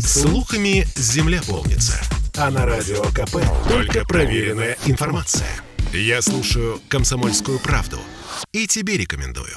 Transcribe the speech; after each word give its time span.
Слухами 0.00 0.86
земля 0.94 1.40
полнится. 1.46 2.00
А 2.36 2.50
на 2.50 2.64
радио 2.66 3.02
КП 3.04 3.38
только 3.68 4.04
проверенная 4.04 4.76
информация. 4.86 5.48
Я 5.92 6.22
слушаю 6.22 6.80
«Комсомольскую 6.88 7.58
правду» 7.58 7.98
и 8.52 8.66
тебе 8.66 8.96
рекомендую. 8.96 9.56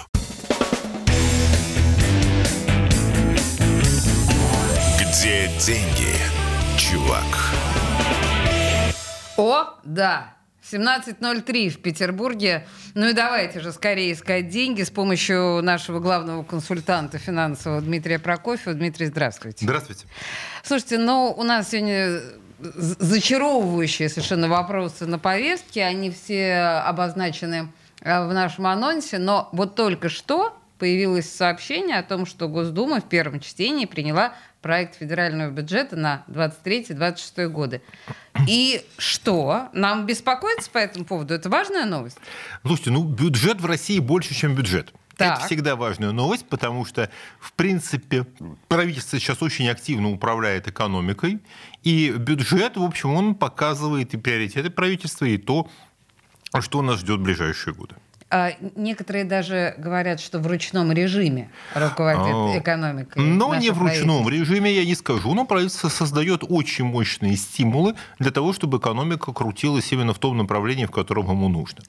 Где 4.99 5.51
деньги, 5.59 6.15
чувак? 6.77 7.25
О, 9.37 9.65
да. 9.83 10.35
17.03 10.71 11.69
в 11.69 11.81
Петербурге. 11.81 12.65
Ну 12.93 13.09
и 13.09 13.13
давайте 13.13 13.59
же 13.59 13.71
скорее 13.71 14.13
искать 14.13 14.49
деньги 14.49 14.83
с 14.83 14.89
помощью 14.89 15.61
нашего 15.61 15.99
главного 15.99 16.43
консультанта 16.43 17.17
финансового 17.17 17.81
Дмитрия 17.81 18.19
Прокофьева. 18.19 18.73
Дмитрий, 18.73 19.07
здравствуйте. 19.07 19.65
Здравствуйте. 19.65 20.05
Слушайте, 20.63 20.97
ну 20.97 21.33
у 21.35 21.43
нас 21.43 21.69
сегодня 21.69 22.21
зачаровывающие 22.59 24.07
совершенно 24.07 24.47
вопросы 24.47 25.05
на 25.05 25.19
повестке. 25.19 25.83
Они 25.83 26.11
все 26.11 26.53
обозначены 26.85 27.71
э, 28.01 28.25
в 28.25 28.33
нашем 28.33 28.67
анонсе. 28.67 29.17
Но 29.17 29.49
вот 29.51 29.75
только 29.75 30.09
что 30.09 30.57
появилось 30.77 31.29
сообщение 31.29 31.97
о 31.97 32.03
том, 32.03 32.25
что 32.25 32.47
Госдума 32.47 33.01
в 33.01 33.09
первом 33.09 33.39
чтении 33.39 33.85
приняла 33.85 34.33
проект 34.61 34.95
федерального 34.95 35.51
бюджета 35.51 35.95
на 35.95 36.23
23-26 36.27 37.47
годы. 37.47 37.81
И 38.47 38.83
что? 38.97 39.69
Нам 39.73 40.05
беспокоиться 40.05 40.69
по 40.69 40.77
этому 40.77 41.05
поводу? 41.05 41.33
Это 41.33 41.49
важная 41.49 41.85
новость? 41.85 42.17
Слушайте, 42.65 42.91
ну 42.91 43.03
бюджет 43.03 43.59
в 43.59 43.65
России 43.65 43.99
больше, 43.99 44.33
чем 44.33 44.55
бюджет. 44.55 44.93
Так. 45.17 45.37
Это 45.37 45.45
всегда 45.45 45.75
важная 45.75 46.11
новость, 46.11 46.47
потому 46.47 46.85
что, 46.85 47.09
в 47.39 47.53
принципе, 47.53 48.25
правительство 48.67 49.19
сейчас 49.19 49.41
очень 49.43 49.69
активно 49.69 50.09
управляет 50.09 50.67
экономикой, 50.67 51.39
и 51.83 52.11
бюджет, 52.11 52.77
в 52.77 52.83
общем, 52.83 53.13
он 53.13 53.35
показывает 53.35 54.13
и 54.13 54.17
приоритеты 54.17 54.69
правительства, 54.71 55.25
и 55.25 55.37
то, 55.37 55.69
что 56.59 56.81
нас 56.81 57.01
ждет 57.01 57.19
в 57.19 57.23
ближайшие 57.23 57.73
годы. 57.73 57.95
А 58.33 58.53
некоторые 58.75 59.25
даже 59.25 59.75
говорят, 59.77 60.21
что 60.21 60.39
в 60.39 60.47
ручном 60.47 60.93
режиме 60.93 61.49
руководит 61.75 62.55
А, 62.55 62.59
экономикой. 62.59 63.21
Но 63.21 63.55
не 63.55 63.71
в 63.71 63.77
ручном 63.77 64.29
режиме, 64.29 64.71
я 64.73 64.85
не 64.85 64.95
скажу, 64.95 65.33
но 65.33 65.45
правительство 65.45 65.89
создает 65.89 66.43
очень 66.47 66.85
мощные 66.85 67.35
стимулы 67.35 67.95
для 68.19 68.31
того, 68.31 68.53
чтобы 68.53 68.77
экономика 68.77 69.33
крутилась 69.33 69.91
именно 69.91 70.13
в 70.13 70.19
том 70.19 70.37
направлении, 70.37 70.85
в 70.85 70.91
котором 70.91 71.29
ему 71.29 71.49
нужно. 71.49 71.83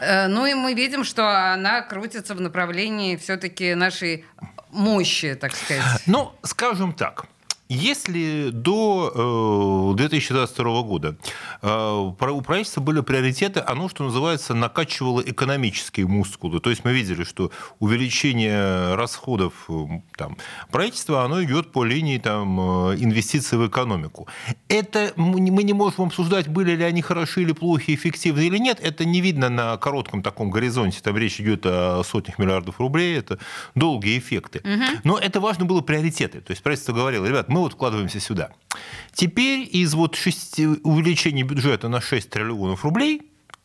Э, 0.00 0.28
Ну 0.28 0.46
и 0.46 0.54
мы 0.54 0.72
видим, 0.72 1.04
что 1.04 1.52
она 1.52 1.82
крутится 1.82 2.34
в 2.34 2.40
направлении 2.40 3.16
все-таки 3.16 3.74
нашей 3.74 4.24
мощи, 4.70 5.34
так 5.34 5.54
сказать. 5.54 6.02
Ну, 6.06 6.32
скажем 6.42 6.94
так. 6.94 7.26
Если 7.68 8.50
до 8.50 9.92
э, 9.94 9.96
2022 9.96 10.82
года 10.82 11.16
э, 11.62 11.92
у 11.94 12.12
правительства 12.42 12.82
были 12.82 13.00
приоритеты, 13.00 13.62
оно, 13.66 13.88
что 13.88 14.04
называется, 14.04 14.52
накачивало 14.52 15.22
экономические 15.22 16.06
мускулы. 16.06 16.60
То 16.60 16.68
есть 16.68 16.84
мы 16.84 16.92
видели, 16.92 17.24
что 17.24 17.50
увеличение 17.78 18.94
расходов 18.96 19.54
э, 19.70 19.86
там, 20.18 20.36
правительства, 20.70 21.24
оно 21.24 21.42
идет 21.42 21.72
по 21.72 21.84
линии 21.84 22.18
там, 22.18 22.90
э, 22.90 22.96
инвестиций 22.98 23.56
в 23.56 23.66
экономику. 23.66 24.28
Это 24.68 25.14
мы 25.16 25.40
не 25.40 25.50
мы 25.50 25.62
не 25.62 25.72
можем 25.72 26.06
обсуждать, 26.06 26.48
были 26.48 26.72
ли 26.72 26.84
они 26.84 27.00
хороши 27.00 27.40
или 27.40 27.52
плохи, 27.52 27.94
эффективны 27.94 28.46
или 28.48 28.58
нет. 28.58 28.80
Это 28.82 29.06
не 29.06 29.22
видно 29.22 29.48
на 29.48 29.78
коротком 29.78 30.22
таком 30.22 30.50
горизонте. 30.50 31.00
Там 31.02 31.16
речь 31.16 31.40
идет 31.40 31.64
о 31.64 32.02
сотнях 32.04 32.38
миллиардов 32.38 32.80
рублей. 32.80 33.16
Это 33.16 33.38
долгие 33.74 34.18
эффекты. 34.18 34.62
Но 35.04 35.16
это 35.16 35.40
важно 35.40 35.64
было 35.64 35.80
приоритеты. 35.80 36.40
То 36.40 36.50
есть 36.50 36.62
правительство 36.62 36.92
говорило, 36.92 37.24
ребят, 37.24 37.48
мы 37.48 37.61
вот 37.62 37.74
вкладываемся 37.74 38.20
сюда. 38.20 38.50
Теперь 39.12 39.68
из 39.70 39.94
вот 39.94 40.14
шести, 40.14 40.66
увеличения 40.66 41.42
бюджета 41.42 41.88
на 41.88 42.00
6 42.00 42.30
триллионов 42.30 42.84
рублей, 42.84 43.22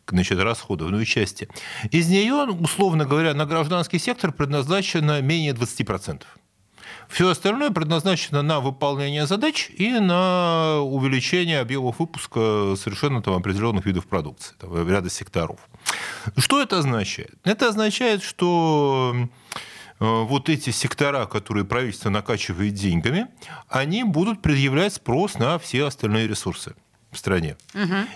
значит, 0.07 0.39
расходовной 0.39 1.05
части, 1.05 1.49
из 1.91 2.07
нее, 2.07 2.33
условно 2.33 3.05
говоря, 3.05 3.33
на 3.33 3.45
гражданский 3.45 3.99
сектор 3.99 4.31
предназначено 4.31 5.21
менее 5.21 5.53
20%. 5.53 6.23
Все 7.09 7.29
остальное 7.29 7.71
предназначено 7.71 8.41
на 8.41 8.59
выполнение 8.59 9.25
задач 9.25 9.69
и 9.69 9.91
на 9.93 10.79
увеличение 10.81 11.59
объемов 11.61 11.99
выпуска 11.99 12.75
совершенно 12.77 13.21
там, 13.21 13.35
определенных 13.35 13.85
видов 13.85 14.07
продукции, 14.07 14.55
там, 14.59 14.87
ряда 14.87 15.09
секторов. 15.09 15.59
Что 16.35 16.61
это 16.61 16.79
означает? 16.79 17.35
Это 17.45 17.69
означает, 17.69 18.23
что 18.23 19.15
вот 19.99 20.49
эти 20.49 20.69
сектора, 20.69 21.25
которые 21.25 21.65
правительство 21.65 22.09
накачивает 22.09 22.73
деньгами, 22.73 23.27
они 23.67 24.03
будут 24.03 24.41
предъявлять 24.41 24.93
спрос 24.93 25.35
на 25.35 25.57
все 25.57 25.85
остальные 25.85 26.27
ресурсы 26.27 26.75
в 27.11 27.17
стране. 27.17 27.57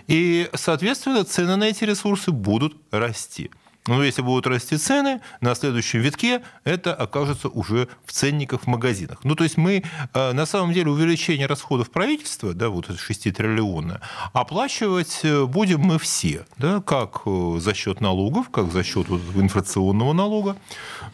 И, 0.07 0.49
соответственно, 0.53 1.23
цены 1.23 1.55
на 1.55 1.65
эти 1.65 1.83
ресурсы 1.85 2.31
будут 2.31 2.75
расти. 2.91 3.49
Но 3.87 4.03
если 4.03 4.21
будут 4.21 4.45
расти 4.45 4.77
цены, 4.77 5.21
на 5.41 5.55
следующем 5.55 6.01
витке 6.01 6.43
это 6.63 6.93
окажется 6.93 7.47
уже 7.47 7.87
в 8.05 8.11
ценниках 8.11 8.61
в 8.61 8.67
магазинах. 8.67 9.19
Ну, 9.23 9.35
то 9.35 9.43
есть 9.43 9.57
мы, 9.57 9.83
э, 10.13 10.31
на 10.33 10.45
самом 10.45 10.71
деле, 10.73 10.91
увеличение 10.91 11.47
расходов 11.47 11.89
правительства, 11.89 12.53
да, 12.53 12.69
вот 12.69 12.89
это 12.89 12.99
6 12.99 13.31
триллиона, 13.31 13.99
оплачивать 14.33 15.21
э, 15.23 15.45
будем 15.45 15.79
мы 15.81 15.97
все, 15.97 16.45
да, 16.57 16.79
как 16.81 17.21
э, 17.25 17.57
за 17.59 17.73
счет 17.73 18.01
налогов, 18.01 18.49
как 18.51 18.71
за 18.71 18.83
счет 18.83 19.07
вот 19.09 19.21
инфляционного 19.35 20.13
налога, 20.13 20.57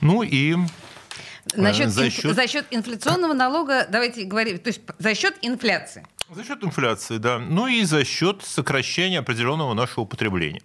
ну 0.01 0.23
и 0.23 0.55
Насчет 1.55 1.89
за 1.89 2.09
счет- 2.09 2.35
за 2.35 2.47
счет 2.47 2.66
инфляционного 2.72 3.31
налога, 3.34 3.88
давайте 3.89 4.25
говорить, 4.25 4.63
то 4.63 4.67
есть 4.67 4.81
за 4.99 5.16
счет 5.16 5.38
инфляции. 5.41 6.05
за 6.29 6.44
счет 6.44 6.61
инфляции, 6.63 7.17
да, 7.17 7.39
ну 7.39 7.67
и 7.67 7.84
за 7.85 8.03
счет 8.03 8.41
сокращения 8.44 9.19
определенного 9.19 9.73
нашего 9.73 10.03
потребления. 10.03 10.61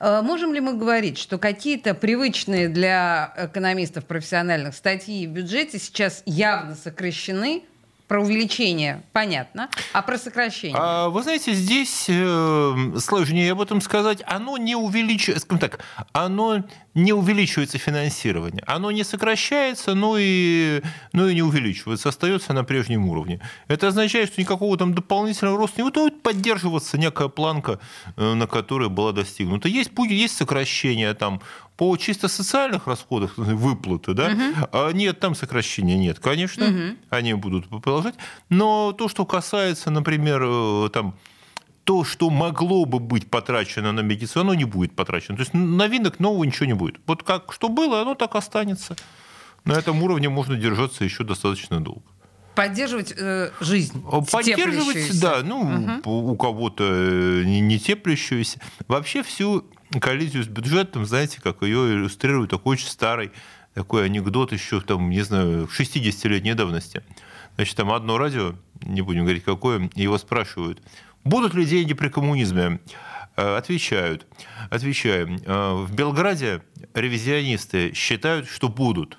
Э, 0.00 0.22
Можем 0.22 0.54
ли 0.54 0.60
мы 0.60 0.74
говорить, 0.74 1.18
что 1.18 1.38
какие-то 1.38 1.94
привычные 1.94 2.68
для 2.68 3.34
экономистов 3.36 4.04
профессиональных 4.04 4.74
статьи 4.74 5.26
в 5.26 5.30
бюджете 5.30 5.78
сейчас 5.78 6.22
явно 6.26 6.74
сокращены? 6.74 7.64
Про 8.10 8.22
увеличение 8.22 9.04
понятно, 9.12 9.70
а 9.92 10.02
про 10.02 10.18
сокращение? 10.18 10.76
А, 10.76 11.10
вы 11.10 11.22
знаете, 11.22 11.52
здесь 11.52 12.06
э, 12.08 12.74
сложнее 12.98 13.52
об 13.52 13.60
этом 13.60 13.80
сказать. 13.80 14.20
Оно 14.26 14.56
не 14.56 14.74
увеличивается, 14.74 15.46
скажем 15.46 15.60
так, 15.60 15.78
оно 16.10 16.64
не 16.94 17.12
увеличивается 17.12 17.78
финансирование. 17.78 18.64
Оно 18.66 18.90
не 18.90 19.04
сокращается, 19.04 19.94
но 19.94 20.16
и, 20.18 20.82
но 21.12 21.28
и 21.28 21.36
не 21.36 21.42
увеличивается, 21.42 22.08
остается 22.08 22.52
на 22.52 22.64
прежнем 22.64 23.08
уровне. 23.08 23.40
Это 23.68 23.86
означает, 23.86 24.32
что 24.32 24.40
никакого 24.40 24.76
там 24.76 24.92
дополнительного 24.92 25.56
роста 25.56 25.76
не 25.80 25.84
будет, 25.84 25.94
будет 25.94 26.22
поддерживаться 26.24 26.98
некая 26.98 27.28
планка, 27.28 27.78
э, 28.16 28.34
на 28.34 28.48
которой 28.48 28.88
была 28.88 29.12
достигнута. 29.12 29.68
Есть, 29.68 29.92
есть 29.96 30.36
сокращение 30.36 31.14
там 31.14 31.40
по 31.80 31.96
чисто 31.96 32.28
социальных 32.28 32.86
расходах, 32.86 33.32
выплаты, 33.38 34.12
да? 34.12 34.30
А 34.70 34.92
нет, 34.92 35.18
там 35.18 35.34
сокращения 35.34 35.96
нет, 35.96 36.18
конечно, 36.18 36.94
они 37.08 37.32
будут 37.32 37.68
продолжать. 37.68 38.16
Но 38.50 38.92
то, 38.92 39.08
что 39.08 39.24
касается, 39.24 39.90
например, 39.90 40.42
э, 40.44 40.90
там 40.92 41.14
то, 41.84 42.04
что 42.04 42.28
могло 42.28 42.84
бы 42.84 42.98
быть 42.98 43.30
потрачено 43.30 43.92
на 43.92 44.00
медицину, 44.00 44.42
оно 44.42 44.54
не 44.54 44.66
будет 44.66 44.94
потрачено. 44.94 45.38
То 45.38 45.40
есть 45.40 45.54
новинок 45.54 46.20
нового 46.20 46.44
ничего 46.44 46.66
не 46.66 46.74
будет. 46.74 47.00
Вот 47.06 47.22
как 47.22 47.50
что 47.50 47.70
было, 47.70 48.02
оно 48.02 48.14
так 48.14 48.34
останется. 48.36 48.94
На 49.64 49.72
этом 49.72 50.02
уровне 50.02 50.28
можно 50.28 50.56
держаться 50.56 51.02
еще 51.02 51.24
достаточно 51.24 51.80
долго. 51.80 52.02
Поддерживать 52.54 53.14
э, 53.16 53.52
жизнь. 53.60 54.04
Поддерживать, 54.30 55.18
да, 55.18 55.40
ну, 55.42 56.02
у 56.04 56.36
кого-то 56.36 56.84
э, 56.84 57.44
не, 57.46 57.60
не 57.60 57.78
теплящуюся. 57.78 58.60
Вообще 58.86 59.22
всю 59.22 59.64
коллизию 60.00 60.44
с 60.44 60.46
бюджетом, 60.46 61.04
знаете, 61.06 61.40
как 61.42 61.62
ее 61.62 61.92
иллюстрирует 61.92 62.50
такой 62.50 62.74
очень 62.74 62.88
старый 62.88 63.32
такой 63.74 64.04
анекдот 64.06 64.52
еще, 64.52 64.80
там, 64.80 65.10
не 65.10 65.22
знаю, 65.22 65.66
60-летней 65.66 66.54
давности. 66.54 67.02
Значит, 67.54 67.76
там 67.76 67.92
одно 67.92 68.18
радио, 68.18 68.54
не 68.82 69.02
будем 69.02 69.22
говорить 69.22 69.44
какое, 69.44 69.90
его 69.94 70.18
спрашивают, 70.18 70.82
будут 71.24 71.54
ли 71.54 71.64
деньги 71.64 71.94
при 71.94 72.08
коммунизме? 72.08 72.80
Э, 73.36 73.56
Отвечают, 73.56 74.26
отвечаем, 74.70 75.38
«Э, 75.46 75.74
в 75.74 75.94
Белграде 75.94 76.62
ревизионисты 76.94 77.94
считают, 77.94 78.48
что 78.48 78.68
будут. 78.68 79.18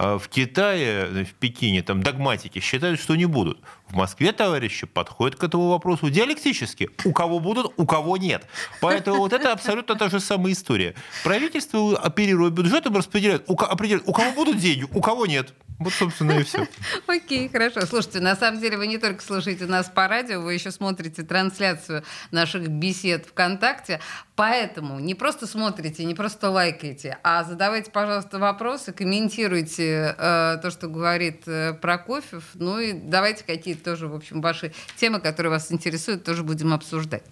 А 0.00 0.16
В 0.16 0.28
Китае, 0.28 1.24
в 1.24 1.34
Пекине, 1.34 1.82
там 1.82 2.04
догматики 2.04 2.60
считают, 2.60 3.00
что 3.00 3.16
не 3.16 3.26
будут. 3.26 3.58
В 3.88 3.96
Москве 3.96 4.30
товарищи 4.30 4.86
подходят 4.86 5.34
к 5.34 5.42
этому 5.42 5.70
вопросу 5.70 6.08
диалектически. 6.08 6.90
У 7.04 7.10
кого 7.10 7.40
будут, 7.40 7.72
у 7.76 7.84
кого 7.84 8.16
нет. 8.16 8.46
Поэтому 8.80 9.18
вот 9.18 9.32
это 9.32 9.52
абсолютно 9.52 9.96
та 9.96 10.08
же 10.08 10.20
самая 10.20 10.52
история. 10.52 10.94
Правительство, 11.24 11.98
оперируя 11.98 12.50
бюджетом, 12.50 12.96
распределяет, 12.96 13.42
у, 13.48 13.54
определяет, 13.54 14.04
у 14.06 14.12
кого 14.12 14.30
будут 14.30 14.58
деньги, 14.58 14.86
у 14.88 15.00
кого 15.00 15.26
нет. 15.26 15.52
Вот, 15.78 15.92
собственно, 15.92 16.32
и 16.32 16.42
все. 16.42 16.66
Окей, 17.06 17.48
хорошо. 17.48 17.86
Слушайте, 17.86 18.18
на 18.18 18.34
самом 18.34 18.60
деле 18.60 18.76
вы 18.76 18.88
не 18.88 18.98
только 18.98 19.22
слушаете 19.22 19.66
нас 19.66 19.86
по 19.88 20.08
радио, 20.08 20.40
вы 20.40 20.54
еще 20.54 20.72
смотрите 20.72 21.22
трансляцию 21.22 22.02
наших 22.32 22.66
бесед 22.68 23.26
ВКонтакте. 23.26 24.00
Поэтому 24.34 24.98
не 24.98 25.14
просто 25.14 25.46
смотрите, 25.46 26.04
не 26.04 26.14
просто 26.14 26.50
лайкайте, 26.50 27.18
а 27.22 27.44
задавайте, 27.44 27.90
пожалуйста, 27.92 28.38
вопросы, 28.38 28.92
комментируйте 28.92 30.14
э, 30.18 30.58
то, 30.62 30.70
что 30.70 30.88
говорит 30.88 31.42
э, 31.46 31.74
Прокофьев. 31.74 32.44
Ну 32.54 32.80
и 32.80 32.92
давайте 32.92 33.44
какие-то 33.44 33.84
тоже, 33.84 34.08
в 34.08 34.14
общем, 34.14 34.40
ваши 34.40 34.72
темы, 34.96 35.20
которые 35.20 35.50
вас 35.50 35.70
интересуют, 35.70 36.24
тоже 36.24 36.42
будем 36.42 36.72
обсуждать. 36.72 37.22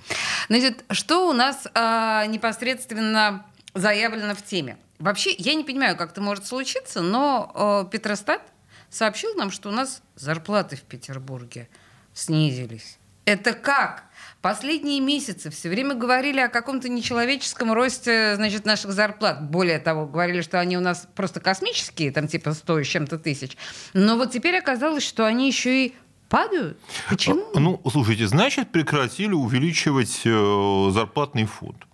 Значит, 0.48 0.84
что 0.90 1.28
у 1.28 1.32
нас 1.32 1.66
э, 1.74 2.26
непосредственно 2.28 3.44
заявлено 3.74 4.34
в 4.34 4.42
теме? 4.42 4.76
Вообще, 4.98 5.34
я 5.38 5.54
не 5.54 5.64
понимаю, 5.64 5.96
как 5.96 6.12
это 6.12 6.20
может 6.20 6.46
случиться, 6.46 7.02
но 7.02 7.84
э, 7.86 7.90
Петростат 7.90 8.42
сообщил 8.88 9.34
нам, 9.34 9.50
что 9.50 9.68
у 9.68 9.72
нас 9.72 10.02
зарплаты 10.14 10.76
в 10.76 10.82
Петербурге 10.82 11.68
снизились. 12.14 12.98
Это 13.26 13.52
как? 13.52 14.04
Последние 14.40 15.00
месяцы 15.00 15.50
все 15.50 15.68
время 15.68 15.94
говорили 15.94 16.38
о 16.38 16.48
каком-то 16.48 16.88
нечеловеческом 16.88 17.72
росте 17.72 18.36
значит, 18.36 18.64
наших 18.64 18.92
зарплат. 18.92 19.50
Более 19.50 19.80
того, 19.80 20.06
говорили, 20.06 20.40
что 20.40 20.60
они 20.60 20.78
у 20.78 20.80
нас 20.80 21.08
просто 21.16 21.40
космические, 21.40 22.12
там 22.12 22.28
типа 22.28 22.52
100 22.52 22.84
с 22.84 22.86
чем-то 22.86 23.18
тысяч. 23.18 23.56
Но 23.92 24.16
вот 24.16 24.30
теперь 24.30 24.56
оказалось, 24.56 25.02
что 25.04 25.26
они 25.26 25.48
еще 25.48 25.86
и 25.86 25.94
падают. 26.28 26.78
Почему? 27.08 27.44
Ну, 27.54 27.80
слушайте, 27.90 28.28
значит, 28.28 28.70
прекратили 28.70 29.32
увеличивать 29.32 30.22
э, 30.24 30.90
зарплатный 30.92 31.46
фонд. 31.46 31.84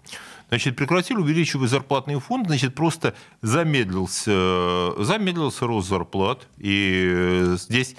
Значит, 0.53 0.77
прекратили 0.77 1.17
увеличивать 1.17 1.71
зарплатный 1.71 2.21
фонд, 2.21 2.47
значит, 2.47 2.75
просто 2.75 3.15
замедлился, 3.41 5.03
замедлился 5.03 5.67
рост 5.67 5.89
зарплат. 5.89 6.47
И 6.59 7.55
здесь 7.57 7.97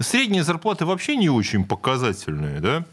средние 0.00 0.42
зарплаты 0.42 0.84
вообще 0.84 1.14
не 1.14 1.30
очень 1.30 1.64
показательные, 1.64 2.58
да, 2.58 2.84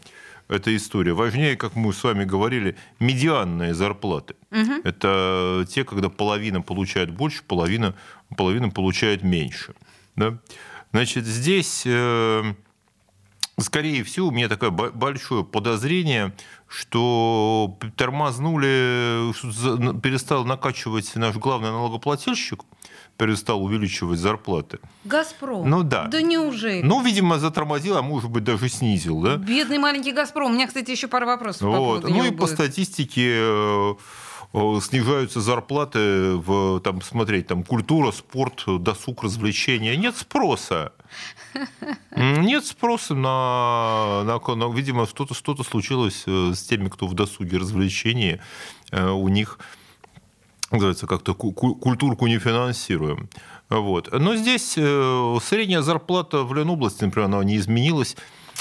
эта 0.46 0.76
история. 0.76 1.12
Важнее, 1.12 1.56
как 1.56 1.74
мы 1.74 1.92
с 1.92 2.04
вами 2.04 2.22
говорили, 2.22 2.76
медианные 3.00 3.74
зарплаты. 3.74 4.36
Угу. 4.52 4.82
Это 4.84 5.66
те, 5.68 5.82
когда 5.82 6.08
половина 6.08 6.62
получает 6.62 7.10
больше, 7.10 7.42
половина, 7.42 7.96
половина 8.36 8.70
получает 8.70 9.24
меньше. 9.24 9.74
Да? 10.14 10.38
Значит, 10.92 11.24
здесь 11.24 11.82
э, 11.84 12.44
Скорее 13.58 14.02
всего, 14.02 14.28
у 14.28 14.30
меня 14.32 14.48
такое 14.48 14.70
большое 14.70 15.44
подозрение, 15.44 16.34
что 16.66 17.78
тормознули, 17.96 19.32
перестал 20.00 20.44
накачивать 20.44 21.14
наш 21.14 21.36
главный 21.36 21.70
налогоплательщик, 21.70 22.64
перестал 23.16 23.62
увеличивать 23.62 24.18
зарплаты. 24.18 24.80
Газпром? 25.04 25.70
Ну 25.70 25.84
да. 25.84 26.06
Да 26.06 26.20
неужели? 26.20 26.82
Ну, 26.82 27.00
видимо, 27.00 27.38
затормозил, 27.38 27.96
а 27.96 28.02
может 28.02 28.28
быть, 28.28 28.42
даже 28.42 28.68
снизил, 28.68 29.20
да? 29.20 29.36
Бедный 29.36 29.78
маленький 29.78 30.10
Газпром. 30.10 30.50
У 30.50 30.54
меня, 30.54 30.66
кстати, 30.66 30.90
еще 30.90 31.06
пара 31.06 31.24
вопросов 31.24 31.62
вот. 31.62 32.02
по 32.02 32.08
Ну 32.08 32.24
и 32.24 32.30
будет. 32.30 32.40
по 32.40 32.48
статистике 32.48 33.36
э, 33.38 33.94
снижаются 34.80 35.40
зарплаты 35.40 36.34
в, 36.34 36.80
там, 36.80 37.00
смотреть, 37.02 37.46
там, 37.46 37.62
культура, 37.62 38.10
спорт, 38.10 38.64
досуг, 38.66 39.22
развлечения. 39.22 39.96
Нет 39.96 40.16
спроса. 40.16 40.92
Нет 42.16 42.64
спроса 42.64 43.14
на, 43.14 44.22
на, 44.24 44.54
на 44.54 44.72
видимо, 44.72 45.06
что-то 45.06 45.34
что 45.34 45.54
случилось 45.62 46.24
э, 46.26 46.52
с 46.54 46.62
теми, 46.62 46.88
кто 46.88 47.06
в 47.06 47.14
досуге 47.14 47.58
развлечения. 47.58 48.40
Э, 48.90 49.10
у 49.10 49.28
них 49.28 49.58
называется 50.70 51.06
как-то 51.06 51.34
культурку 51.34 52.26
не 52.26 52.38
финансируем. 52.38 53.28
Вот. 53.68 54.12
Но 54.12 54.36
здесь 54.36 54.74
э, 54.76 55.38
средняя 55.42 55.82
зарплата 55.82 56.42
в 56.42 56.54
Ленобласти, 56.54 57.04
например, 57.04 57.26
она 57.26 57.42
не 57.44 57.56
изменилась. 57.56 58.16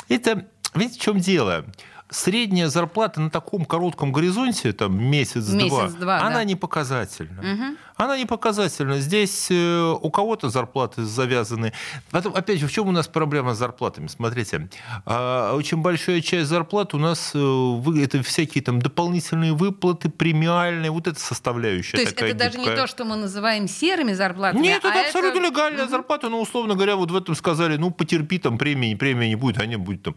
Это, 0.10 0.46
видите, 0.76 1.00
в 1.00 1.02
чем 1.02 1.20
дело? 1.20 1.66
средняя 2.14 2.68
зарплата 2.68 3.20
на 3.20 3.30
таком 3.30 3.66
коротком 3.66 4.12
горизонте, 4.12 4.72
там 4.72 5.02
месяц-два, 5.04 5.84
месяц, 5.86 5.96
она 6.00 6.30
да. 6.30 6.44
не 6.44 6.56
показательна. 6.56 7.42
Угу. 7.42 7.78
Она 8.04 8.18
не 8.18 8.26
показательна. 8.26 9.00
Здесь 9.00 9.48
э, 9.50 9.96
у 10.02 10.10
кого-то 10.12 10.50
зарплаты 10.50 11.04
завязаны. 11.04 11.72
Потом, 12.12 12.36
опять 12.36 12.60
же, 12.60 12.68
в 12.68 12.72
чем 12.72 12.90
у 12.90 12.92
нас 12.92 13.08
проблема 13.08 13.54
с 13.54 13.58
зарплатами? 13.58 14.08
Смотрите, 14.08 14.68
а, 15.06 15.56
очень 15.56 15.78
большая 15.78 16.20
часть 16.20 16.50
зарплат 16.50 16.94
у 16.94 16.98
нас 16.98 17.32
э, 17.34 17.82
это 18.02 18.22
всякие 18.22 18.62
там 18.62 18.82
дополнительные 18.82 19.54
выплаты, 19.54 20.10
премиальные, 20.10 20.92
вот 20.92 21.08
это 21.08 21.18
составляющая. 21.18 21.96
То 21.96 22.02
есть 22.02 22.14
это 22.14 22.28
гибкая. 22.28 22.52
даже 22.52 22.60
не 22.60 22.76
то, 22.76 22.88
что 22.88 23.06
мы 23.06 23.16
называем 23.16 23.70
серыми 23.70 24.12
зарплатами. 24.12 24.62
Нет, 24.62 24.84
а 24.84 24.90
это 24.90 25.08
абсолютно 25.08 25.40
это... 25.40 25.48
легальная 25.48 25.84
угу. 25.86 25.92
зарплата, 25.92 26.28
но 26.28 26.42
условно 26.42 26.76
говоря, 26.76 26.98
вот 26.98 27.10
в 27.10 27.16
этом 27.16 27.36
сказали, 27.36 27.78
ну 27.78 27.90
потерпи, 27.90 28.38
там 28.38 28.58
премии, 28.58 28.96
премии 28.96 29.28
не 29.28 29.36
будет, 29.36 29.62
они 29.62 29.78
будут 29.78 30.04
там 30.04 30.16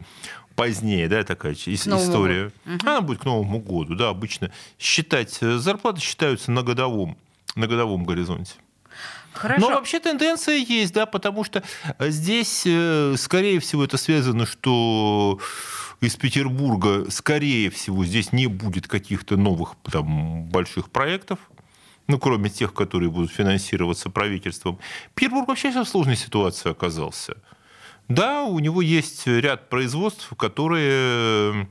позднее, 0.57 1.07
да, 1.07 1.23
такая 1.23 1.53
история. 1.53 2.51
Угу. 2.65 2.79
Она 2.81 2.99
будет 2.99 3.19
к 3.19 3.25
Новому 3.25 3.59
году, 3.59 3.95
да, 3.95 4.09
обычно 4.09 4.51
считать 4.77 5.37
э, 5.39 5.57
зарплаты 5.57 6.01
считаются 6.01 6.51
на 6.51 6.63
годовом 6.63 7.17
на 7.55 7.67
годовом 7.67 8.03
горизонте. 8.05 8.53
Хорошо. 9.33 9.61
Но 9.61 9.75
вообще 9.75 9.99
тенденция 9.99 10.55
есть, 10.55 10.93
да, 10.93 11.05
потому 11.05 11.43
что 11.43 11.63
здесь, 11.99 12.63
э, 12.65 13.15
скорее 13.17 13.59
всего, 13.59 13.83
это 13.83 13.97
связано, 13.97 14.45
что 14.45 15.39
из 16.01 16.15
Петербурга, 16.15 17.09
скорее 17.09 17.69
всего, 17.69 18.03
здесь 18.05 18.31
не 18.33 18.47
будет 18.47 18.87
каких-то 18.87 19.37
новых 19.37 19.75
там, 19.91 20.45
больших 20.45 20.89
проектов, 20.89 21.39
ну, 22.07 22.19
кроме 22.19 22.49
тех, 22.49 22.73
которые 22.73 23.09
будут 23.09 23.31
финансироваться 23.31 24.09
правительством. 24.09 24.79
Петербург 25.13 25.47
вообще 25.47 25.71
сейчас 25.71 25.87
в 25.87 25.91
сложной 25.91 26.15
ситуации 26.15 26.71
оказался. 26.71 27.37
Да, 28.07 28.43
у 28.43 28.59
него 28.59 28.81
есть 28.81 29.27
ряд 29.27 29.69
производств, 29.69 30.31
которые 30.37 31.67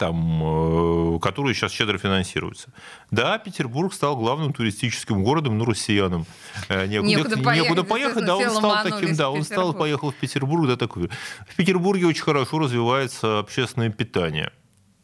там, 0.00 1.16
э, 1.16 1.18
которые 1.20 1.54
сейчас 1.54 1.72
щедро 1.72 1.98
финансируются. 1.98 2.72
Да, 3.10 3.36
Петербург 3.36 3.92
стал 3.92 4.16
главным 4.16 4.54
туристическим 4.54 5.22
городом, 5.22 5.58
ну, 5.58 5.66
россиянам. 5.66 6.24
Э, 6.70 6.86
некуда, 6.86 7.06
некуда 7.06 7.36
поехать, 7.36 7.68
некуда 7.68 7.84
поехать 7.84 8.24
да, 8.24 8.36
он 8.36 8.50
стал 8.50 8.82
таким, 8.82 9.14
да, 9.14 9.28
он 9.28 9.44
стал, 9.44 9.74
поехал 9.74 10.10
в 10.10 10.14
Петербург, 10.14 10.66
да, 10.66 10.76
такой. 10.76 11.10
В 11.46 11.54
Петербурге 11.54 12.06
очень 12.06 12.22
хорошо 12.22 12.60
развивается 12.60 13.40
общественное 13.40 13.90
питание. 13.90 14.52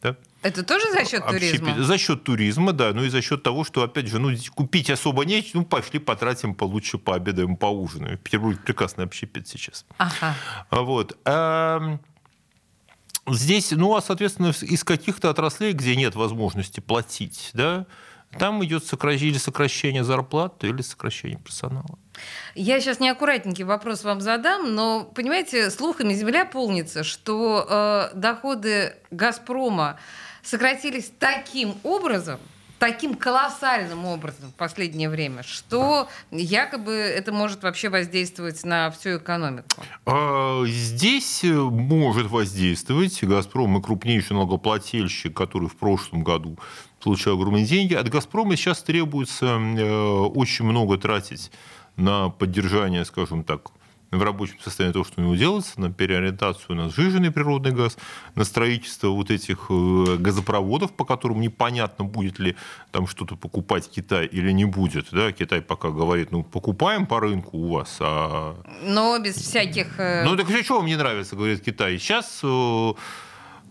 Да? 0.01 0.15
Это 0.41 0.63
тоже 0.63 0.91
за 0.91 1.05
счет 1.05 1.23
туризма? 1.27 1.83
За 1.83 1.97
счет 1.99 2.23
туризма, 2.23 2.73
да. 2.73 2.91
Ну 2.93 3.03
и 3.03 3.09
за 3.09 3.21
счет 3.21 3.43
того, 3.43 3.63
что, 3.63 3.83
опять 3.83 4.07
же, 4.07 4.17
ну, 4.17 4.35
купить 4.55 4.89
особо 4.89 5.25
нечего, 5.25 5.59
ну, 5.59 5.65
пошли 5.65 5.99
потратим 5.99 6.55
получше, 6.55 6.97
пообедаем, 6.97 7.55
поужинаем. 7.55 8.17
В 8.17 8.21
Петербурге 8.21 8.59
прекрасный 8.65 9.05
общепит 9.05 9.47
сейчас. 9.47 9.85
Ага. 9.99 10.35
Вот. 10.71 11.17
Здесь, 13.27 13.71
ну, 13.71 13.95
а, 13.95 14.01
соответственно, 14.01 14.53
из 14.61 14.83
каких-то 14.83 15.29
отраслей, 15.29 15.73
где 15.73 15.95
нет 15.95 16.15
возможности 16.15 16.79
платить, 16.79 17.51
да, 17.53 17.85
там 18.39 18.63
идет 18.63 18.85
сокращение, 18.85 19.31
или 19.31 19.37
сокращение 19.37 20.03
зарплат, 20.03 20.63
или 20.63 20.81
сокращение 20.81 21.39
персонала. 21.39 21.97
Я 22.55 22.79
сейчас 22.79 22.99
неаккуратненький 22.99 23.63
вопрос 23.63 24.03
вам 24.03 24.21
задам, 24.21 24.75
но, 24.75 25.03
понимаете, 25.03 25.69
слухами 25.71 26.13
земля 26.13 26.45
полнится, 26.45 27.03
что 27.03 27.65
э, 28.13 28.17
доходы 28.17 28.95
«Газпрома» 29.11 29.97
сократились 30.43 31.11
таким 31.19 31.75
образом– 31.83 32.39
таким 32.79 33.15
колоссальным 33.15 34.05
образом 34.05 34.49
в 34.51 34.53
последнее 34.53 35.09
время, 35.09 35.43
что 35.43 36.07
якобы 36.31 36.93
это 36.93 37.31
может 37.31 37.63
вообще 37.63 37.89
воздействовать 37.89 38.63
на 38.63 38.91
всю 38.91 39.17
экономику? 39.17 39.67
А, 40.05 40.63
здесь 40.65 41.43
э, 41.43 41.53
может 41.53 42.27
воздействовать. 42.27 43.23
«Газпром» 43.23 43.71
мы 43.71 43.81
крупнейший 43.81 44.35
налогоплательщик, 44.35 45.35
который 45.35 45.69
в 45.69 45.75
прошлом 45.75 46.23
году 46.23 46.57
получал 47.03 47.35
огромные 47.35 47.65
деньги. 47.65 47.93
От 47.93 48.09
«Газпрома» 48.09 48.55
сейчас 48.55 48.83
требуется 48.83 49.45
э, 49.45 50.19
очень 50.35 50.65
много 50.65 50.97
тратить 50.97 51.51
на 51.95 52.29
поддержание, 52.29 53.05
скажем 53.05 53.43
так, 53.43 53.71
в 54.11 54.21
рабочем 54.21 54.59
состоянии 54.61 54.93
того, 54.93 55.05
что 55.05 55.21
у 55.21 55.23
него 55.23 55.35
делается, 55.35 55.79
на 55.79 55.91
переориентацию 55.91 56.75
на 56.75 56.89
сжиженный 56.89 57.31
природный 57.31 57.71
газ, 57.71 57.97
на 58.35 58.45
строительство 58.45 59.09
вот 59.09 59.31
этих 59.31 59.67
э, 59.69 60.17
газопроводов, 60.17 60.93
по 60.93 61.05
которым 61.05 61.41
непонятно, 61.41 62.05
будет 62.05 62.39
ли 62.39 62.55
там 62.91 63.07
что-то 63.07 63.35
покупать 63.35 63.89
Китай 63.89 64.25
или 64.25 64.51
не 64.51 64.65
будет. 64.65 65.07
Да? 65.11 65.31
Китай 65.31 65.61
пока 65.61 65.89
говорит, 65.89 66.31
ну, 66.31 66.43
покупаем 66.43 67.05
по 67.05 67.19
рынку 67.19 67.57
у 67.57 67.73
вас. 67.73 67.97
А... 67.99 68.55
Но 68.83 69.19
без 69.19 69.35
всяких... 69.35 69.99
Э, 69.99 70.23
ну, 70.23 70.37
так 70.37 70.47
что 70.63 70.77
вам 70.77 70.85
не 70.85 70.95
нравится, 70.95 71.35
говорит 71.35 71.61
Китай. 71.63 71.97
Сейчас 71.97 72.39
э, 72.43 72.93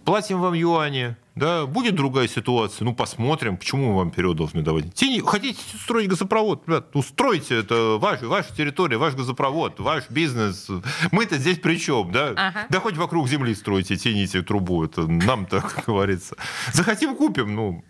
платим 0.04 0.40
вам 0.40 0.54
юани, 0.54 1.16
да, 1.36 1.66
будет 1.66 1.94
другая 1.94 2.28
ситуация, 2.28 2.86
ну, 2.86 2.94
посмотрим, 2.94 3.58
почему 3.58 3.90
мы 3.90 3.96
вам 3.98 4.10
вперед 4.10 4.36
должны 4.36 4.62
давать. 4.62 4.94
Те 4.94 5.22
хотите 5.22 5.60
строить 5.78 6.08
газопровод, 6.08 6.66
ребят, 6.66 6.94
ну, 6.94 7.02
стройте, 7.02 7.56
это 7.56 7.98
ваша, 7.98 8.26
ваша 8.26 8.54
территория, 8.54 8.96
ваш 8.96 9.14
газопровод, 9.14 9.78
ваш 9.78 10.08
бизнес. 10.08 10.68
Мы-то 11.12 11.36
здесь 11.36 11.58
при 11.58 11.76
чем, 11.76 12.10
да? 12.10 12.30
Ага. 12.30 12.66
Да 12.70 12.80
хоть 12.80 12.96
вокруг 12.96 13.28
земли 13.28 13.54
стройте, 13.54 13.96
тяните 13.96 14.42
трубу, 14.42 14.82
это 14.82 15.06
нам-то, 15.06 15.60
как 15.60 15.84
говорится. 15.86 16.36
Захотим, 16.72 17.14
купим, 17.14 17.54
ну, 17.54 17.84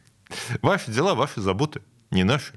ваши 0.61 0.91
дела, 0.91 1.15
ваши 1.15 1.41
заботы. 1.41 1.83
Не 2.10 2.25
наши. 2.25 2.54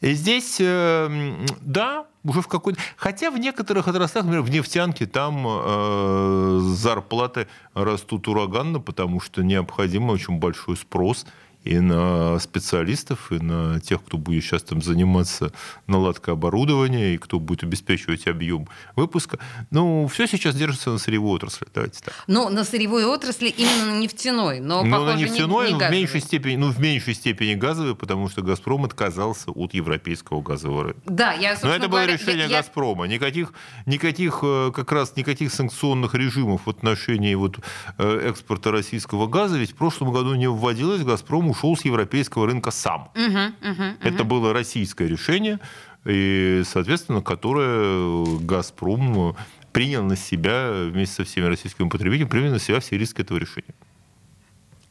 Здесь, 0.00 0.58
э, 0.60 1.46
да, 1.60 2.06
уже 2.22 2.40
в 2.40 2.48
какой-то... 2.48 2.80
Хотя 2.96 3.30
в 3.30 3.38
некоторых 3.38 3.88
отраслях, 3.88 4.24
например, 4.24 4.42
в 4.42 4.50
нефтянке, 4.50 5.06
там 5.06 5.44
э, 5.46 6.60
зарплаты 6.74 7.48
растут 7.74 8.28
ураганно, 8.28 8.80
потому 8.80 9.20
что 9.20 9.42
необходим 9.42 10.10
очень 10.10 10.38
большой 10.38 10.76
спрос– 10.76 11.26
и 11.64 11.80
на 11.80 12.38
специалистов, 12.38 13.32
и 13.32 13.38
на 13.38 13.80
тех, 13.80 14.04
кто 14.04 14.18
будет 14.18 14.44
сейчас 14.44 14.62
там 14.62 14.82
заниматься 14.82 15.52
наладкой 15.86 16.34
оборудования, 16.34 17.14
и 17.14 17.18
кто 17.18 17.40
будет 17.40 17.62
обеспечивать 17.62 18.26
объем 18.26 18.68
выпуска. 18.96 19.38
Ну, 19.70 20.06
все 20.08 20.26
сейчас 20.26 20.54
держится 20.54 20.90
на 20.90 20.98
сырьевой 20.98 21.36
отрасли, 21.36 21.66
давайте 21.74 22.00
так. 22.04 22.14
Ну, 22.26 22.50
на 22.50 22.64
сырьевой 22.64 23.06
отрасли 23.06 23.48
именно 23.48 23.92
на 23.92 23.98
нефтяной, 23.98 24.60
но, 24.60 24.84
но 24.84 24.98
похоже, 24.98 25.16
на 25.16 25.20
нефтяной 25.20 25.72
не, 25.72 25.78
не 25.78 25.88
в 25.88 25.90
меньшей 25.90 26.20
степени, 26.20 26.56
ну, 26.56 26.70
в 26.70 26.78
меньшей 26.78 27.14
степени 27.14 27.54
газовой, 27.54 27.96
потому 27.96 28.28
что 28.28 28.42
«Газпром» 28.42 28.84
отказался 28.84 29.50
от 29.50 29.72
европейского 29.72 30.42
газового 30.42 30.84
рынка. 30.84 31.00
Да, 31.06 31.32
я, 31.32 31.56
Но 31.62 31.70
это 31.70 31.88
было 31.88 32.00
говоря, 32.00 32.12
решение 32.12 32.46
я, 32.46 32.58
«Газпрома». 32.58 33.06
Никаких, 33.06 33.54
никаких, 33.86 34.40
э, 34.42 34.70
как 34.74 34.92
раз 34.92 35.16
никаких 35.16 35.52
санкционных 35.52 36.14
режимов 36.14 36.66
в 36.66 36.70
отношении 36.70 37.34
вот 37.34 37.58
э, 37.96 38.28
экспорта 38.28 38.70
российского 38.70 39.26
газа 39.26 39.56
ведь 39.56 39.72
в 39.72 39.76
прошлом 39.76 40.12
году 40.12 40.34
не 40.34 40.48
вводилось. 40.48 41.02
«Газпром» 41.02 41.53
ушел 41.54 41.76
с 41.76 41.84
европейского 41.84 42.46
рынка 42.46 42.70
сам. 42.70 43.10
Угу, 43.14 43.70
угу, 43.70 43.84
Это 44.02 44.24
было 44.24 44.52
российское 44.52 45.06
решение, 45.06 45.60
и, 46.04 46.62
соответственно, 46.66 47.22
которое 47.22 48.40
«Газпром» 48.40 49.36
принял 49.72 50.04
на 50.04 50.16
себя 50.16 50.70
вместе 50.72 51.16
со 51.16 51.24
всеми 51.24 51.46
российскими 51.46 51.88
потребителями, 51.88 52.28
принял 52.28 52.52
на 52.52 52.58
себя 52.58 52.80
все 52.80 52.98
риски 52.98 53.22
этого 53.22 53.38
решения. 53.38 53.74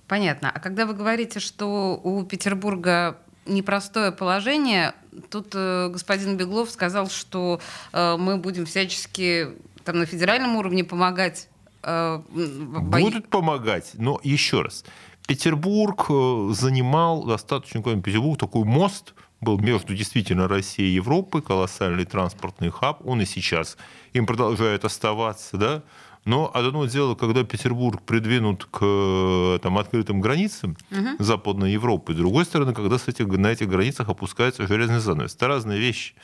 Понятно. 0.08 0.52
А 0.52 0.60
когда 0.60 0.86
вы 0.86 0.94
говорите, 0.94 1.40
что 1.40 2.00
у 2.04 2.24
Петербурга 2.24 3.18
непростое 3.46 4.12
положение, 4.12 4.94
тут 5.30 5.52
э, 5.54 5.90
господин 5.90 6.38
Беглов 6.38 6.70
сказал, 6.70 7.10
что 7.10 7.60
э, 7.94 8.18
мы 8.18 8.38
будем 8.38 8.66
всячески 8.66 9.50
там, 9.84 10.00
на 10.00 10.06
федеральном 10.06 10.56
уровне 10.56 10.84
помогать. 10.84 11.48
Э, 11.84 12.22
Будут 12.30 13.30
помогать, 13.30 13.92
но 13.94 14.20
еще 14.24 14.62
раз– 14.62 14.84
Петербург 15.28 16.06
э, 16.10 16.50
занимал 16.54 17.24
достаточно, 17.24 17.82
Петербург 17.82 18.40
такой 18.40 18.64
мост 18.66 19.14
был 19.42 19.60
между 19.60 19.94
действительно 19.96 20.48
Россией 20.48 20.92
и 20.92 20.96
Европой, 20.96 21.42
колоссальный 21.42 22.06
транспортный 22.06 22.70
хаб, 22.70 23.06
он 23.06 23.22
и 23.22 23.26
сейчас 23.26 23.78
им 24.14 24.26
продолжает 24.26 24.86
оставаться, 24.86 25.58
да, 25.58 25.84
но 26.26 26.50
одно 26.54 26.86
дело, 26.86 27.16
когда 27.16 27.44
Петербург 27.44 28.02
придвинут 28.02 28.66
к 28.66 29.60
там, 29.62 29.78
открытым 29.78 30.22
границам 30.22 30.78
угу. 30.90 31.10
Западной 31.20 31.74
Европы, 31.74 32.14
с 32.14 32.18
другой 32.18 32.46
стороны, 32.46 32.74
когда 32.74 32.98
с 32.98 33.08
этих, 33.08 33.28
на 33.28 33.48
этих 33.48 33.68
границах 33.68 34.08
опускается 34.08 34.66
железный 34.66 35.00
занавес. 35.00 35.36
Это 35.36 35.48
разные 35.48 35.80
вещи. 35.80 36.16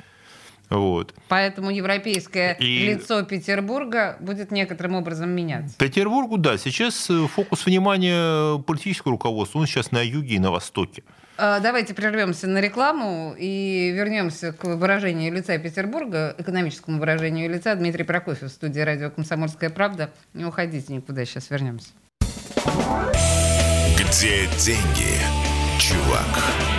Вот. 0.69 1.15
Поэтому 1.27 1.71
европейское 1.71 2.53
и... 2.53 2.85
лицо 2.85 3.23
Петербурга 3.23 4.17
будет 4.19 4.51
некоторым 4.51 4.95
образом 4.95 5.29
меняться. 5.29 5.75
Петербургу, 5.77 6.37
да. 6.37 6.57
Сейчас 6.57 7.09
э, 7.09 7.27
фокус 7.27 7.65
внимания 7.65 8.59
политического 8.59 9.13
руководства, 9.13 9.59
он 9.59 9.65
сейчас 9.65 9.91
на 9.91 10.01
юге 10.01 10.35
и 10.35 10.39
на 10.39 10.51
востоке. 10.51 11.03
А, 11.37 11.59
давайте 11.59 11.93
прервемся 11.93 12.47
на 12.47 12.59
рекламу 12.59 13.33
и 13.37 13.91
вернемся 13.95 14.51
к 14.51 14.65
выражению 14.65 15.33
лица 15.33 15.57
Петербурга, 15.57 16.35
экономическому 16.37 16.99
выражению 16.99 17.49
лица. 17.49 17.73
Дмитрий 17.75 18.03
Прокофьев 18.03 18.51
в 18.51 18.53
студии 18.53 18.81
радио 18.81 19.09
«Комсомольская 19.09 19.69
правда». 19.69 20.11
Не 20.33 20.45
уходите 20.45 20.93
никуда, 20.93 21.25
сейчас 21.25 21.49
вернемся. 21.49 21.89
Где 23.97 24.47
деньги, 24.57 25.15
чувак? 25.79 26.78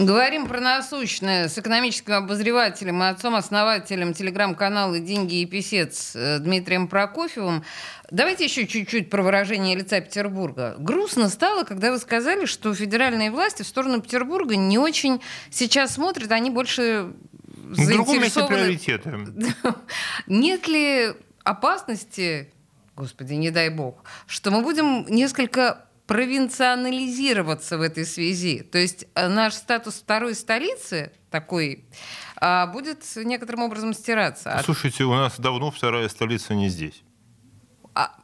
Говорим 0.00 0.46
про 0.46 0.60
насущное 0.60 1.48
с 1.48 1.58
экономическим 1.58 2.14
обозревателем 2.14 3.02
и 3.02 3.06
отцом-основателем 3.06 4.14
телеграм-канала 4.14 4.98
«Деньги 4.98 5.42
и 5.42 5.46
писец» 5.46 6.12
э, 6.14 6.38
Дмитрием 6.38 6.88
Прокофьевым. 6.88 7.64
Давайте 8.10 8.44
еще 8.44 8.66
чуть-чуть 8.66 9.10
про 9.10 9.22
выражение 9.22 9.76
лица 9.76 10.00
Петербурга. 10.00 10.74
Грустно 10.78 11.28
стало, 11.28 11.64
когда 11.64 11.92
вы 11.92 11.98
сказали, 11.98 12.46
что 12.46 12.74
федеральные 12.74 13.30
власти 13.30 13.62
в 13.62 13.66
сторону 13.66 14.00
Петербурга 14.00 14.56
не 14.56 14.78
очень 14.78 15.20
сейчас 15.50 15.94
смотрят, 15.94 16.32
они 16.32 16.48
больше 16.48 17.12
заинтересованы... 17.70 18.56
приоритеты. 18.56 19.14
Нет 20.26 20.66
ли 20.66 21.12
опасности, 21.44 22.50
господи, 22.96 23.34
не 23.34 23.50
дай 23.50 23.68
бог, 23.68 24.02
что 24.26 24.50
мы 24.50 24.62
будем 24.62 25.04
несколько 25.08 25.84
провинционализироваться 26.10 27.78
в 27.78 27.82
этой 27.82 28.04
связи. 28.04 28.64
То 28.64 28.78
есть 28.78 29.06
э, 29.14 29.28
наш 29.28 29.54
статус 29.54 29.94
второй 29.94 30.34
столицы 30.34 31.12
такой 31.30 31.84
а, 32.34 32.66
будет 32.66 33.04
некоторым 33.14 33.62
образом 33.62 33.94
стираться. 33.94 34.60
Слушайте, 34.64 35.04
у 35.04 35.12
нас 35.12 35.38
давно 35.38 35.70
вторая 35.70 36.08
столица 36.08 36.52
не 36.56 36.68
здесь. 36.68 37.04
А, 37.94 38.16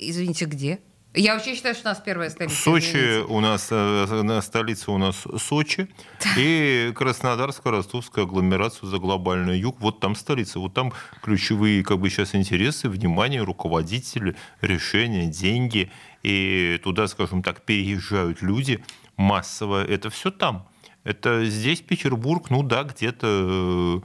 извините, 0.00 0.46
где? 0.46 0.80
Я 1.12 1.34
вообще 1.34 1.54
считаю, 1.54 1.74
что 1.74 1.88
у 1.88 1.90
нас 1.90 2.00
первая 2.00 2.30
столица. 2.30 2.54
Сочи 2.54 2.86
извините. 2.88 3.24
у 3.28 3.40
нас, 3.40 3.68
э, 3.70 4.40
столица 4.42 4.92
у 4.92 4.98
нас 4.98 5.24
Сочи, 5.38 5.88
и 6.36 6.92
Краснодарская, 6.94 7.72
Ростовская 7.72 8.24
агломерация 8.24 8.86
за 8.86 8.98
глобальный 8.98 9.58
юг. 9.58 9.80
Вот 9.80 9.98
там 9.98 10.14
столица, 10.14 10.60
вот 10.60 10.72
там 10.74 10.92
ключевые 11.20 11.82
как 11.82 11.98
бы 11.98 12.10
сейчас 12.10 12.34
интересы, 12.36 12.88
внимание, 12.88 13.42
руководители, 13.42 14.36
решения, 14.60 15.26
деньги– 15.26 15.90
и 16.22 16.78
туда, 16.82 17.06
скажем 17.08 17.42
так, 17.42 17.62
переезжают 17.62 18.42
люди 18.42 18.82
массово, 19.16 19.84
это 19.84 20.10
все 20.10 20.30
там. 20.30 20.66
Это 21.04 21.44
здесь 21.46 21.80
Петербург, 21.80 22.50
ну 22.50 22.62
да, 22.62 22.84
где-то 22.84 23.26
э, 23.26 24.00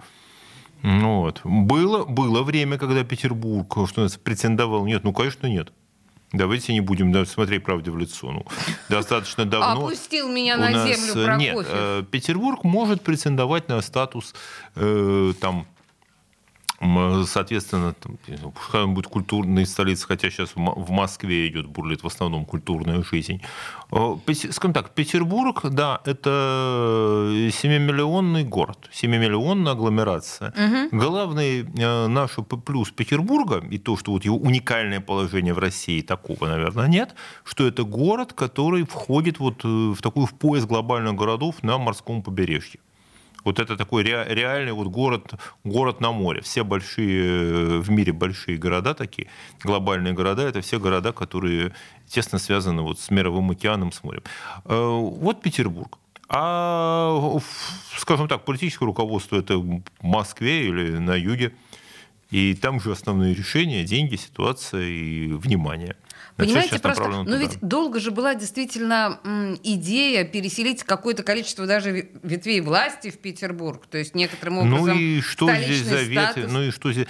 ну 0.83 1.21
вот. 1.21 1.41
Было, 1.43 2.05
было 2.05 2.43
время, 2.43 2.77
когда 2.77 3.03
Петербург 3.03 3.89
что 3.89 4.07
претендовал. 4.23 4.85
Нет, 4.85 5.03
ну, 5.03 5.13
конечно, 5.13 5.47
нет. 5.47 5.73
Давайте 6.33 6.73
не 6.73 6.81
будем 6.81 7.11
да, 7.11 7.25
смотреть 7.25 7.63
правде 7.63 7.91
в 7.91 7.97
лицо. 7.97 8.31
Ну, 8.31 8.45
достаточно 8.89 9.45
давно. 9.45 9.87
Опустил 9.87 10.27
меня 10.29 10.57
на 10.57 10.69
нас, 10.69 10.87
землю 10.87 11.25
Прокофьев. 11.25 11.55
Нет, 11.55 11.67
э, 11.69 12.03
Петербург 12.11 12.63
может 12.63 13.01
претендовать 13.01 13.69
на 13.69 13.81
статус 13.81 14.33
э, 14.75 15.33
там 15.39 15.67
Соответственно, 17.25 17.93
там, 17.93 18.17
пускай 18.51 18.85
будет 18.85 19.07
культурной 19.07 19.65
столицей, 19.65 20.07
хотя 20.07 20.29
сейчас 20.29 20.51
в 20.55 20.89
Москве 20.91 21.47
идет, 21.47 21.67
бурлит 21.67 22.03
в 22.03 22.07
основном 22.07 22.45
культурная 22.45 23.01
жизнь. 23.03 23.41
Скажем 24.51 24.73
так, 24.73 24.89
Петербург, 24.89 25.61
да, 25.63 26.01
это 26.05 27.29
7-миллионный 27.31 28.43
город, 28.43 28.89
7-миллионная 28.91 29.71
агломерация. 29.71 30.49
Угу. 30.51 30.97
Главный 30.99 31.61
э, 31.61 32.07
наш 32.07 32.31
плюс 32.65 32.91
Петербурга, 32.91 33.63
и 33.71 33.77
то, 33.77 33.95
что 33.95 34.11
вот 34.11 34.25
его 34.25 34.37
уникальное 34.37 34.99
положение 34.99 35.53
в 35.53 35.59
России, 35.59 36.01
такого, 36.01 36.47
наверное, 36.47 36.87
нет, 36.87 37.15
что 37.43 37.65
это 37.65 37.83
город, 37.83 38.33
который 38.33 38.83
входит 38.83 39.39
вот 39.39 39.63
э, 39.63 39.67
в 39.67 40.01
такой 40.01 40.25
в 40.25 40.33
пояс 40.33 40.65
глобальных 40.65 41.15
городов 41.15 41.63
на 41.63 41.77
морском 41.77 42.21
побережье. 42.21 42.79
Вот 43.45 43.59
это 43.59 43.77
такой 43.77 44.03
реальный 44.03 44.73
вот 44.73 44.87
город, 44.87 45.35
город 45.63 46.01
на 46.01 46.11
море. 46.11 46.41
Все 46.41 46.63
большие, 46.63 47.79
в 47.79 47.89
мире 47.91 48.11
большие 48.11 48.57
города 48.57 48.93
такие, 48.95 49.27
глобальные 49.63 50.13
города, 50.13 50.41
это 50.41 50.61
все 50.61 50.79
города, 50.79 51.13
которые 51.13 51.71
тесно 52.07 52.39
связаны 52.39 52.81
вот 52.81 52.99
с 52.99 53.11
мировым 53.11 53.51
океаном, 53.51 53.91
с 53.91 54.03
морем. 54.03 54.23
Э, 54.65 54.75
вот 54.75 55.41
Петербург. 55.41 55.97
А, 56.27 57.37
скажем 57.97 58.27
так, 58.27 58.45
политическое 58.45 58.85
руководство 58.85 59.37
это 59.37 59.57
в 59.57 59.83
Москве 60.01 60.67
или 60.67 60.97
на 60.97 61.15
юге. 61.15 61.53
И 62.31 62.55
там 62.55 62.81
же 62.81 62.91
основные 62.91 63.35
решения, 63.35 63.83
деньги, 63.83 64.15
ситуация 64.15 64.87
и 64.87 65.27
внимание. 65.27 65.95
Понимаете, 66.37 66.79
просто, 66.79 67.07
ну 67.07 67.37
ведь 67.37 67.59
долго 67.61 67.99
же 68.01 68.11
была 68.11 68.35
действительно 68.35 69.19
м, 69.23 69.57
идея 69.63 70.25
переселить 70.25 70.83
какое-то 70.83 71.23
количество 71.23 71.65
даже 71.65 72.09
ветвей 72.23 72.59
власти 72.59 73.09
в 73.09 73.17
Петербург, 73.19 73.85
то 73.89 73.97
есть 73.97 74.15
некоторым 74.15 74.55
ну 74.55 74.61
образом. 74.61 74.97
Ну 74.97 75.01
и 75.01 75.21
что 75.21 75.49
здесь 75.55 75.83
заветы? 75.83 76.31
Статус... 76.31 76.51
Ну 76.51 76.63
и 76.63 76.71
что 76.71 76.91
здесь? 76.91 77.07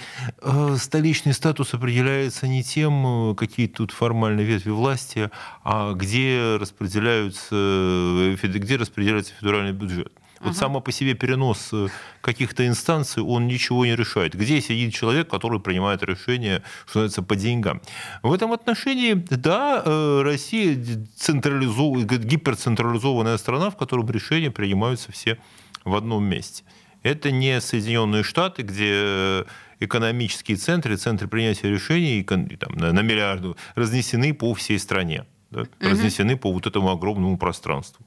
Столичный 0.78 1.32
статус 1.32 1.74
определяется 1.74 2.46
не 2.46 2.62
тем, 2.62 3.32
э, 3.32 3.34
какие 3.34 3.66
тут 3.66 3.90
формальные 3.90 4.46
ветви 4.46 4.70
власти, 4.70 5.30
а 5.64 5.92
где 5.94 6.56
распределяются, 6.60 7.48
э, 7.52 8.36
где 8.40 8.76
распределяется 8.76 9.32
федеральный 9.40 9.72
бюджет. 9.72 10.12
Вот 10.40 10.52
uh 10.52 10.56
само 10.56 10.80
по 10.80 10.92
себе 10.92 11.14
перенос 11.14 11.70
э, 11.72 11.88
каких-то 12.20 12.66
инстанций, 12.66 13.22
он 13.22 13.46
ничего 13.46 13.86
не 13.86 13.96
решает. 13.96 14.34
Где 14.34 14.60
сидит 14.60 14.94
человек, 14.94 15.28
который 15.28 15.60
принимает 15.60 16.02
решение, 16.02 16.62
что 16.86 17.00
называется, 17.00 17.22
по 17.22 17.36
деньгам? 17.36 17.80
В 18.22 18.32
этом 18.32 18.52
отношении, 18.52 19.14
да, 19.14 19.82
э, 19.84 20.22
Россия 20.22 20.76
централизов... 21.16 22.04
гиперцентрализованная 22.06 23.38
страна, 23.38 23.70
в 23.70 23.76
которой 23.76 24.06
решения 24.06 24.50
принимаются 24.50 25.12
все 25.12 25.38
в 25.84 25.94
одном 25.94 26.24
месте. 26.24 26.64
Это 27.02 27.30
не 27.30 27.60
Соединенные 27.60 28.22
Штаты, 28.24 28.62
где 28.62 29.44
экономические 29.80 30.56
центры, 30.56 30.96
центры 30.96 31.28
принятия 31.28 31.70
решений 31.70 32.22
там, 32.24 32.48
на 32.74 33.02
миллиарды 33.02 33.54
разнесены 33.74 34.34
по 34.34 34.54
всей 34.54 34.78
стране, 34.78 35.24
да? 35.50 35.62
угу. 35.62 35.68
разнесены 35.80 36.36
по 36.36 36.52
вот 36.52 36.66
этому 36.66 36.90
огромному 36.90 37.38
пространству. 37.38 38.05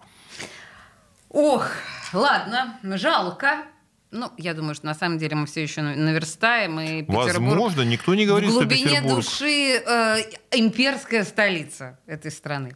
Ох, 1.30 1.68
ладно, 2.14 2.80
жалко. 2.84 3.66
Ну, 4.12 4.32
я 4.38 4.56
думаю, 4.56 4.74
что 4.74 4.88
на 4.88 4.96
самом 4.96 5.20
деле 5.20 5.36
мы 5.36 5.46
все 5.46 5.62
еще 5.62 5.82
наверстаем. 5.84 6.80
И 6.80 7.04
Возможно, 7.08 7.84
никто 7.84 8.16
не 8.16 8.26
говорит, 8.26 8.50
в 8.50 8.54
глубине 8.54 9.02
что 9.02 9.16
души 9.16 9.84
э, 9.86 10.18
имперская 10.52 11.24
столица 11.24 12.00
этой 12.08 12.32
страны. 12.32 12.76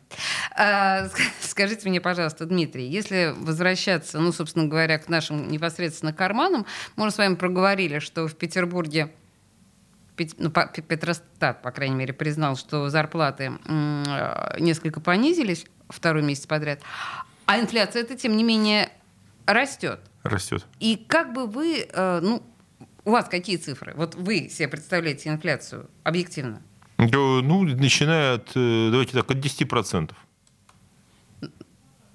Э, 0.55 1.09
скажите 1.41 1.89
мне, 1.89 1.99
пожалуйста, 1.99 2.45
Дмитрий, 2.45 2.87
если 2.87 3.33
возвращаться, 3.35 4.19
ну, 4.19 4.31
собственно 4.31 4.67
говоря, 4.67 4.99
к 4.99 5.09
нашим 5.09 5.47
непосредственно 5.47 6.13
карманам, 6.13 6.67
мы 6.95 7.05
уже 7.07 7.15
с 7.15 7.17
вами 7.17 7.33
проговорили, 7.33 7.97
что 7.97 8.27
в 8.27 8.35
Петербурге 8.35 9.11
ну, 10.37 10.51
Петростат, 10.51 11.63
по 11.63 11.71
крайней 11.71 11.95
мере, 11.95 12.13
признал, 12.13 12.55
что 12.55 12.89
зарплаты 12.89 13.53
э, 13.65 14.57
несколько 14.59 14.99
понизились 14.99 15.65
второй 15.89 16.21
месяц 16.21 16.45
подряд, 16.45 16.81
а 17.45 17.59
инфляция 17.59 18.03
это, 18.03 18.15
тем 18.15 18.37
не 18.37 18.43
менее, 18.43 18.91
растет. 19.45 19.99
Растет. 20.23 20.65
И 20.79 20.95
как 20.95 21.33
бы 21.33 21.47
вы, 21.47 21.87
э, 21.91 22.19
ну, 22.21 22.43
у 23.05 23.11
вас 23.11 23.27
какие 23.27 23.57
цифры? 23.57 23.93
Вот 23.95 24.15
вы 24.15 24.49
себе 24.49 24.67
представляете 24.67 25.29
инфляцию 25.29 25.89
объективно? 26.03 26.61
Ну, 26.97 27.63
начиная 27.63 28.35
от, 28.35 28.51
э, 28.55 28.89
давайте 28.91 29.13
так, 29.13 29.29
от 29.29 29.37
10%. 29.37 30.11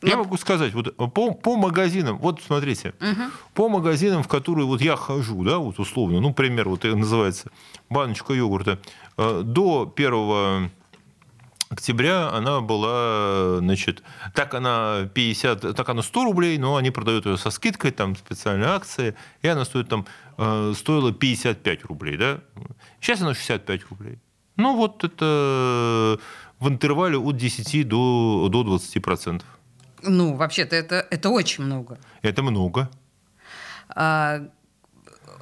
Я 0.03 0.17
могу 0.17 0.37
сказать, 0.37 0.73
вот 0.75 0.95
по, 1.13 1.35
по 1.35 1.57
магазинам, 1.57 2.19
вот 2.19 2.41
смотрите, 2.41 2.95
угу. 3.01 3.23
по 3.55 3.69
магазинам, 3.69 4.23
в 4.23 4.29
которые 4.29 4.65
вот 4.65 4.81
я 4.81 4.95
хожу, 4.95 5.43
да, 5.43 5.59
вот 5.59 5.81
условно, 5.81 6.21
ну, 6.21 6.33
пример, 6.33 6.69
вот 6.69 6.85
называется 6.85 7.51
баночка 7.91 8.33
йогурта, 8.33 8.79
э, 9.17 9.43
до 9.45 9.87
первого 9.87 10.71
октября 11.69 12.31
она 12.31 12.61
была, 12.61 13.59
значит, 13.59 14.03
так 14.35 14.55
она 14.55 15.09
50, 15.15 15.77
так 15.77 15.89
она 15.89 16.03
100 16.03 16.25
рублей, 16.25 16.59
но 16.59 16.77
они 16.77 16.91
продают 16.91 17.27
ее 17.27 17.37
со 17.37 17.51
скидкой, 17.51 17.91
там 17.91 18.17
специальные 18.17 18.69
акции, 18.69 19.15
и 19.43 19.49
она 19.49 19.65
стоит 19.65 19.89
там, 19.89 20.07
э, 20.37 20.73
стоила 20.77 21.13
55 21.13 21.85
рублей, 21.85 22.17
да? 22.17 22.41
Сейчас 23.01 23.21
она 23.23 23.35
65 23.35 23.91
рублей. 23.91 24.19
Ну 24.57 24.77
вот 24.77 25.05
это 25.05 26.19
в 26.59 26.69
интервале 26.69 27.17
от 27.17 27.37
10 27.37 27.87
до, 27.87 28.49
до 28.51 28.65
20 28.65 29.03
процентов. 29.03 29.47
Ну, 30.03 30.35
вообще-то 30.35 30.77
это, 30.77 31.07
это 31.11 31.31
очень 31.31 31.65
много. 31.65 31.99
Это 32.23 32.43
много. 32.43 32.89
А, 33.89 34.41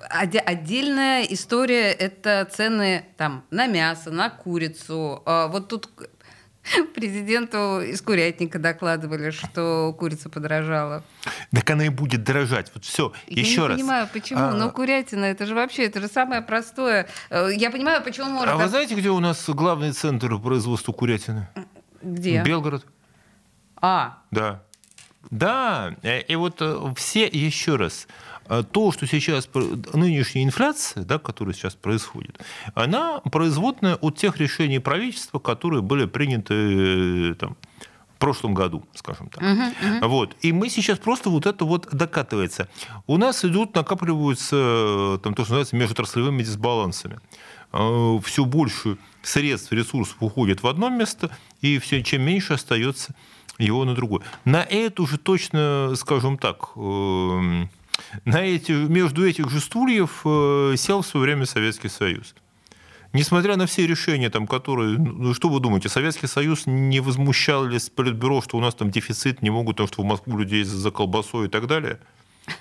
отдельная 0.08 1.24
история– 1.24 1.92
это 1.92 2.48
цены 2.50 3.04
там, 3.16 3.44
на 3.50 3.66
мясо, 3.66 4.10
на 4.10 4.30
курицу. 4.30 5.22
А, 5.26 5.48
вот 5.48 5.68
тут 5.68 5.88
Президенту 6.94 7.80
из 7.80 8.00
курятника 8.02 8.58
докладывали, 8.58 9.30
что 9.30 9.94
курица 9.98 10.28
подорожала. 10.28 11.02
Так 11.52 11.68
она 11.70 11.86
и 11.86 11.88
будет 11.88 12.24
дорожать. 12.24 12.70
Вот 12.74 12.84
все. 12.84 13.12
Я 13.26 13.42
Еще 13.42 13.62
не 13.62 13.66
раз. 13.68 13.76
понимаю, 13.76 14.08
почему. 14.12 14.40
А... 14.40 14.52
Но 14.52 14.70
курятина, 14.70 15.24
это 15.24 15.46
же 15.46 15.54
вообще, 15.54 15.84
это 15.84 16.00
же 16.00 16.08
самое 16.08 16.42
простое. 16.42 17.08
Э, 17.30 17.48
я 17.54 17.70
понимаю, 17.70 18.02
почему 18.02 18.30
можно... 18.30 18.52
А 18.52 18.56
вы 18.56 18.68
знаете, 18.68 18.94
где 18.94 19.10
у 19.10 19.20
нас 19.20 19.48
главный 19.48 19.92
центр 19.92 20.38
производства 20.38 20.92
курятины? 20.92 21.48
Где? 22.02 22.42
Белгород. 22.42 22.86
А. 23.80 24.18
Да. 24.30 24.62
Да. 25.30 25.94
Э, 26.02 26.20
и 26.20 26.34
вот 26.36 26.56
э, 26.60 26.94
все, 26.96 27.26
еще 27.26 27.76
раз, 27.76 28.06
то, 28.72 28.92
что 28.92 29.06
сейчас 29.06 29.48
нынешняя 29.92 30.44
инфляция, 30.44 31.04
да, 31.04 31.18
которая 31.18 31.54
сейчас 31.54 31.74
происходит, 31.74 32.40
она 32.74 33.20
производная 33.20 33.96
от 33.96 34.16
тех 34.16 34.38
решений 34.38 34.78
правительства, 34.78 35.38
которые 35.38 35.82
были 35.82 36.06
приняты 36.06 36.54
э, 37.30 37.34
там, 37.34 37.56
в 38.16 38.18
прошлом 38.18 38.54
году, 38.54 38.86
скажем 38.94 39.28
так. 39.28 39.42
Uh-huh, 39.42 39.74
uh-huh. 39.82 40.08
Вот. 40.08 40.36
И 40.40 40.52
мы 40.52 40.70
сейчас 40.70 40.98
просто 40.98 41.28
вот 41.28 41.44
это 41.44 41.66
вот 41.66 41.88
докатывается. 41.92 42.68
У 43.06 43.18
нас 43.18 43.44
идут, 43.44 43.74
накапливаются 43.74 44.56
э, 44.56 45.18
там, 45.22 45.34
то, 45.34 45.44
что 45.44 45.52
называется 45.52 45.76
межотраслевыми 45.76 46.42
дисбалансами. 46.42 47.20
Э, 47.72 48.18
все 48.24 48.44
больше 48.46 48.96
средств, 49.22 49.70
ресурсов 49.72 50.16
уходит 50.20 50.62
в 50.62 50.66
одно 50.66 50.88
место, 50.88 51.30
и 51.60 51.78
все, 51.78 52.02
чем 52.02 52.22
меньше 52.22 52.54
остается 52.54 53.14
его 53.58 53.84
на 53.84 53.94
другое. 53.94 54.22
На 54.44 54.62
эту 54.62 55.06
же 55.06 55.18
точно, 55.18 55.92
скажем 55.96 56.38
так, 56.38 56.70
эм, 56.76 57.70
на 58.24 58.42
эти, 58.42 58.72
между 58.72 59.26
этих 59.26 59.50
же 59.50 59.60
стульев 59.60 60.22
э, 60.24 60.74
сел 60.76 61.02
в 61.02 61.06
свое 61.06 61.24
время 61.24 61.46
Советский 61.46 61.88
Союз. 61.88 62.34
Несмотря 63.12 63.56
на 63.56 63.66
все 63.66 63.86
решения, 63.86 64.30
там, 64.30 64.46
которые... 64.46 64.98
Ну, 64.98 65.32
что 65.32 65.48
вы 65.48 65.60
думаете, 65.60 65.88
Советский 65.88 66.26
Союз 66.26 66.66
не 66.66 67.00
возмущал 67.00 67.64
ли 67.64 67.78
с 67.78 67.88
Политбюро, 67.88 68.42
что 68.42 68.58
у 68.58 68.60
нас 68.60 68.74
там 68.74 68.90
дефицит, 68.90 69.42
не 69.42 69.50
могут, 69.50 69.76
потому 69.76 69.88
что 69.88 70.02
в 70.02 70.04
Москву 70.04 70.36
людей 70.36 70.64
за 70.64 70.90
колбасой 70.90 71.46
и 71.46 71.48
так 71.48 71.66
далее? 71.66 71.98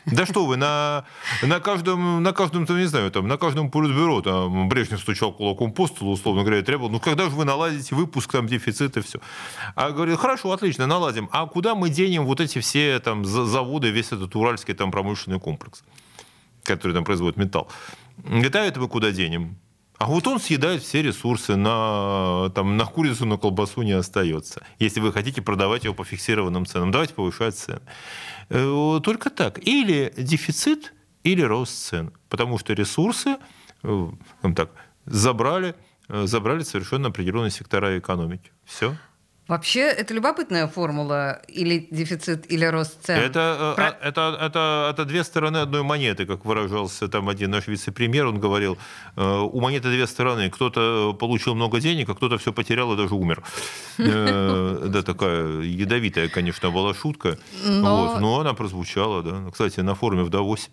Да 0.06 0.26
что 0.26 0.45
вы, 0.45 0.58
на, 0.58 1.06
на 1.43 1.60
каждом, 1.60 2.24
на 2.24 2.32
каждом, 2.32 2.65
там, 2.65 2.78
не 2.78 2.86
знаю, 2.86 3.12
там, 3.12 3.28
на 3.28 3.38
каждом 3.38 3.69
политбюро 3.69 4.21
там, 4.21 4.67
Брежнев 4.67 5.00
стучал 5.00 5.32
кулаком 5.32 5.71
по 5.71 5.88
столу, 5.88 6.12
условно 6.12 6.43
говоря, 6.43 6.63
требовал, 6.63 6.89
ну 6.89 7.00
когда 7.00 7.26
же 7.26 7.32
вы 7.32 7.45
наладите 7.45 7.93
выпуск, 7.95 8.32
там, 8.32 8.48
дефицит 8.48 8.98
и 8.98 9.02
все. 9.02 9.19
А 9.76 9.91
говорит, 9.91 10.17
хорошо, 10.17 10.52
отлично, 10.52 10.88
наладим. 10.88 11.30
А 11.32 11.45
куда 11.45 11.76
мы 11.76 11.89
денем 11.89 12.26
вот 12.26 12.39
эти 12.39 12.60
все 12.60 13.00
там 13.00 13.26
заводы, 13.26 13.89
весь 13.89 14.08
этот 14.12 14.36
уральский 14.36 14.74
там 14.74 14.91
промышленный 14.91 15.39
комплекс, 15.39 15.84
который 16.63 16.93
там 16.93 17.04
производит 17.04 17.38
металл? 17.38 17.69
Говорит, 18.17 18.56
а 18.56 18.65
это 18.65 18.80
мы 18.80 18.88
куда 18.88 19.12
денем? 19.12 19.58
А 19.98 20.08
вот 20.08 20.28
он 20.28 20.39
съедает 20.39 20.84
все 20.84 21.02
ресурсы, 21.02 21.56
на, 21.56 22.52
там, 22.54 22.76
на 22.76 22.86
курицу, 22.86 23.26
на 23.26 23.38
колбасу 23.38 23.82
не 23.82 23.93
остается. 23.93 24.62
Если 24.78 25.00
вы 25.00 25.13
хотите 25.13 25.41
продавать 25.41 25.86
его 25.86 25.93
по 25.93 26.04
фиксированным 26.04 26.65
ценам, 26.65 26.91
давайте 26.91 27.13
повышать 27.13 27.56
цены. 27.56 27.80
Э, 28.49 28.99
только 29.03 29.29
так. 29.29 29.60
Или 29.67 30.13
дефицит, 30.17 30.93
или 31.23 31.41
рост 31.41 31.88
цен. 31.88 32.12
Потому 32.29 32.58
что 32.58 32.73
ресурсы 32.73 33.38
э, 33.84 34.12
так, 34.55 34.71
забрали, 35.05 35.75
э, 36.10 36.25
забрали 36.27 36.63
совершенно 36.63 37.10
определенные 37.10 37.51
сектора 37.51 37.97
экономики. 37.97 38.51
Все. 38.65 38.95
Вообще, 39.47 39.81
это 39.81 40.15
любопытная 40.15 40.67
формула 40.67 41.39
или 41.47 41.88
дефицит, 41.91 42.51
или 42.51 42.65
рост 42.65 43.05
цен. 43.05 43.19
Это, 43.19 43.73
Про... 43.75 43.89
это, 44.01 44.38
это, 44.41 44.88
это 44.91 45.05
две 45.05 45.23
стороны 45.23 45.58
одной 45.58 45.84
монеты, 45.84 46.25
как 46.25 46.45
выражался 46.45 47.08
там 47.08 47.29
один 47.29 47.51
наш 47.51 47.67
вице-премьер, 47.67 48.25
он 48.25 48.39
говорил, 48.39 48.79
у 49.15 49.62
монеты 49.62 49.89
две 49.89 50.08
стороны. 50.08 50.49
Кто-то 50.49 51.13
получил 51.13 51.53
много 51.53 51.79
денег, 51.79 52.10
а 52.10 52.15
кто-то 52.15 52.39
все 52.39 52.53
потерял 52.53 52.93
и 52.93 52.97
даже 52.97 53.13
умер. 53.15 53.43
Да, 54.86 55.01
такая 55.03 55.62
ядовитая, 55.62 56.29
конечно, 56.29 56.71
была 56.71 56.93
шутка. 56.93 57.38
Но, 57.65 58.39
она 58.39 58.53
прозвучала, 58.53 59.21
да. 59.21 59.51
Кстати, 59.51 59.81
на 59.81 59.95
форуме 59.95 60.23
в 60.23 60.29
Давосе. 60.29 60.69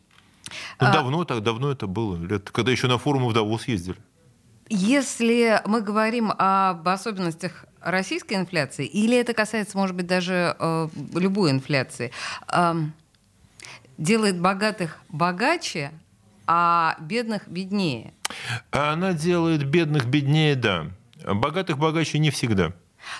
Ну, 0.81 0.87
а 0.87 0.93
давно, 0.93 1.25
так 1.25 1.43
давно 1.43 1.71
это 1.71 1.87
было, 1.87 2.17
лет, 2.17 2.51
когда 2.51 2.73
еще 2.73 2.87
на 2.87 2.99
форумы 2.99 3.29
в 3.29 3.33
Давос 3.33 3.69
ездили. 3.69 3.97
Если 4.69 5.61
мы 5.67 5.83
говорим 5.83 6.33
об 6.37 6.89
особенностях 6.89 7.67
российской 7.85 8.35
инфляции, 8.35 8.87
или 8.87 9.17
это 9.17 9.35
касается, 9.35 9.77
может 9.77 9.97
быть, 9.97 10.07
даже 10.07 10.57
э, 10.59 10.89
любой 11.15 11.51
инфляции, 11.51 12.11
э, 12.53 12.75
делает 13.99 14.39
богатых 14.41 14.99
богаче, 15.09 15.93
а 16.47 16.97
бедных 17.01 17.49
беднее? 17.49 18.13
Она 18.71 19.13
делает 19.13 19.65
бедных 19.65 20.07
беднее, 20.07 20.57
да. 20.57 20.87
Богатых 21.25 21.79
богаче 21.79 22.19
не 22.19 22.31
всегда. 22.31 22.73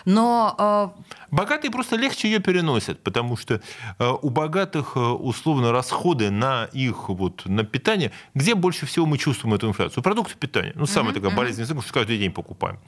Но 0.05 0.95
э... 0.97 1.15
богатые 1.31 1.71
просто 1.71 1.97
легче 1.97 2.29
ее 2.29 2.41
переносят, 2.41 3.03
потому 3.03 3.37
что 3.37 3.61
э, 3.99 4.13
у 4.23 4.31
богатых 4.31 4.93
э, 4.97 5.01
условно 5.01 5.73
расходы 5.73 6.31
на 6.31 6.65
их 6.73 7.09
вот 7.09 7.47
на 7.47 7.65
питание, 7.65 8.13
где 8.35 8.55
больше 8.55 8.87
всего 8.87 9.07
мы 9.07 9.19
чувствуем 9.19 9.55
эту 9.55 9.69
инфляцию? 9.69 10.03
Продукты 10.03 10.35
питания. 10.37 10.73
Ну 10.75 10.87
самая 10.87 11.13
mm-hmm. 11.13 11.15
такая 11.15 11.37
болезненная, 11.37 11.67
потому 11.67 11.83
что 11.83 11.93
каждый 11.93 12.19
день 12.19 12.33
покупаем. 12.33 12.79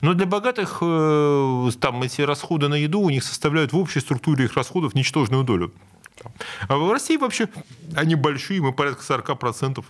Но 0.00 0.14
для 0.14 0.26
богатых 0.26 0.78
э, 0.80 1.70
там 1.80 2.02
эти 2.02 2.22
расходы 2.22 2.68
на 2.68 2.74
еду 2.74 3.00
у 3.00 3.10
них 3.10 3.22
составляют 3.22 3.72
в 3.72 3.76
общей 3.76 4.00
структуре 4.00 4.46
их 4.46 4.54
расходов 4.54 4.94
ничтожную 4.94 5.44
долю. 5.44 5.72
А 6.68 6.76
в 6.76 6.90
России 6.90 7.16
вообще 7.16 7.48
они 7.94 8.14
большие, 8.14 8.60
мы 8.60 8.72
порядка 8.72 9.02
40% 9.02 9.84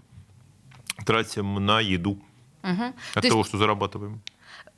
тратим 1.04 1.64
на 1.64 1.80
еду 1.80 2.18
угу. 2.62 2.82
от 3.14 3.22
То 3.22 3.28
того, 3.28 3.40
есть... 3.40 3.48
что 3.48 3.58
зарабатываем. 3.58 4.20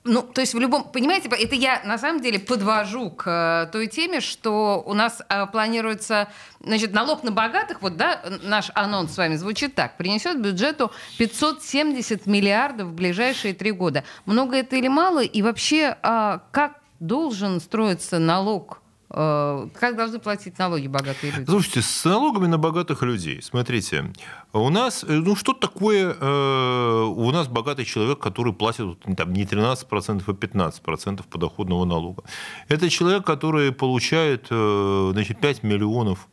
Ну, 0.07 0.23
то 0.23 0.43
есть 0.43 0.53
в 0.53 0.59
любом... 0.59 0.85
Понимаете, 0.85 1.31
это 1.31 1.55
я 1.55 1.81
на 1.85 1.97
самом 1.97 2.21
деле 2.21 2.39
подвожу 2.39 3.11
к 3.11 3.67
э, 3.67 3.73
той 3.73 3.87
теме, 3.87 4.21
что 4.21 4.83
у 4.85 4.93
нас 4.93 5.23
э, 5.31 5.47
планируется... 5.47 6.29
Значит, 6.61 6.93
налог 6.93 7.23
на 7.25 7.31
богатых, 7.31 7.81
вот, 7.81 7.97
да, 7.97 8.21
наш 8.43 8.71
анонс 8.75 9.15
с 9.15 9.17
вами 9.17 9.37
звучит 9.37 9.75
так. 9.75 9.97
Принесет 9.97 10.43
бюджету 10.43 10.93
570 11.19 12.27
миллиардов 12.27 12.89
в 12.89 12.93
ближайшие 12.93 13.55
три 13.55 13.71
года. 13.71 14.05
Много 14.27 14.57
это 14.57 14.77
или 14.77 14.89
мало? 14.89 15.23
И 15.23 15.41
вообще, 15.41 15.97
э, 16.03 16.39
как 16.51 16.81
должен 17.01 17.59
строиться 17.61 18.19
налог 18.19 18.83
как 19.15 19.97
должны 19.97 20.19
платить 20.19 20.59
налоги 20.59 20.89
богатые 20.89 21.33
люди? 21.33 21.49
Слушайте, 21.49 21.83
с 21.83 22.05
налогами 22.05 22.47
на 22.47 22.59
богатых 22.59 23.03
людей, 23.03 23.41
смотрите, 23.43 24.13
у 24.53 24.71
нас, 24.71 25.05
э, 25.05 25.13
ну 25.13 25.37
что 25.37 25.53
такое, 25.53 26.17
э, 26.19 27.03
у 27.05 27.31
нас 27.31 27.47
богатый 27.47 27.85
человек, 27.85 28.19
который 28.19 28.53
платит 28.53 28.99
там, 29.17 29.33
не 29.33 29.45
13%, 29.45 30.23
а 30.27 30.33
15% 30.33 31.27
подоходного 31.29 31.85
налога. 31.85 32.25
Это 32.69 32.91
человек, 32.91 33.25
который 33.25 33.73
получает 33.73 34.49
значит, 34.49 35.41
5 35.41 35.63
миллионов 35.63 36.29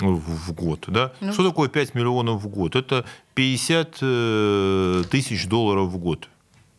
в 0.00 0.52
год. 0.52 0.84
Да? 0.88 1.12
Ну. 1.20 1.32
Что 1.32 1.48
такое 1.48 1.68
5 1.68 1.94
миллионов 1.94 2.42
в 2.42 2.48
год? 2.48 2.76
Это 2.76 3.04
50 3.34 5.10
тысяч 5.10 5.46
долларов 5.46 5.88
в 5.88 5.98
год. 5.98 6.28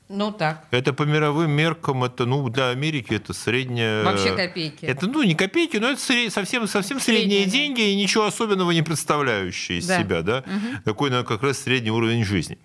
Ну 0.09 0.31
так. 0.31 0.65
Это 0.71 0.91
по 0.91 1.03
мировым 1.03 1.51
меркам, 1.51 2.03
это, 2.03 2.25
ну, 2.25 2.49
для 2.49 2.69
Америки 2.69 3.13
это 3.13 3.31
средняя... 3.31 4.03
Вообще 4.03 4.35
копейки. 4.35 4.83
Это, 4.83 5.05
ну, 5.05 5.21
не 5.21 5.35
копейки, 5.35 5.77
но 5.77 5.89
это 5.89 6.01
сред... 6.01 6.33
совсем, 6.33 6.67
совсем 6.67 6.99
средние, 6.99 7.43
средние 7.43 7.45
деньги 7.45 7.81
и 7.91 7.95
ничего 7.95 8.25
особенного 8.25 8.71
не 8.71 8.81
представляющие 8.81 9.77
из 9.77 9.85
да. 9.85 9.99
себя, 9.99 10.23
да? 10.23 10.39
Угу. 10.39 10.83
Такой, 10.83 11.11
ну, 11.11 11.23
как 11.23 11.43
раз 11.43 11.59
средний 11.59 11.91
уровень 11.91 12.25
жизни. 12.25 12.57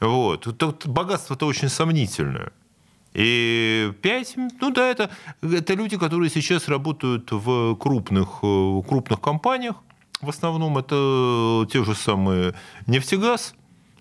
Вот. 0.00 0.46
Тут 0.58 0.86
богатство-то 0.86 1.46
очень 1.46 1.70
сомнительное. 1.70 2.52
И 3.14 3.90
пять, 4.02 4.34
ну 4.36 4.70
да, 4.70 4.90
это, 4.90 5.10
это 5.40 5.72
люди, 5.72 5.96
которые 5.96 6.28
сейчас 6.28 6.68
работают 6.68 7.30
в 7.30 7.74
крупных, 7.76 8.28
э, 8.42 8.82
крупных 8.86 9.20
компаниях. 9.20 9.76
В 10.20 10.28
основном 10.28 10.76
это 10.76 11.66
те 11.72 11.84
же 11.84 11.94
самые 11.94 12.54
нефтегаз, 12.86 13.54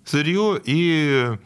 сырье 0.04 0.62
и 0.64 1.38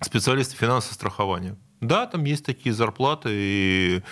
специалисты 0.00 0.56
финансового 0.56 0.94
страхования. 0.94 1.56
Да, 1.80 2.06
там 2.06 2.24
есть 2.24 2.44
такие 2.44 2.74
зарплаты 2.74 3.30
и 3.32 4.02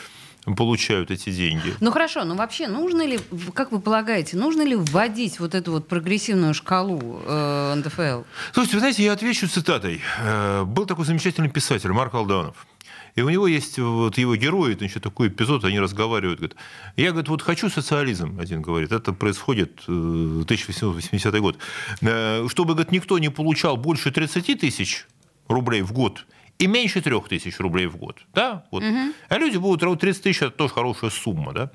получают 0.57 1.11
эти 1.11 1.31
деньги. 1.31 1.74
Ну 1.81 1.90
хорошо, 1.90 2.24
но 2.24 2.35
вообще 2.35 2.68
нужно 2.68 3.07
ли, 3.07 3.20
как 3.55 3.72
вы 3.72 3.81
полагаете, 3.81 4.37
нужно 4.37 4.62
ли 4.62 4.74
вводить 4.77 5.40
вот 5.40 5.55
эту 5.55 5.72
вот 5.72 5.88
прогрессивную 5.88 6.55
шкалу 6.55 7.20
э, 7.24 7.74
НДФЛ? 7.77 8.22
Слушайте, 8.53 8.77
вы 8.77 8.81
знаете, 8.81 9.05
я 9.05 9.12
отвечу 9.12 9.48
цитатой. 9.48 10.01
Э, 10.20 10.64
был 10.64 10.87
такой 10.87 11.05
замечательный 11.05 11.51
писатель 11.51 11.90
Марк 11.92 12.14
Алданов. 12.14 12.66
И 13.14 13.20
у 13.20 13.31
него 13.31 13.48
есть 13.48 13.79
вот 13.79 14.16
его 14.16 14.37
герои, 14.37 14.74
это 14.74 14.85
еще 14.85 15.01
такой 15.01 15.29
эпизод, 15.29 15.64
они 15.64 15.81
разговаривают, 15.81 16.38
говорят, 16.38 16.57
я, 16.96 17.11
говорит, 17.11 17.29
вот 17.29 17.42
хочу 17.42 17.68
социализм, 17.68 18.38
один 18.38 18.62
говорит, 18.62 18.92
это 18.92 19.12
происходит 19.12 19.83
э, 19.88 20.42
1880 20.44 21.40
год, 21.40 21.59
э, 22.01 22.46
чтобы, 22.48 22.74
говорит, 22.74 22.92
никто 22.92 23.18
не 23.18 23.29
получал 23.29 23.77
больше 23.77 24.12
30 24.12 24.61
тысяч 24.61 25.07
рублей 25.48 25.82
в 25.82 25.92
год 25.92 26.26
и 26.58 26.66
меньше 26.66 27.00
3 27.00 27.20
тысяч 27.28 27.58
рублей 27.58 27.87
в 27.87 27.96
год. 27.96 28.18
Да? 28.34 28.64
Вот. 28.70 28.82
Угу. 28.82 29.12
А 29.28 29.38
люди 29.38 29.56
будут 29.56 30.00
30 30.00 30.22
тысяч, 30.22 30.42
это 30.42 30.50
тоже 30.50 30.74
хорошая 30.74 31.11
сумма. 31.11 31.52
Да? 31.52 31.70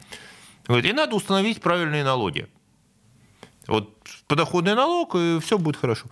Говорит, 0.67 0.91
и 0.91 0.93
надо 0.93 1.15
установить 1.15 1.61
правильные 1.61 2.03
налоги. 2.03 2.47
Вот 3.67 3.97
подоходный 4.27 4.75
налог, 4.75 5.15
и 5.15 5.39
все 5.39 5.57
будет 5.57 5.77
хорошо. 5.77 6.07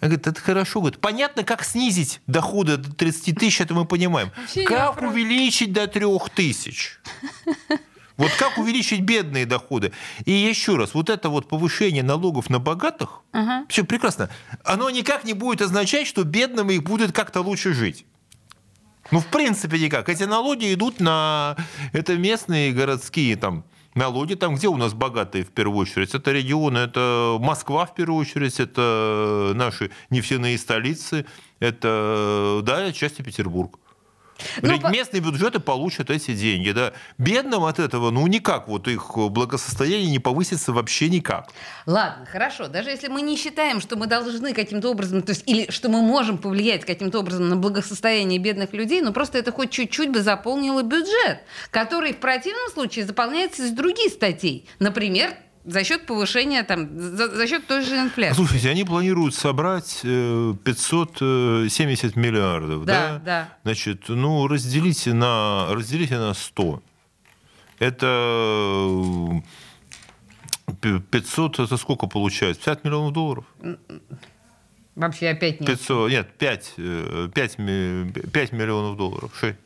Он 0.00 0.08
говорит, 0.08 0.26
это 0.26 0.40
хорошо. 0.40 0.80
Говорит, 0.80 1.00
понятно, 1.00 1.44
как 1.44 1.64
снизить 1.64 2.20
доходы 2.26 2.76
до 2.76 2.92
30 2.92 3.38
тысяч, 3.38 3.60
это 3.60 3.72
мы 3.72 3.86
понимаем. 3.86 4.30
Вообще 4.36 4.64
как 4.64 5.00
увеличить 5.00 5.72
до 5.72 5.86
3 5.86 6.06
тысяч? 6.34 6.98
Вот 8.16 8.30
как 8.38 8.58
увеличить 8.58 9.00
бедные 9.00 9.46
доходы? 9.46 9.92
И 10.24 10.32
еще 10.32 10.76
раз, 10.76 10.94
вот 10.94 11.10
это 11.10 11.28
вот 11.28 11.48
повышение 11.48 12.02
налогов 12.02 12.50
на 12.50 12.58
богатых, 12.58 13.22
uh 13.32 13.64
все 13.68 13.84
прекрасно, 13.84 14.28
оно 14.64 14.90
никак 14.90 15.24
не 15.24 15.32
будет 15.32 15.62
означать, 15.62 16.06
что 16.06 16.24
бедным 16.24 16.70
их 16.70 16.82
будет 16.82 17.12
как-то 17.12 17.40
лучше 17.40 17.72
жить. 17.72 18.04
Ну, 19.10 19.20
в 19.20 19.26
принципе, 19.26 19.78
никак. 19.78 20.08
Эти 20.08 20.24
налоги 20.24 20.72
идут 20.72 21.00
на... 21.00 21.56
Это 21.92 22.16
местные 22.16 22.72
городские 22.72 23.36
там 23.36 23.64
налоги, 23.94 24.34
там, 24.34 24.54
где 24.54 24.68
у 24.68 24.76
нас 24.76 24.94
богатые 24.94 25.44
в 25.44 25.50
первую 25.50 25.78
очередь. 25.78 26.14
Это 26.14 26.32
регионы, 26.32 26.78
это 26.78 27.36
Москва 27.40 27.86
в 27.86 27.94
первую 27.94 28.20
очередь, 28.20 28.58
это 28.60 29.52
наши 29.54 29.90
нефтяные 30.10 30.56
столицы, 30.58 31.26
это, 31.60 32.60
да, 32.62 32.92
части 32.92 33.22
Петербург. 33.22 33.78
Ну, 34.62 34.90
Местные 34.90 35.20
бюджеты 35.20 35.60
получат 35.60 36.10
эти 36.10 36.34
деньги. 36.34 36.72
Да? 36.72 36.92
Бедным 37.18 37.64
от 37.64 37.78
этого, 37.78 38.10
ну, 38.10 38.26
никак, 38.26 38.68
вот 38.68 38.88
их 38.88 39.12
благосостояние 39.16 40.10
не 40.10 40.18
повысится 40.18 40.72
вообще 40.72 41.08
никак. 41.08 41.50
Ладно, 41.86 42.26
хорошо. 42.26 42.68
Даже 42.68 42.90
если 42.90 43.08
мы 43.08 43.22
не 43.22 43.36
считаем, 43.36 43.80
что 43.80 43.96
мы 43.96 44.06
должны 44.06 44.54
каким-то 44.54 44.90
образом, 44.90 45.22
то 45.22 45.30
есть, 45.30 45.42
или 45.46 45.70
что 45.70 45.88
мы 45.88 46.02
можем 46.02 46.38
повлиять 46.38 46.84
каким-то 46.84 47.20
образом 47.20 47.48
на 47.48 47.56
благосостояние 47.56 48.38
бедных 48.38 48.72
людей, 48.72 49.00
но 49.00 49.12
просто 49.12 49.38
это 49.38 49.52
хоть 49.52 49.70
чуть-чуть 49.70 50.10
бы 50.10 50.22
заполнило 50.22 50.82
бюджет, 50.82 51.40
который 51.70 52.12
в 52.12 52.18
противном 52.18 52.68
случае 52.72 53.06
заполняется 53.06 53.64
из 53.64 53.70
других 53.70 54.12
статей. 54.12 54.68
Например, 54.78 55.34
за 55.64 55.84
счет 55.84 56.06
повышения, 56.06 56.64
там, 56.64 56.98
за, 56.98 57.28
за 57.28 57.46
счет 57.46 57.66
той 57.66 57.82
же 57.82 57.96
инфляции. 57.96 58.36
Слушайте, 58.36 58.70
они 58.70 58.84
планируют 58.84 59.34
собрать 59.34 60.00
570 60.02 61.20
э, 61.20 62.20
миллиардов, 62.20 62.84
да? 62.84 62.92
Да, 62.94 63.18
да. 63.24 63.58
Значит, 63.64 64.08
ну, 64.08 64.48
разделите 64.48 65.12
на, 65.14 65.68
разделите 65.70 66.18
на 66.18 66.34
100. 66.34 66.82
Это 67.78 69.42
500, 71.10 71.60
это 71.60 71.76
сколько 71.76 72.06
получается? 72.06 72.60
50 72.62 72.84
миллионов 72.84 73.12
долларов? 73.12 73.44
Вообще 74.94 75.28
опять 75.28 75.60
нет. 75.60 75.70
500, 75.70 76.10
нет, 76.10 76.28
5, 76.38 76.74
5, 77.34 77.56
5 78.32 78.52
миллионов 78.52 78.96
долларов. 78.96 79.32
6. 79.38 79.56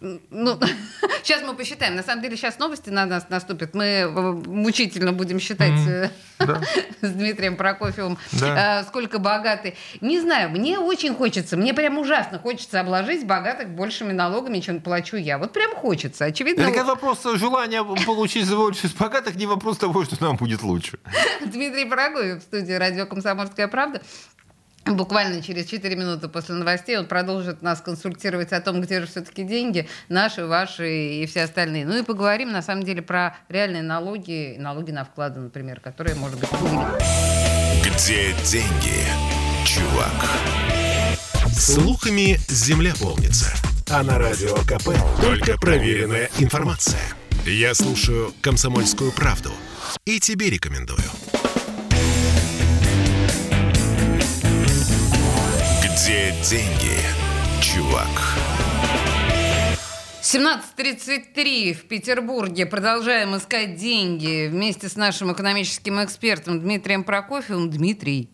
Ну, 0.00 0.58
сейчас 1.22 1.42
мы 1.42 1.54
посчитаем. 1.54 1.94
На 1.94 2.02
самом 2.02 2.22
деле 2.22 2.36
сейчас 2.36 2.58
новости 2.58 2.90
на 2.90 3.06
нас 3.06 3.28
наступят. 3.28 3.74
Мы 3.74 3.84
э, 3.84 4.08
мучительно 4.08 5.12
будем 5.12 5.38
считать 5.40 5.70
mm, 5.70 6.10
да. 6.38 6.60
с 7.00 7.10
Дмитрием 7.10 7.56
Прокофьевым, 7.56 8.18
да. 8.32 8.84
сколько 8.84 9.18
богатый. 9.18 9.76
Не 10.00 10.20
знаю, 10.20 10.50
мне 10.50 10.78
очень 10.78 11.14
хочется, 11.14 11.56
мне 11.56 11.74
прям 11.74 11.98
ужасно 11.98 12.38
хочется 12.38 12.80
обложить 12.80 13.26
богатых 13.26 13.70
большими 13.70 14.12
налогами, 14.12 14.60
чем 14.60 14.80
плачу 14.80 15.16
я. 15.16 15.38
Вот 15.38 15.52
прям 15.52 15.74
хочется, 15.74 16.24
очевидно. 16.26 16.62
Это 16.62 16.84
вопрос 16.84 17.22
желания 17.36 17.84
получить 18.06 18.48
больше 18.54 18.86
из 18.86 18.92
богатых, 18.92 19.36
не 19.36 19.46
вопрос 19.46 19.78
того, 19.78 20.04
что 20.04 20.22
нам 20.22 20.36
будет 20.36 20.62
лучше. 20.62 20.98
Дмитрий 21.44 21.84
Прокофьев 21.84 22.40
в 22.40 22.42
студии 22.42 22.72
«Радио 22.72 23.06
Комсомольская 23.06 23.68
правда». 23.68 24.02
Буквально 24.86 25.42
через 25.42 25.66
4 25.66 25.94
минуты 25.94 26.28
после 26.28 26.54
новостей 26.54 26.98
он 26.98 27.06
продолжит 27.06 27.62
нас 27.62 27.80
консультировать 27.80 28.52
о 28.52 28.60
том, 28.60 28.80
где 28.80 29.00
же 29.00 29.06
все-таки 29.06 29.44
деньги, 29.44 29.88
наши, 30.08 30.46
ваши 30.46 31.22
и 31.22 31.26
все 31.26 31.42
остальные. 31.42 31.86
Ну 31.86 31.98
и 31.98 32.02
поговорим, 32.02 32.50
на 32.50 32.62
самом 32.62 32.84
деле, 32.84 33.02
про 33.02 33.36
реальные 33.48 33.82
налоги, 33.82 34.56
налоги 34.58 34.90
на 34.90 35.04
вклады, 35.04 35.40
например, 35.40 35.80
которые, 35.80 36.16
может 36.16 36.40
быть, 36.40 36.50
были. 36.50 36.70
Где 37.82 38.34
деньги, 38.44 39.04
чувак? 39.66 40.12
Слухами 41.52 42.38
земля 42.48 42.94
полнится. 42.98 43.52
А 43.90 44.02
на 44.02 44.18
радио 44.18 44.54
КП 44.56 44.90
только 45.20 45.58
проверенная 45.58 46.30
информация. 46.38 47.00
Я 47.44 47.74
слушаю 47.74 48.32
«Комсомольскую 48.40 49.12
правду» 49.12 49.50
и 50.04 50.20
тебе 50.20 50.50
рекомендую. 50.50 50.98
Где 56.10 56.34
деньги, 56.42 56.98
чувак? 57.62 58.08
17.33 60.20 61.72
в 61.72 61.84
Петербурге. 61.84 62.66
Продолжаем 62.66 63.36
искать 63.36 63.76
деньги 63.76 64.48
вместе 64.48 64.88
с 64.88 64.96
нашим 64.96 65.32
экономическим 65.32 66.02
экспертом 66.02 66.58
Дмитрием 66.58 67.04
Прокофьевым. 67.04 67.70
Дмитрий, 67.70 68.28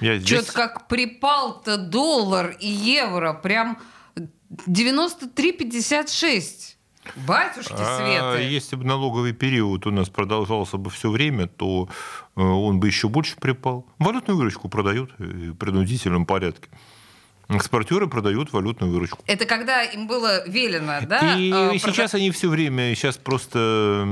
что-то 0.00 0.50
как 0.54 0.88
припал-то 0.88 1.76
доллар 1.76 2.56
и 2.60 2.66
евро. 2.66 3.34
Прям 3.34 3.78
93,56. 4.66 6.76
Батюшки 7.26 7.74
а, 7.76 7.98
Светы. 7.98 8.44
Если 8.50 8.76
бы 8.76 8.86
налоговый 8.86 9.34
период 9.34 9.86
у 9.86 9.90
нас 9.90 10.08
продолжался 10.08 10.78
бы 10.78 10.88
все 10.88 11.10
время, 11.10 11.46
то 11.46 11.90
э, 12.36 12.40
он 12.40 12.80
бы 12.80 12.86
еще 12.86 13.10
больше 13.10 13.36
припал. 13.36 13.84
Валютную 13.98 14.38
выручку 14.38 14.70
продают 14.70 15.10
в 15.18 15.52
принудительном 15.56 16.24
порядке. 16.24 16.70
Экспортеры 17.48 18.06
продают 18.08 18.52
валютную 18.52 18.92
выручку. 18.92 19.24
Это 19.26 19.46
когда 19.46 19.82
им 19.82 20.06
было 20.06 20.46
велено, 20.46 21.00
да? 21.06 21.36
И 21.36 21.50
э, 21.50 21.78
сейчас 21.78 22.14
они 22.14 22.30
все 22.30 22.48
время, 22.48 22.94
сейчас 22.94 23.16
просто, 23.16 24.04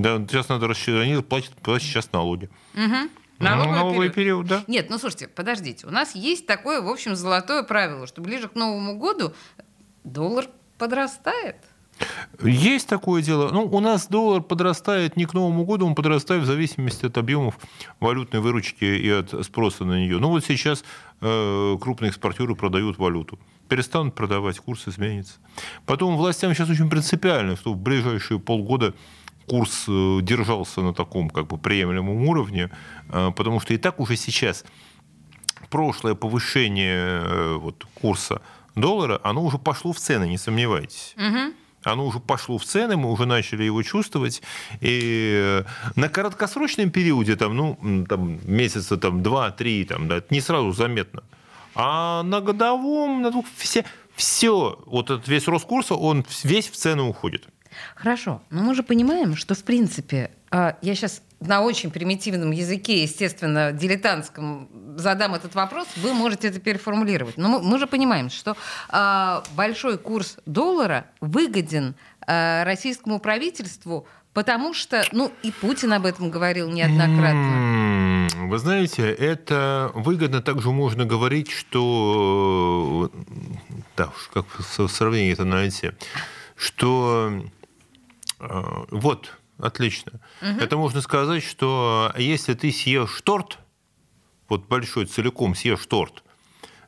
да, 0.00 0.18
сейчас 0.28 0.48
надо 0.48 0.68
рассчитать, 0.68 1.02
они 1.02 1.20
платят, 1.20 1.52
платят 1.54 1.88
сейчас 1.88 2.12
налоги. 2.12 2.48
Угу. 2.74 3.10
Налоговый, 3.38 3.76
Налоговый 3.76 4.10
период. 4.10 4.14
период, 4.14 4.46
да. 4.46 4.64
Нет, 4.66 4.88
ну 4.88 4.98
слушайте, 4.98 5.26
подождите, 5.26 5.86
у 5.86 5.90
нас 5.90 6.14
есть 6.14 6.46
такое, 6.46 6.80
в 6.80 6.88
общем, 6.88 7.16
золотое 7.16 7.64
правило, 7.64 8.06
что 8.06 8.22
ближе 8.22 8.48
к 8.48 8.54
Новому 8.54 8.96
году 8.96 9.34
доллар 10.04 10.46
подрастает. 10.78 11.56
Есть 12.42 12.88
такое 12.88 13.22
дело. 13.22 13.50
Ну, 13.50 13.64
у 13.64 13.80
нас 13.80 14.06
доллар 14.06 14.42
подрастает 14.42 15.16
не 15.16 15.24
к 15.24 15.32
Новому 15.32 15.64
году, 15.64 15.86
он 15.86 15.94
подрастает 15.94 16.42
в 16.42 16.46
зависимости 16.46 17.06
от 17.06 17.16
объемов 17.16 17.58
валютной 18.00 18.40
выручки 18.40 18.84
и 18.84 19.08
от 19.08 19.32
спроса 19.44 19.84
на 19.84 19.98
нее. 19.98 20.18
Ну, 20.18 20.28
вот 20.28 20.44
сейчас 20.44 20.84
крупные 21.20 22.10
экспортеры 22.10 22.54
продают 22.54 22.98
валюту. 22.98 23.38
Перестанут 23.68 24.14
продавать, 24.14 24.58
курс 24.58 24.86
изменится. 24.86 25.34
Потом 25.86 26.16
властям 26.16 26.54
сейчас 26.54 26.70
очень 26.70 26.88
принципиально, 26.88 27.56
что 27.56 27.72
в 27.72 27.76
ближайшие 27.76 28.38
полгода 28.38 28.94
курс 29.46 29.86
э, 29.88 30.18
держался 30.22 30.82
на 30.82 30.92
таком 30.92 31.30
как 31.30 31.46
бы 31.46 31.58
приемлемом 31.58 32.28
уровне, 32.28 32.70
э, 33.08 33.30
потому 33.36 33.60
что 33.60 33.74
и 33.74 33.78
так 33.78 34.00
уже 34.00 34.16
сейчас 34.16 34.64
прошлое 35.70 36.14
повышение 36.14 37.22
э, 37.22 37.54
вот, 37.54 37.86
курса 37.94 38.42
доллара, 38.74 39.20
оно 39.24 39.44
уже 39.44 39.58
пошло 39.58 39.92
в 39.92 39.98
цены, 39.98 40.28
не 40.28 40.38
сомневайтесь. 40.38 41.14
Угу 41.16 41.54
оно 41.92 42.06
уже 42.06 42.20
пошло 42.20 42.58
в 42.58 42.64
цены, 42.64 42.96
мы 42.96 43.10
уже 43.10 43.26
начали 43.26 43.64
его 43.64 43.82
чувствовать. 43.82 44.42
И 44.80 45.62
на 45.94 46.08
короткосрочном 46.08 46.90
периоде, 46.90 47.36
там, 47.36 47.56
ну, 47.56 48.06
там, 48.08 48.40
месяца 48.44 48.96
там, 48.96 49.22
2-3, 49.22 49.84
там, 49.86 50.08
да, 50.08 50.16
это 50.16 50.34
не 50.34 50.40
сразу 50.40 50.72
заметно. 50.72 51.22
А 51.74 52.22
на 52.22 52.40
годовом, 52.40 53.22
на 53.22 53.30
двух, 53.30 53.46
все, 53.56 53.84
все, 54.14 54.78
вот 54.86 55.10
этот 55.10 55.28
весь 55.28 55.46
рост 55.46 55.66
курса, 55.66 55.94
он 55.94 56.24
весь 56.42 56.68
в 56.68 56.76
цены 56.76 57.02
уходит. 57.02 57.46
Хорошо, 57.94 58.42
но 58.50 58.62
мы 58.62 58.74
же 58.74 58.82
понимаем, 58.82 59.36
что 59.36 59.54
в 59.54 59.64
принципе, 59.64 60.30
а, 60.50 60.76
я 60.82 60.94
сейчас 60.94 61.22
на 61.40 61.60
очень 61.62 61.90
примитивном 61.90 62.50
языке, 62.50 63.02
естественно, 63.02 63.72
дилетантском 63.72 64.68
задам 64.96 65.34
этот 65.34 65.54
вопрос, 65.54 65.86
вы 65.96 66.14
можете 66.14 66.48
это 66.48 66.60
переформулировать. 66.60 67.36
Но 67.36 67.48
мы, 67.48 67.62
мы 67.62 67.78
же 67.78 67.86
понимаем, 67.86 68.30
что 68.30 68.56
э, 68.90 69.42
большой 69.54 69.98
курс 69.98 70.38
доллара 70.46 71.06
выгоден 71.20 71.94
э, 72.26 72.64
российскому 72.64 73.18
правительству, 73.18 74.06
потому 74.32 74.72
что, 74.72 75.04
ну, 75.12 75.30
и 75.42 75.50
Путин 75.50 75.92
об 75.92 76.06
этом 76.06 76.30
говорил 76.30 76.70
неоднократно. 76.70 78.28
Вы 78.48 78.58
знаете, 78.58 79.10
это 79.10 79.90
выгодно 79.94 80.40
также 80.40 80.70
можно 80.70 81.04
говорить, 81.04 81.50
что, 81.50 83.10
да, 83.96 84.10
как 84.32 84.46
в 84.58 84.88
сравнении 84.88 85.32
это 85.32 85.44
найти, 85.44 85.92
что 86.56 87.30
э, 87.30 87.48
вот 88.38 89.36
Отлично. 89.58 90.20
Угу. 90.42 90.60
Это 90.60 90.76
можно 90.76 91.00
сказать, 91.00 91.42
что 91.42 92.12
если 92.16 92.54
ты 92.54 92.70
съешь 92.70 93.20
торт, 93.22 93.58
вот 94.48 94.66
большой 94.66 95.06
целиком 95.06 95.54
съешь 95.54 95.86
торт, 95.86 96.22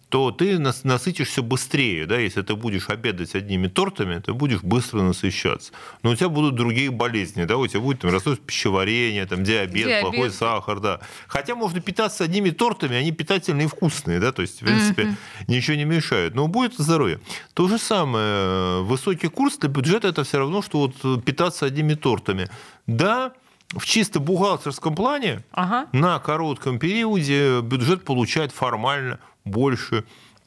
то 0.08 0.30
ты 0.30 0.58
насытишься 0.58 1.42
быстрее, 1.42 2.06
да, 2.06 2.18
если 2.18 2.40
ты 2.40 2.56
будешь 2.56 2.88
обедать 2.88 3.34
одними 3.34 3.68
тортами, 3.68 4.20
ты 4.20 4.32
будешь 4.32 4.62
быстро 4.62 5.02
насыщаться. 5.02 5.72
Но 6.02 6.10
у 6.10 6.14
тебя 6.14 6.30
будут 6.30 6.54
другие 6.54 6.90
болезни, 6.90 7.44
да, 7.44 7.58
у 7.58 7.66
тебя 7.66 7.80
будет 7.80 8.00
там, 8.00 8.10
расстройство 8.10 8.46
пищеварения, 8.46 9.26
там, 9.26 9.44
диабет, 9.44 9.74
диабет, 9.74 10.00
плохой 10.00 10.30
сахар, 10.30 10.80
да. 10.80 11.00
Хотя 11.26 11.54
можно 11.54 11.80
питаться 11.80 12.24
одними 12.24 12.50
тортами, 12.50 12.96
они 12.96 13.12
питательные 13.12 13.66
и 13.66 13.68
вкусные, 13.68 14.18
да, 14.18 14.32
то 14.32 14.40
есть, 14.40 14.62
в 14.62 14.64
принципе, 14.64 15.02
mm-hmm. 15.02 15.44
ничего 15.48 15.76
не 15.76 15.84
мешают. 15.84 16.34
Но 16.34 16.48
будет 16.48 16.74
здоровье. 16.78 17.20
То 17.52 17.68
же 17.68 17.78
самое, 17.78 18.82
высокий 18.84 19.28
курс 19.28 19.58
для 19.58 19.68
бюджета 19.68 20.08
это 20.08 20.24
все 20.24 20.38
равно, 20.38 20.62
что 20.62 20.78
вот 20.78 21.24
питаться 21.24 21.66
одними 21.66 21.92
тортами. 21.94 22.48
Да, 22.86 23.34
в 23.76 23.84
чисто 23.84 24.20
бухгалтерском 24.20 24.94
плане 24.94 25.44
ага. 25.52 25.88
на 25.92 26.18
коротком 26.18 26.78
периоде 26.78 27.60
бюджет 27.60 28.04
получает 28.04 28.52
формально 28.52 29.18
больше 29.44 30.04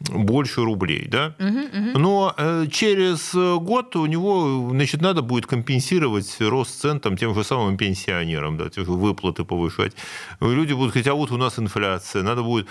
больше 0.09 0.63
рублей, 0.63 1.07
да? 1.07 1.35
Угу, 1.39 1.47
угу. 1.47 1.99
Но 1.99 2.33
э, 2.35 2.65
через 2.71 3.33
год 3.35 3.95
у 3.95 4.05
него, 4.07 4.69
значит, 4.71 4.99
надо 4.99 5.21
будет 5.21 5.45
компенсировать 5.45 6.37
рост 6.39 6.81
цен 6.81 6.99
там, 6.99 7.17
тем 7.17 7.35
же 7.35 7.43
самым 7.43 7.77
пенсионерам, 7.77 8.57
да, 8.57 8.69
те 8.69 8.83
же 8.83 8.91
выплаты 8.91 9.43
повышать. 9.43 9.93
Люди 10.39 10.73
будут 10.73 10.93
говорить, 10.93 11.07
а 11.07 11.13
вот 11.13 11.31
у 11.31 11.37
нас 11.37 11.59
инфляция, 11.59 12.23
надо 12.23 12.41
будет 12.41 12.67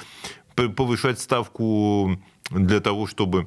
повышать 0.77 1.21
ставку 1.21 2.19
для 2.51 2.81
того, 2.81 3.07
чтобы 3.07 3.47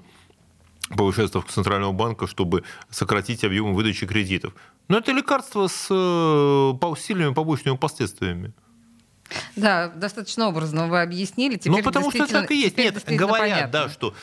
повышать 0.95 1.29
ставку 1.29 1.51
Центрального 1.51 1.91
банка, 1.91 2.27
чтобы 2.27 2.63
сократить 2.89 3.43
объем 3.43 3.73
выдачи 3.73 4.05
кредитов. 4.05 4.53
Но 4.87 4.97
это 4.97 5.11
лекарство 5.11 5.67
с 5.67 5.87
э, 5.89 6.95
сильными 6.99 7.33
побочными 7.33 7.77
последствиями. 7.77 8.53
Да, 9.55 9.89
достаточно 9.89 10.47
образно 10.47 10.87
вы 10.87 11.01
объяснили. 11.01 11.55
Теперь 11.55 11.77
ну, 11.77 11.83
потому 11.83 12.11
что 12.11 12.27
так 12.27 12.51
и 12.51 12.61
есть. 12.61 12.77
Нет, 12.77 13.03
говорят, 13.07 13.39
понятно. 13.39 13.67
да, 13.71 13.89
что, 13.89 14.13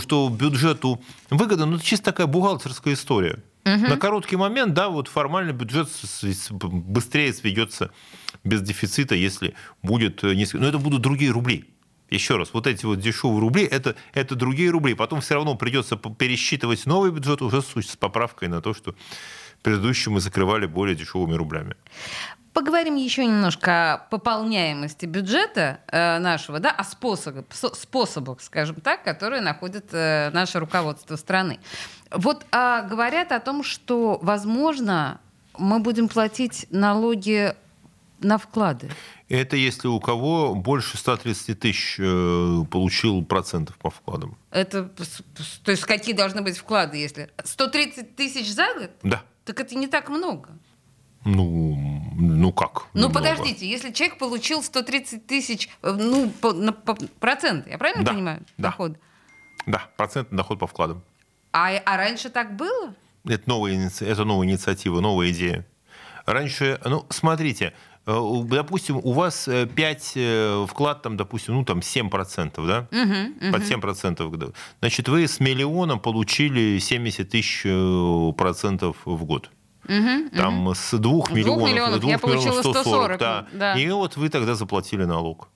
что 0.00 0.28
бюджету 0.28 1.00
выгодно, 1.30 1.66
но 1.66 1.76
это 1.76 1.84
чисто 1.84 2.06
такая 2.06 2.26
бухгалтерская 2.26 2.94
история. 2.94 3.42
Угу. 3.64 3.88
На 3.88 3.96
короткий 3.96 4.36
момент, 4.36 4.74
да, 4.74 4.88
вот 4.88 5.08
формально 5.08 5.52
бюджет 5.52 5.88
быстрее 6.60 7.32
сведется 7.32 7.90
без 8.44 8.62
дефицита, 8.62 9.14
если 9.14 9.54
будет 9.82 10.22
несколько... 10.22 10.58
Но 10.58 10.68
это 10.68 10.78
будут 10.78 11.02
другие 11.02 11.30
рубли. 11.30 11.66
Еще 12.10 12.36
раз, 12.36 12.54
вот 12.54 12.66
эти 12.66 12.86
вот 12.86 13.00
дешевые 13.00 13.40
рубли 13.40 13.64
это, 13.64 13.94
это 14.14 14.34
другие 14.34 14.70
рубли. 14.70 14.94
Потом 14.94 15.20
все 15.20 15.34
равно 15.34 15.54
придется 15.56 15.96
пересчитывать 15.96 16.86
новый 16.86 17.10
бюджет 17.10 17.42
уже 17.42 17.62
с 17.62 17.96
поправкой 17.96 18.48
на 18.48 18.62
то, 18.62 18.72
что 18.72 18.94
предыдущий 19.62 20.10
мы 20.10 20.20
закрывали 20.20 20.66
более 20.66 20.96
дешевыми 20.96 21.34
рублями. 21.34 21.76
Поговорим 22.54 22.96
еще 22.96 23.24
немножко 23.24 23.94
о 23.94 23.98
пополняемости 23.98 25.06
бюджета 25.06 25.80
э, 25.86 26.18
нашего, 26.18 26.58
да, 26.58 26.70
о 26.70 26.82
способах, 26.82 27.44
способах, 27.52 28.40
скажем 28.40 28.76
так, 28.76 29.04
которые 29.04 29.42
находит 29.42 29.90
э, 29.92 30.30
наше 30.32 30.58
руководство 30.58 31.14
страны. 31.16 31.60
Вот 32.10 32.46
а, 32.50 32.82
говорят 32.82 33.32
о 33.32 33.38
том, 33.38 33.62
что, 33.62 34.18
возможно, 34.22 35.20
мы 35.56 35.78
будем 35.78 36.08
платить 36.08 36.66
налоги 36.70 37.54
на 38.20 38.38
вклады. 38.38 38.90
Это 39.28 39.56
если 39.56 39.88
у 39.88 40.00
кого 40.00 40.54
больше 40.54 40.96
130 40.96 41.58
тысяч 41.58 41.96
э, 41.98 42.64
получил 42.70 43.24
процентов 43.24 43.76
по 43.78 43.90
вкладам. 43.90 44.36
Это, 44.50 44.84
то 45.64 45.70
есть 45.70 45.84
какие 45.84 46.14
должны 46.14 46.42
быть 46.42 46.58
вклады, 46.58 46.96
если 46.96 47.30
130 47.42 48.16
тысяч 48.16 48.52
за 48.52 48.66
год? 48.74 48.90
Да. 49.02 49.22
Так 49.44 49.60
это 49.60 49.74
не 49.76 49.86
так 49.86 50.08
много. 50.08 50.50
Ну, 51.24 51.76
ну 52.16 52.52
как? 52.52 52.86
Ну 52.94 53.08
немного. 53.08 53.14
подождите, 53.14 53.68
если 53.68 53.92
человек 53.92 54.18
получил 54.18 54.62
130 54.62 55.26
тысяч, 55.26 55.68
э, 55.82 55.92
ну, 55.92 56.30
по, 56.30 56.52
на, 56.52 56.72
по, 56.72 56.94
процент, 57.20 57.66
я 57.66 57.76
правильно 57.78 58.04
да, 58.04 58.12
понимаю? 58.12 58.42
Да. 58.56 58.68
Доход. 58.70 58.98
Да, 59.66 59.88
процентный 59.96 60.36
доход 60.36 60.58
по 60.58 60.66
вкладам. 60.66 61.02
А, 61.52 61.70
а 61.84 61.96
раньше 61.96 62.30
так 62.30 62.56
было? 62.56 62.94
Это 63.26 63.48
новая, 63.48 63.90
это 64.00 64.24
новая 64.24 64.46
инициатива, 64.46 65.00
новая 65.00 65.30
идея. 65.30 65.66
Раньше, 66.24 66.78
ну, 66.84 67.06
смотрите, 67.10 67.72
допустим, 68.44 69.00
у 69.02 69.12
вас 69.12 69.48
5 69.74 70.12
э, 70.14 70.66
вклад, 70.68 71.02
там, 71.02 71.16
допустим, 71.16 71.54
ну, 71.54 71.64
там 71.64 71.80
7%, 71.80 72.66
да? 72.66 72.88
Угу, 72.90 73.46
угу. 73.46 73.52
Под 73.52 73.62
7%. 73.62 74.54
Значит, 74.80 75.08
вы 75.08 75.28
с 75.28 75.40
миллиона 75.40 75.98
получили 75.98 76.78
70 76.78 77.28
тысяч 77.28 77.62
процентов 78.36 78.96
в 79.04 79.24
год. 79.24 79.50
Угу, 79.84 80.36
там 80.36 80.66
угу. 80.66 80.74
с 80.74 80.98
двух 80.98 81.30
миллионов, 81.30 81.70
миллионов, 81.70 82.00
двух 82.00 82.10
я 82.10 82.18
миллионов 82.18 82.58
140, 82.60 82.82
140 82.82 83.18
да. 83.18 83.46
да. 83.52 83.74
И 83.78 83.88
вот 83.90 84.16
вы 84.16 84.28
тогда 84.28 84.54
заплатили 84.54 85.04
налог. 85.04 85.48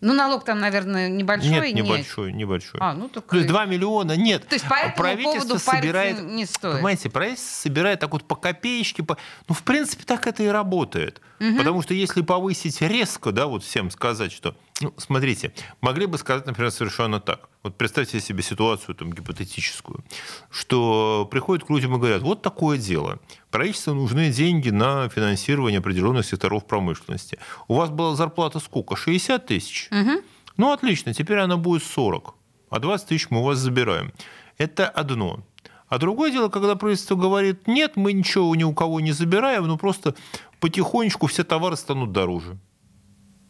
Ну, 0.00 0.14
налог 0.14 0.44
там, 0.44 0.60
наверное, 0.60 1.08
небольшой. 1.08 1.72
Нет, 1.72 1.84
небольшой, 1.84 2.28
нет. 2.28 2.36
небольшой. 2.36 2.80
А, 2.80 2.94
ну, 2.94 3.08
так... 3.08 3.26
То 3.26 3.36
есть 3.36 3.48
2 3.48 3.66
миллиона, 3.66 4.16
нет. 4.16 4.46
То 4.48 4.54
есть 4.54 4.66
по 4.66 4.74
этому 4.74 4.96
правительство 4.96 5.40
поводу 5.40 5.58
собирает, 5.58 6.22
не 6.22 6.46
стоит. 6.46 6.76
Понимаете, 6.76 7.10
правительство 7.10 7.62
собирает 7.62 8.00
так 8.00 8.12
вот 8.12 8.24
по 8.24 8.34
копеечке. 8.34 9.02
По... 9.02 9.18
Ну, 9.48 9.54
в 9.54 9.62
принципе, 9.62 10.04
так 10.04 10.26
это 10.26 10.42
и 10.42 10.46
работает. 10.46 11.20
Угу. 11.40 11.58
Потому 11.58 11.82
что 11.82 11.92
если 11.92 12.22
повысить 12.22 12.80
резко, 12.80 13.30
да, 13.32 13.46
вот 13.46 13.62
всем 13.62 13.90
сказать, 13.90 14.32
что, 14.32 14.56
ну, 14.80 14.94
смотрите, 14.96 15.52
могли 15.82 16.06
бы 16.06 16.16
сказать, 16.16 16.46
например, 16.46 16.70
совершенно 16.70 17.20
так. 17.20 17.48
Вот 17.62 17.76
представьте 17.76 18.20
себе 18.20 18.42
ситуацию 18.42 18.94
там 18.94 19.12
гипотетическую, 19.12 20.02
что 20.50 21.28
приходят 21.30 21.66
к 21.66 21.70
людям 21.70 21.94
и 21.94 21.98
говорят, 21.98 22.22
вот 22.22 22.40
такое 22.40 22.78
дело. 22.78 23.18
Правительству 23.50 23.92
нужны 23.92 24.30
деньги 24.30 24.70
на 24.70 25.10
финансирование 25.10 25.80
определенных 25.80 26.24
секторов 26.24 26.66
промышленности. 26.66 27.38
У 27.68 27.74
вас 27.74 27.90
была 27.90 28.16
зарплата 28.16 28.60
сколько? 28.60 28.96
60 28.96 29.44
тысяч? 29.44 29.88
Угу. 29.90 30.22
Ну, 30.56 30.72
отлично, 30.72 31.12
теперь 31.12 31.38
она 31.38 31.58
будет 31.58 31.82
40, 31.82 32.34
а 32.70 32.78
20 32.78 33.08
тысяч 33.08 33.26
мы 33.28 33.40
у 33.40 33.44
вас 33.44 33.58
забираем. 33.58 34.12
Это 34.56 34.88
одно. 34.88 35.40
А 35.88 35.98
другое 35.98 36.30
дело, 36.30 36.48
когда 36.48 36.76
правительство 36.76 37.14
говорит, 37.14 37.66
нет, 37.66 37.96
мы 37.96 38.14
ничего 38.14 38.54
ни 38.54 38.64
у 38.64 38.72
кого 38.72 39.00
не 39.00 39.12
забираем, 39.12 39.66
но 39.66 39.76
просто 39.76 40.14
потихонечку 40.60 41.26
все 41.26 41.44
товары 41.44 41.76
станут 41.76 42.12
дороже. 42.12 42.56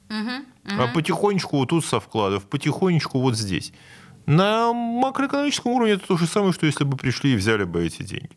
Угу, 0.09 0.75
угу. 0.75 0.83
А 0.83 0.89
потихонечку 0.89 1.59
вот 1.59 1.69
тут 1.69 1.85
со 1.85 2.01
вкладов, 2.01 2.49
потихонечку 2.49 3.21
вот 3.21 3.37
здесь. 3.37 3.73
На 4.31 4.73
макроэкономическом 4.73 5.73
уровне 5.73 5.95
это 5.95 6.07
то 6.07 6.17
же 6.17 6.25
самое, 6.29 6.53
что 6.53 6.65
если 6.65 6.85
бы 6.85 6.97
пришли 6.97 7.33
и 7.33 7.37
взяли 7.37 7.65
бы 7.65 7.85
эти 7.85 8.05
деньги. 8.05 8.31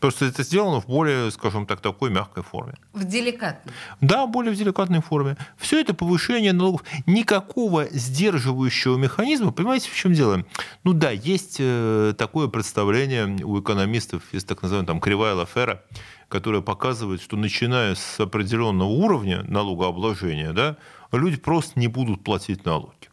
Просто 0.00 0.24
это 0.24 0.42
сделано 0.42 0.80
в 0.80 0.86
более, 0.86 1.30
скажем 1.30 1.66
так, 1.66 1.82
такой 1.82 2.08
мягкой 2.08 2.42
форме. 2.42 2.72
В 2.94 3.04
деликатной. 3.04 3.74
Да, 4.00 4.26
более 4.26 4.54
в 4.54 4.56
деликатной 4.56 5.02
форме. 5.02 5.36
Все 5.58 5.78
это 5.78 5.92
повышение 5.92 6.54
налогов. 6.54 6.84
Никакого 7.04 7.84
сдерживающего 7.90 8.96
механизма. 8.96 9.52
Понимаете, 9.52 9.90
в 9.90 9.94
чем 9.94 10.14
дело? 10.14 10.46
Ну 10.84 10.94
да, 10.94 11.10
есть 11.10 11.56
э, 11.58 12.14
такое 12.16 12.48
представление 12.48 13.44
у 13.44 13.60
экономистов, 13.60 14.22
есть 14.32 14.48
так 14.48 14.62
называемая 14.62 14.86
там 14.86 15.00
кривая 15.00 15.34
Лафера, 15.34 15.82
которая 16.28 16.62
показывает, 16.62 17.20
что 17.20 17.36
начиная 17.36 17.94
с 17.94 18.18
определенного 18.18 18.88
уровня 18.88 19.42
налогообложения, 19.42 20.54
да, 20.54 20.78
люди 21.12 21.36
просто 21.36 21.78
не 21.78 21.88
будут 21.88 22.24
платить 22.24 22.64
налоги. 22.64 23.07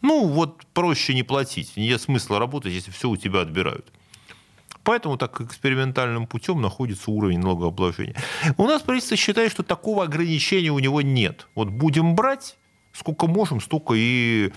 Ну, 0.00 0.26
вот 0.26 0.64
проще 0.74 1.14
не 1.14 1.22
платить. 1.22 1.76
Нет 1.76 2.00
смысла 2.00 2.38
работать, 2.38 2.72
если 2.72 2.90
все 2.90 3.08
у 3.08 3.16
тебя 3.16 3.40
отбирают. 3.40 3.92
Поэтому 4.84 5.18
так 5.18 5.40
экспериментальным 5.40 6.26
путем 6.26 6.62
находится 6.62 7.10
уровень 7.10 7.40
налогообложения. 7.40 8.16
У 8.56 8.64
нас 8.64 8.80
правительство 8.80 9.16
считает, 9.16 9.52
что 9.52 9.62
такого 9.62 10.04
ограничения 10.04 10.70
у 10.70 10.78
него 10.78 11.02
нет. 11.02 11.46
Вот 11.54 11.68
будем 11.68 12.14
брать, 12.14 12.56
сколько 12.94 13.26
можем, 13.26 13.60
столько 13.60 13.94
и 13.94 14.50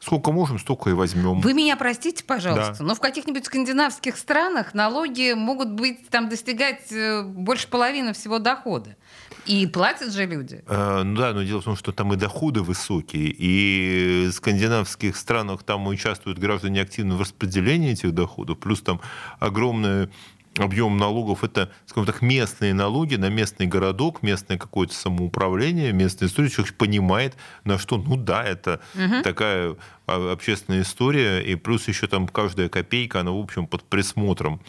сколько 0.00 0.32
можем, 0.32 0.58
столько 0.58 0.90
и 0.90 0.92
возьмем. 0.92 1.40
Вы 1.40 1.54
меня 1.54 1.76
простите, 1.76 2.24
пожалуйста, 2.24 2.76
да. 2.80 2.84
но 2.84 2.94
в 2.94 3.00
каких-нибудь 3.00 3.46
скандинавских 3.46 4.16
странах 4.16 4.74
налоги 4.74 5.34
могут 5.34 5.70
быть 5.70 6.08
там 6.08 6.28
достигать 6.28 6.90
э, 6.90 7.22
больше 7.22 7.68
половины 7.68 8.12
всего 8.12 8.38
дохода. 8.38 8.96
И 9.46 9.66
платят 9.66 10.12
же 10.12 10.26
люди. 10.26 10.62
А, 10.66 11.02
ну 11.02 11.16
да, 11.16 11.32
но 11.32 11.42
дело 11.42 11.60
в 11.60 11.64
том, 11.64 11.76
что 11.76 11.92
там 11.92 12.12
и 12.12 12.16
доходы 12.16 12.62
высокие, 12.62 13.34
и 13.36 14.26
в 14.28 14.32
скандинавских 14.32 15.16
странах 15.16 15.62
там 15.62 15.86
участвуют 15.86 16.38
граждане 16.38 16.82
активно 16.82 17.16
в 17.16 17.20
распределении 17.20 17.92
этих 17.92 18.12
доходов, 18.12 18.58
плюс 18.58 18.82
там 18.82 19.00
огромное 19.38 20.10
объем 20.58 20.96
налогов 20.96 21.44
это, 21.44 21.70
скажем 21.86 22.06
так, 22.06 22.22
местные 22.22 22.74
налоги 22.74 23.16
на 23.16 23.28
местный 23.28 23.66
городок, 23.66 24.22
местное 24.22 24.58
какое-то 24.58 24.94
самоуправление, 24.94 25.92
местная 25.92 26.28
история, 26.28 26.48
человек 26.48 26.74
понимает, 26.74 27.36
на 27.64 27.78
что, 27.78 27.98
ну 27.98 28.16
да, 28.16 28.44
это 28.44 28.80
угу. 28.94 29.22
такая 29.22 29.76
общественная 30.06 30.82
история, 30.82 31.40
и 31.40 31.54
плюс 31.56 31.88
еще 31.88 32.06
там 32.06 32.28
каждая 32.28 32.68
копейка, 32.68 33.20
она, 33.20 33.32
в 33.32 33.38
общем, 33.38 33.66
под 33.66 33.84
присмотром 33.84 34.60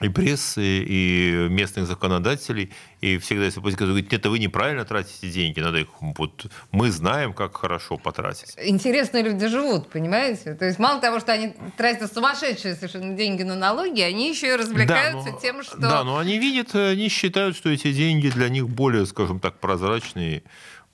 и 0.00 0.08
прессы, 0.08 0.84
и 0.86 1.48
местных 1.48 1.86
законодателей, 1.86 2.70
и 3.00 3.16
всегда, 3.18 3.44
если 3.44 3.60
оппозиция 3.60 3.86
говорит, 3.86 4.12
нет, 4.12 4.26
вы 4.26 4.38
неправильно 4.38 4.84
тратите 4.84 5.30
деньги, 5.30 5.60
надо 5.60 5.78
их, 5.78 5.88
вот, 6.00 6.46
мы 6.70 6.90
знаем, 6.90 7.32
как 7.32 7.56
хорошо 7.56 7.96
потратить. 7.96 8.54
Интересные 8.62 9.22
люди 9.22 9.46
живут, 9.48 9.88
понимаете? 9.90 10.54
То 10.54 10.66
есть 10.66 10.78
мало 10.78 11.00
того, 11.00 11.18
что 11.20 11.32
они 11.32 11.54
тратят 11.76 12.12
сумасшедшие 12.12 12.74
совершенно 12.74 13.16
деньги 13.16 13.42
на 13.42 13.54
налоги, 13.54 14.02
они 14.02 14.28
еще 14.28 14.48
и 14.48 14.56
развлекаются 14.56 15.30
да, 15.30 15.32
но, 15.32 15.40
тем, 15.40 15.62
что... 15.62 15.76
Да, 15.78 16.04
но 16.04 16.18
они 16.18 16.38
видят, 16.38 16.74
они 16.74 17.08
считают, 17.08 17.56
что 17.56 17.70
эти 17.70 17.92
деньги 17.92 18.28
для 18.28 18.50
них 18.50 18.68
более, 18.68 19.06
скажем 19.06 19.40
так, 19.40 19.58
прозрачные, 19.60 20.42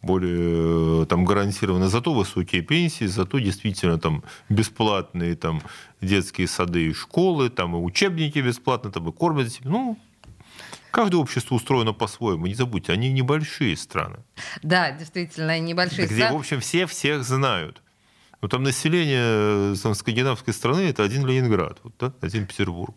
более 0.02 1.02
э, 1.02 1.06
там 1.06 1.24
гарантированы 1.24 1.88
зато 1.88 2.12
высокие 2.12 2.62
пенсии, 2.62 3.04
зато 3.04 3.38
действительно 3.38 3.98
там 3.98 4.24
бесплатные 4.48 5.36
там 5.36 5.62
детские 6.00 6.48
сады 6.48 6.88
и 6.88 6.92
школы, 6.92 7.48
там 7.48 7.76
и 7.76 7.78
учебники 7.78 8.40
бесплатно, 8.40 8.90
там 8.90 9.08
и 9.08 9.12
кормят. 9.12 9.52
Ну, 9.64 9.98
Каждое 10.90 11.16
общество 11.16 11.54
устроено 11.54 11.94
по-своему. 11.94 12.46
Не 12.46 12.54
забудьте, 12.54 12.92
они 12.92 13.10
небольшие 13.10 13.78
страны. 13.78 14.18
Да, 14.62 14.90
действительно, 14.90 15.58
небольшие 15.58 16.04
страны. 16.04 16.20
Где, 16.20 16.30
в 16.30 16.36
общем, 16.36 16.60
все 16.60 16.86
всех 16.86 17.24
знают. 17.24 17.82
Но 18.42 18.48
там 18.48 18.64
население 18.64 19.72
э, 19.72 19.74
там, 19.80 19.94
скандинавской 19.94 20.52
страны 20.52 20.80
это 20.80 21.04
один 21.04 21.24
Ленинград, 21.24 21.78
вот, 21.84 21.94
да? 22.00 22.12
один 22.20 22.44
Петербург. 22.44 22.92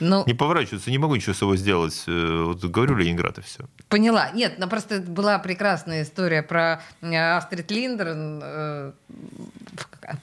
Ну, 0.00 0.24
не 0.26 0.32
поворачиваться, 0.32 0.90
не 0.90 0.96
могу 0.96 1.16
ничего 1.16 1.34
с 1.34 1.38
собой 1.38 1.58
сделать. 1.58 2.02
Э, 2.06 2.44
вот 2.46 2.64
говорю 2.64 2.96
Ленинград 2.96 3.36
и 3.36 3.42
все. 3.42 3.66
Поняла. 3.90 4.30
Нет, 4.30 4.54
ну 4.58 4.66
просто 4.68 5.00
была 5.00 5.38
прекрасная 5.38 6.02
история 6.02 6.42
про 6.42 6.82
э, 7.02 7.14
Астрид 7.14 7.70
Линдерн, 7.70 8.40
э, 8.42 8.92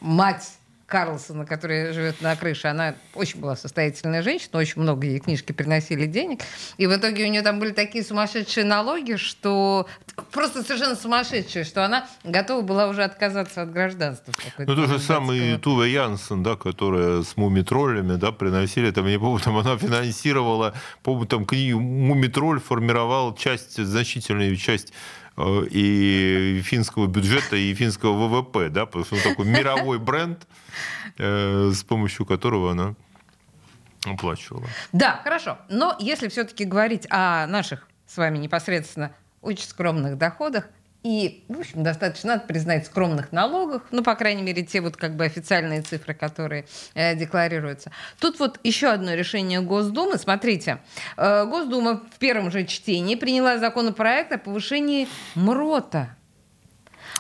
мать 0.01 0.57
Карлсона, 0.87 1.45
которая 1.45 1.91
живет 1.91 2.21
на 2.21 2.33
крыше, 2.37 2.69
она 2.69 2.95
очень 3.13 3.41
была 3.41 3.57
состоятельная 3.57 4.21
женщина, 4.21 4.57
очень 4.57 4.81
много 4.81 5.05
ей 5.05 5.19
книжки 5.19 5.51
приносили 5.51 6.05
денег. 6.05 6.39
И 6.77 6.87
в 6.87 6.95
итоге 6.95 7.25
у 7.25 7.27
нее 7.27 7.41
там 7.41 7.59
были 7.59 7.71
такие 7.73 8.05
сумасшедшие 8.05 8.63
налоги, 8.63 9.17
что 9.17 9.85
просто 10.31 10.63
совершенно 10.63 10.95
сумасшедшие, 10.95 11.65
что 11.65 11.83
она 11.83 12.07
готова 12.23 12.61
была 12.61 12.87
уже 12.87 13.03
отказаться 13.03 13.63
от 13.63 13.73
гражданства. 13.73 14.33
Ну, 14.57 14.75
то 14.75 14.87
же 14.87 14.99
самое 14.99 15.57
Туве 15.57 15.91
Янсен, 15.91 16.41
да, 16.41 16.55
которая 16.55 17.21
с 17.23 17.35
мумитроллями, 17.35 18.15
да, 18.15 18.31
приносили, 18.31 18.91
там, 18.91 19.05
я 19.07 19.11
не 19.11 19.19
помню, 19.19 19.39
там 19.43 19.57
она 19.57 19.77
финансировала, 19.77 20.73
по-моему, 21.03 21.25
там 21.25 21.45
книгу 21.45 21.81
Мумитроль 21.81 22.61
формировал 22.61 23.35
часть, 23.35 23.83
значительную 23.83 24.55
часть 24.55 24.93
и 25.37 26.61
финского 26.63 27.07
бюджета, 27.07 27.55
и 27.55 27.73
финского 27.73 28.27
ВВП, 28.27 28.69
да, 28.69 28.85
потому 28.85 29.05
что 29.05 29.15
он 29.15 29.21
такой 29.21 29.45
мировой 29.45 29.99
бренд, 29.99 30.47
Э, 31.17 31.71
с 31.73 31.83
помощью 31.83 32.25
которого 32.25 32.71
она 32.71 32.93
оплачивала. 34.05 34.67
Да, 34.91 35.19
хорошо. 35.23 35.57
Но 35.69 35.95
если 35.99 36.27
все-таки 36.27 36.63
говорить 36.63 37.07
о 37.09 37.47
наших 37.47 37.87
с 38.05 38.17
вами 38.17 38.37
непосредственно 38.37 39.11
очень 39.41 39.65
скромных 39.65 40.17
доходах, 40.17 40.69
и, 41.07 41.45
в 41.47 41.59
общем, 41.59 41.83
достаточно, 41.83 42.33
надо 42.33 42.47
признать, 42.47 42.85
скромных 42.85 43.31
налогах, 43.31 43.83
ну, 43.91 44.03
по 44.03 44.13
крайней 44.15 44.41
мере, 44.41 44.63
те 44.63 44.81
вот 44.81 44.97
как 44.97 45.15
бы 45.15 45.23
официальные 45.23 45.81
цифры, 45.81 46.13
которые 46.13 46.65
э, 46.95 47.15
декларируются. 47.15 47.91
Тут 48.19 48.39
вот 48.39 48.59
еще 48.65 48.87
одно 48.87 49.13
решение 49.13 49.61
Госдумы. 49.61 50.17
Смотрите, 50.17 50.79
э, 51.15 51.45
Госдума 51.45 52.01
в 52.13 52.19
первом 52.19 52.51
же 52.51 52.65
чтении 52.65 53.15
приняла 53.15 53.57
законопроект 53.57 54.33
о 54.33 54.37
повышении 54.37 55.07
МРОТа. 55.35 56.09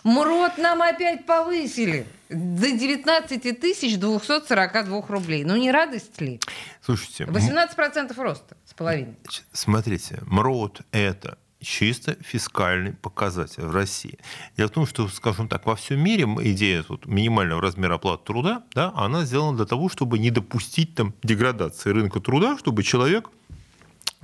МРОТ 0.03 0.57
нам 0.57 0.81
опять 0.81 1.25
повысили 1.25 2.05
до 2.27 2.69
19 2.69 3.57
тысяч 3.57 3.97
242 3.97 5.05
рублей. 5.07 5.45
Ну, 5.45 5.55
не 5.55 5.71
радость 5.71 6.19
ли? 6.19 6.41
Слушайте. 6.81 7.23
18% 7.23 8.21
роста 8.21 8.57
с 8.65 8.73
половиной. 8.73 9.15
Смотрите, 9.53 10.19
МРОТ– 10.25 10.81
это 10.91 11.37
чисто 11.61 12.15
фискальный 12.21 12.93
показатель 12.93 13.63
в 13.63 13.71
России. 13.71 14.17
Дело 14.57 14.67
в 14.67 14.71
том, 14.71 14.85
что, 14.85 15.07
скажем 15.07 15.47
так, 15.47 15.65
во 15.65 15.75
всем 15.75 15.99
мире 15.99 16.23
идея 16.23 16.83
вот, 16.87 17.05
минимального 17.05 17.61
размера 17.61 17.95
оплаты 17.95 18.25
труда, 18.25 18.63
да, 18.73 18.91
она 18.95 19.25
сделана 19.25 19.57
для 19.57 19.65
того, 19.65 19.89
чтобы 19.89 20.19
не 20.19 20.29
допустить 20.29 20.95
там, 20.95 21.13
деградации 21.23 21.89
рынка 21.89 22.19
труда, 22.19 22.57
чтобы 22.57 22.83
человек 22.83 23.29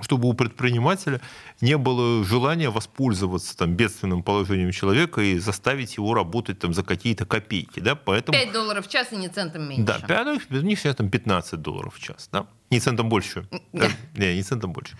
чтобы 0.00 0.28
у 0.28 0.34
предпринимателя 0.34 1.20
не 1.60 1.76
было 1.76 2.24
желания 2.24 2.70
воспользоваться 2.70 3.56
там, 3.56 3.74
бедственным 3.74 4.22
положением 4.22 4.72
человека 4.72 5.20
и 5.20 5.38
заставить 5.38 5.96
его 5.96 6.14
работать 6.14 6.58
там, 6.58 6.74
за 6.74 6.82
какие-то 6.82 7.26
копейки. 7.26 7.80
Да? 7.80 7.94
Поэтому... 7.94 8.36
5 8.36 8.52
долларов 8.52 8.86
в 8.86 8.90
час 8.90 9.12
и 9.12 9.16
не 9.16 9.28
центом 9.28 9.68
меньше. 9.68 9.84
Да, 9.84 10.00
5, 10.00 10.50
у 10.50 10.60
них 10.62 10.78
сейчас 10.78 10.96
там 10.96 11.10
15 11.10 11.60
долларов 11.60 11.94
в 11.94 12.00
час. 12.00 12.28
Да? 12.32 12.46
Не 12.70 12.80
центом 12.80 13.08
больше. 13.08 13.46
Да. 13.72 13.88
Не, 14.16 14.34
не 14.34 14.42
центом 14.42 14.72
больше. 14.72 14.96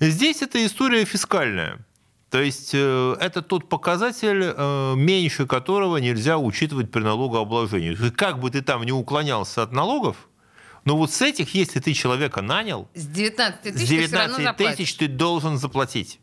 Здесь 0.00 0.42
эта 0.42 0.64
история 0.64 1.04
фискальная. 1.04 1.78
То 2.30 2.42
есть 2.42 2.72
э, 2.74 3.16
это 3.20 3.40
тот 3.40 3.68
показатель, 3.68 4.52
э, 4.54 4.94
меньше 4.96 5.46
которого 5.46 5.98
нельзя 5.98 6.38
учитывать 6.38 6.90
при 6.90 7.00
налогообложении. 7.00 7.94
Как 8.10 8.40
бы 8.40 8.50
ты 8.50 8.62
там 8.62 8.82
не 8.82 8.92
уклонялся 8.92 9.62
от 9.62 9.72
налогов, 9.72 10.28
но 10.86 10.96
вот 10.96 11.12
с 11.12 11.20
этих, 11.20 11.52
если 11.54 11.80
ты 11.80 11.92
человека 11.92 12.40
нанял, 12.40 12.88
с 12.94 13.06
19 13.06 13.60
тысяч, 13.60 13.86
с 13.86 13.88
19 13.88 14.56
тысяч 14.56 14.94
ты 14.94 15.08
должен 15.08 15.58
заплатить. 15.58 16.20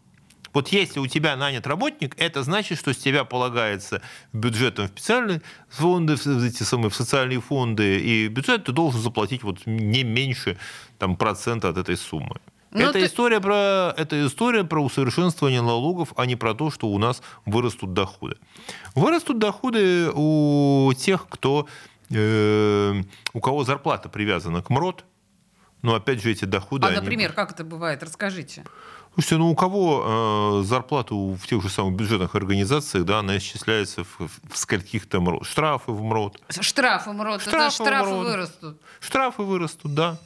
Вот 0.54 0.70
если 0.70 1.00
у 1.00 1.08
тебя 1.08 1.36
нанят 1.36 1.68
работник, 1.68 2.16
это 2.18 2.44
значит, 2.44 2.80
что 2.80 2.94
с 2.94 2.98
тебя 2.98 3.26
полагается 3.26 4.02
бюджетом 4.32 4.88
в 4.88 4.90
специальные 4.90 5.42
фонды, 5.68 6.16
в 6.16 6.44
эти 6.44 6.64
самые 6.64 6.92
в 6.92 6.96
социальные 6.96 7.42
фонды 7.42 8.00
и 8.00 8.28
бюджет, 8.30 8.64
ты 8.64 8.72
должен 8.72 9.02
заплатить 9.02 9.44
вот 9.44 9.66
не 9.66 10.04
меньше 10.04 10.58
там, 10.98 11.18
процента 11.18 11.70
от 11.70 11.78
этой 11.78 11.98
суммы. 11.98 12.40
Но 12.72 12.80
ну, 12.80 12.86
это, 12.86 12.94
ты... 12.94 13.06
история 13.06 13.42
про, 13.42 13.94
это 13.98 14.26
история 14.26 14.64
про 14.64 14.82
усовершенствование 14.82 15.62
налогов, 15.62 16.14
а 16.16 16.26
не 16.26 16.38
про 16.38 16.54
то, 16.54 16.72
что 16.72 16.88
у 16.88 16.98
нас 16.98 17.22
вырастут 17.46 17.94
доходы. 17.94 18.38
Вырастут 18.96 19.40
доходы 19.40 20.10
у 20.14 20.94
тех, 20.98 21.28
кто 21.28 21.68
у 22.16 23.40
кого 23.40 23.64
зарплата 23.64 24.10
привязана 24.10 24.62
к 24.62 24.70
МРОД, 24.70 25.06
но 25.82 25.96
опять 25.96 26.22
же 26.22 26.32
эти 26.32 26.46
доходы... 26.46 26.86
А, 26.86 26.90
они... 26.90 27.00
например, 27.00 27.34
как 27.34 27.52
это 27.52 27.64
бывает? 27.64 28.02
Расскажите. 28.04 28.64
Слушайте, 29.14 29.38
ну 29.38 29.52
у 29.52 29.56
кого 29.56 30.62
э, 30.62 30.64
зарплата 30.64 31.14
в 31.14 31.46
тех 31.46 31.62
же 31.62 31.70
самых 31.70 31.96
бюджетных 31.96 32.34
организациях, 32.34 33.06
да, 33.06 33.20
она 33.20 33.38
исчисляется 33.38 34.04
в, 34.04 34.30
в 34.50 34.58
скольких 34.58 35.08
там 35.08 35.24
МРОД. 35.24 35.46
Штрафы 35.46 35.92
в 35.92 36.02
МРОД. 36.02 36.42
Штрафы 36.62 37.12
в 37.12 37.14
МРОД, 37.14 37.42
штрафы, 37.42 37.58
это 37.58 37.72
штрафы 37.76 38.10
МРОД. 38.10 38.28
вырастут. 38.28 38.82
Штрафы 39.00 39.44
вырастут, 39.44 39.94
да. 39.94 40.18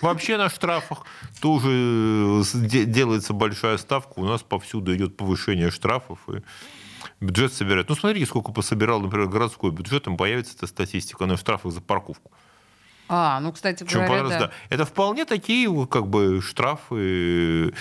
Вообще 0.00 0.36
на 0.38 0.48
штрафах 0.48 1.04
тоже 1.40 1.68
э, 1.70 2.84
делается 2.86 3.34
большая 3.34 3.76
ставка. 3.76 4.14
У 4.16 4.24
нас 4.24 4.42
повсюду 4.42 4.94
идет 4.96 5.16
повышение 5.16 5.70
штрафов. 5.70 6.18
И 6.28 6.40
бюджет 7.20 7.52
собирает. 7.52 7.88
Ну, 7.88 7.94
смотрите, 7.94 8.26
сколько 8.26 8.52
пособирал, 8.52 9.00
например, 9.00 9.28
городской 9.28 9.70
бюджет, 9.70 10.04
там 10.04 10.16
появится 10.16 10.54
эта 10.56 10.66
статистика 10.66 11.26
на 11.26 11.36
штрафах 11.36 11.72
за 11.72 11.80
парковку. 11.80 12.30
А, 13.08 13.40
ну, 13.40 13.52
кстати 13.52 13.84
Чем 13.86 14.06
говоря, 14.06 14.28
да. 14.28 14.38
да. 14.38 14.50
Это 14.68 14.84
вполне 14.84 15.24
такие 15.24 15.68
как 15.86 16.06
бы 16.06 16.40
штрафы. 16.40 17.74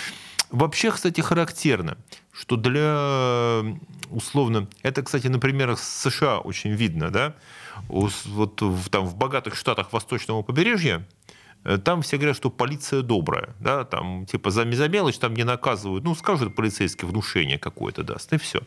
Вообще, 0.50 0.92
кстати, 0.92 1.22
характерно, 1.22 1.98
что 2.32 2.56
для 2.56 3.62
условно, 4.10 4.68
это, 4.82 5.04
кстати, 5.04 5.28
на 5.28 5.40
примерах 5.40 5.80
США 5.80 6.40
очень 6.40 6.72
видно, 6.72 7.12
да, 7.12 7.36
вот 7.88 8.62
в, 8.62 8.90
там 8.90 9.06
в 9.06 9.16
богатых 9.16 9.56
штатах 9.56 9.94
восточного 9.94 10.42
побережья 10.42 11.08
э, 11.64 11.78
там 11.78 12.02
все 12.02 12.18
говорят, 12.18 12.36
что 12.36 12.50
полиция 12.50 13.02
добрая, 13.02 13.56
да, 13.60 13.84
там 13.86 14.26
типа 14.26 14.52
за, 14.52 14.70
за 14.72 14.90
мелочь 14.90 15.20
там 15.20 15.36
не 15.36 15.44
наказывают, 15.44 16.04
ну 16.04 16.16
скажут 16.16 16.56
полицейский 16.56 17.08
внушение 17.08 17.60
какое-то 17.60 18.04
даст 18.04 18.34
и 18.34 18.38
все. 18.38 18.62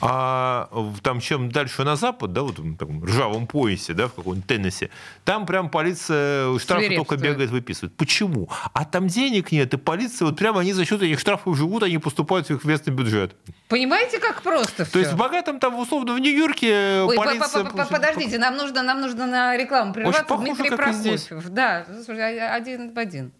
А 0.00 0.68
там 1.02 1.20
чем 1.20 1.50
дальше 1.50 1.82
на 1.82 1.96
запад, 1.96 2.32
да, 2.32 2.42
вот 2.42 2.58
в 2.58 2.76
таком 2.76 3.04
ржавом 3.04 3.46
поясе, 3.46 3.94
да, 3.94 4.06
в 4.06 4.14
каком-нибудь 4.14 4.46
Теннессе, 4.46 4.90
там 5.24 5.44
прям 5.44 5.70
полиция 5.70 6.56
штрафы 6.58 6.94
только 6.94 7.16
бегает, 7.16 7.50
выписывает. 7.50 7.96
Почему? 7.96 8.48
А 8.72 8.84
там 8.84 9.08
денег 9.08 9.50
нет, 9.50 9.74
и 9.74 9.76
полиция, 9.76 10.26
вот 10.26 10.38
прямо 10.38 10.60
они 10.60 10.72
за 10.72 10.84
счет 10.84 11.02
этих 11.02 11.18
штрафов 11.18 11.56
живут, 11.56 11.82
они 11.82 11.98
поступают 11.98 12.48
в 12.48 12.50
их 12.50 12.64
местный 12.64 12.92
бюджет. 12.92 13.34
Понимаете, 13.68 14.18
как 14.20 14.42
просто 14.42 14.90
То 14.90 14.98
есть 15.00 15.12
в 15.12 15.16
богатом 15.16 15.58
там, 15.58 15.78
условно, 15.78 16.14
в 16.14 16.18
Нью-Йорке 16.20 17.02
Ой, 17.02 17.16
по- 17.16 17.24
полиция... 17.24 17.64
по- 17.64 17.76
по- 17.76 17.84
подождите, 17.86 18.38
нам 18.38 18.56
нужно, 18.56 18.82
нам 18.82 19.00
нужно 19.00 19.26
на 19.26 19.56
рекламу 19.56 19.92
прерваться. 19.94 20.24
похоже, 20.24 20.52
Дмитрий. 20.54 20.76
Прокофьев. 20.76 21.48
Да, 21.48 21.86
слушай, 22.04 22.38
а- 22.38 22.54
один 22.54 22.94
в 22.94 22.98
один. 22.98 23.32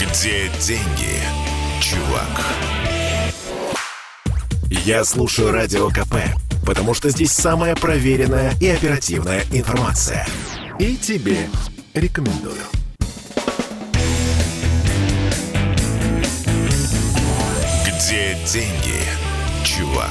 Где 0.00 0.48
деньги, 0.60 1.20
чувак? 1.80 3.03
Я 4.82 5.04
слушаю 5.04 5.52
Радио 5.52 5.88
КП, 5.88 6.16
потому 6.66 6.94
что 6.94 7.08
здесь 7.08 7.30
самая 7.30 7.76
проверенная 7.76 8.52
и 8.60 8.66
оперативная 8.66 9.44
информация. 9.52 10.26
И 10.80 10.96
тебе 10.96 11.48
рекомендую. 11.94 12.60
Где 17.86 18.36
деньги, 18.52 19.00
чувак? 19.64 20.10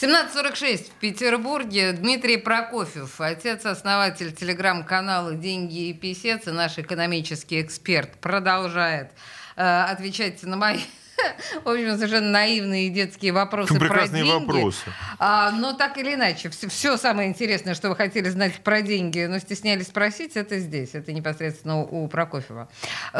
17.46 0.00 0.90
в 0.90 0.94
Петербурге. 1.00 1.92
Дмитрий 1.92 2.38
Прокофьев, 2.38 3.20
отец-основатель 3.20 4.32
телеграм-канала 4.32 5.34
«Деньги 5.34 5.90
и 5.90 5.92
писец» 5.92 6.46
и 6.46 6.50
наш 6.50 6.78
экономический 6.78 7.60
эксперт, 7.60 8.16
продолжает 8.18 9.12
э, 9.56 9.62
отвечать 9.62 10.42
на 10.42 10.56
мои, 10.56 10.80
в 11.64 11.68
общем, 11.68 11.96
совершенно 11.96 12.30
наивные 12.30 12.88
детские 12.90 13.32
вопросы 13.32 13.74
про 13.74 13.80
Прекрасные 13.80 14.24
деньги. 14.24 14.46
вопросы. 14.46 14.84
А, 15.18 15.50
но 15.50 15.72
так 15.72 15.98
или 15.98 16.14
иначе, 16.14 16.50
все, 16.50 16.96
самое 16.96 17.28
интересное, 17.28 17.74
что 17.74 17.88
вы 17.88 17.96
хотели 17.96 18.28
знать 18.28 18.54
про 18.62 18.82
деньги, 18.82 19.26
но 19.26 19.38
стеснялись 19.38 19.86
спросить, 19.86 20.36
это 20.36 20.58
здесь, 20.58 20.90
это 20.94 21.12
непосредственно 21.12 21.80
у, 21.82 22.04
у 22.04 22.08
Прокофьева. 22.08 22.68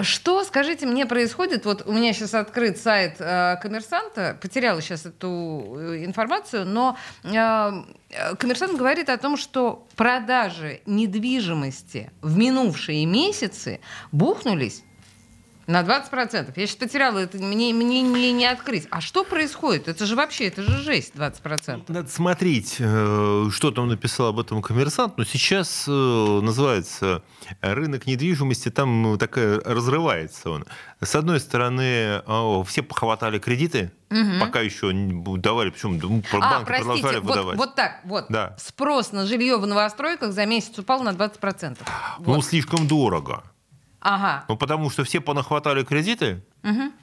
Что, 0.03 0.45
скажите, 0.45 0.87
мне 0.87 1.07
происходит? 1.07 1.65
Вот 1.65 1.87
у 1.87 1.93
меня 1.93 2.13
сейчас 2.13 2.35
открыт 2.35 2.79
сайт 2.79 3.17
э, 3.19 3.57
коммерсанта, 3.63 4.37
потеряла 4.41 4.81
сейчас 4.81 5.07
эту 5.07 5.77
э, 5.79 6.05
информацию, 6.05 6.67
но 6.67 6.97
э, 7.25 7.29
э, 8.11 8.35
коммерсант 8.37 8.77
говорит 8.77 9.09
о 9.09 9.17
том, 9.17 9.37
что 9.37 9.87
продажи 9.97 10.81
недвижимости 10.87 12.11
в 12.23 12.37
минувшие 12.37 13.05
месяцы 13.07 13.81
бухнулись 14.13 14.83
на 15.67 15.83
20%. 15.83 16.53
Я 16.55 16.67
сейчас 16.67 16.77
потеряла 16.77 17.19
это, 17.19 17.39
мне, 17.39 17.73
мне 17.75 18.03
не, 18.03 18.33
не 18.33 18.47
открыть. 18.47 18.87
А 18.91 19.01
что 19.01 19.25
происходит? 19.25 19.89
Это 19.89 20.07
же 20.07 20.15
вообще, 20.15 20.47
это 20.47 20.63
же 20.63 20.79
жесть, 20.83 21.15
20%. 21.15 21.85
Надо 21.89 22.09
смотреть, 22.09 22.77
э, 22.79 23.49
что 23.51 23.71
там 23.71 23.89
написал 23.89 24.29
об 24.29 24.39
этом 24.39 24.63
коммерсант, 24.63 25.19
но 25.19 25.25
сейчас 25.25 25.85
э, 25.89 25.91
называется 25.91 27.23
рынок 27.61 28.07
недвижимости, 28.07 28.71
там 28.71 29.03
ну, 29.03 29.19
такая 29.19 29.61
разрывается 29.61 30.51
он. 30.51 30.65
С 31.01 31.15
одной 31.15 31.41
стороны, 31.41 32.23
э, 32.27 32.65
все 32.67 32.83
похватали 32.83 33.39
кредиты, 33.39 33.91
пока 34.41 34.61
еще 34.61 34.95
не 34.95 35.39
давали, 35.39 35.71
причем 35.71 35.99
ну, 35.99 36.23
А, 36.33 36.51
банки 36.51 36.67
простите, 36.67 36.85
продолжали 36.85 37.19
вот, 37.19 37.29
выдавать. 37.29 37.59
вот 37.59 37.75
так, 37.75 38.01
вот. 38.05 38.27
Да. 38.29 38.57
Спрос 38.59 39.13
на 39.13 39.27
жилье 39.27 39.57
в 39.57 39.67
новостройках 39.67 40.33
за 40.33 40.47
месяц 40.47 40.79
упал 40.79 41.03
на 41.03 41.11
20%. 41.11 41.79
Ну, 42.21 42.35
Вот. 42.35 42.45
слишком 42.45 42.87
дорого. 42.87 43.43
Ага. 44.01 44.45
Ну, 44.49 44.57
потому 44.57 44.91
что 44.91 45.05
все 45.05 45.21
понахватали 45.21 45.83
кредиты, 45.85 46.43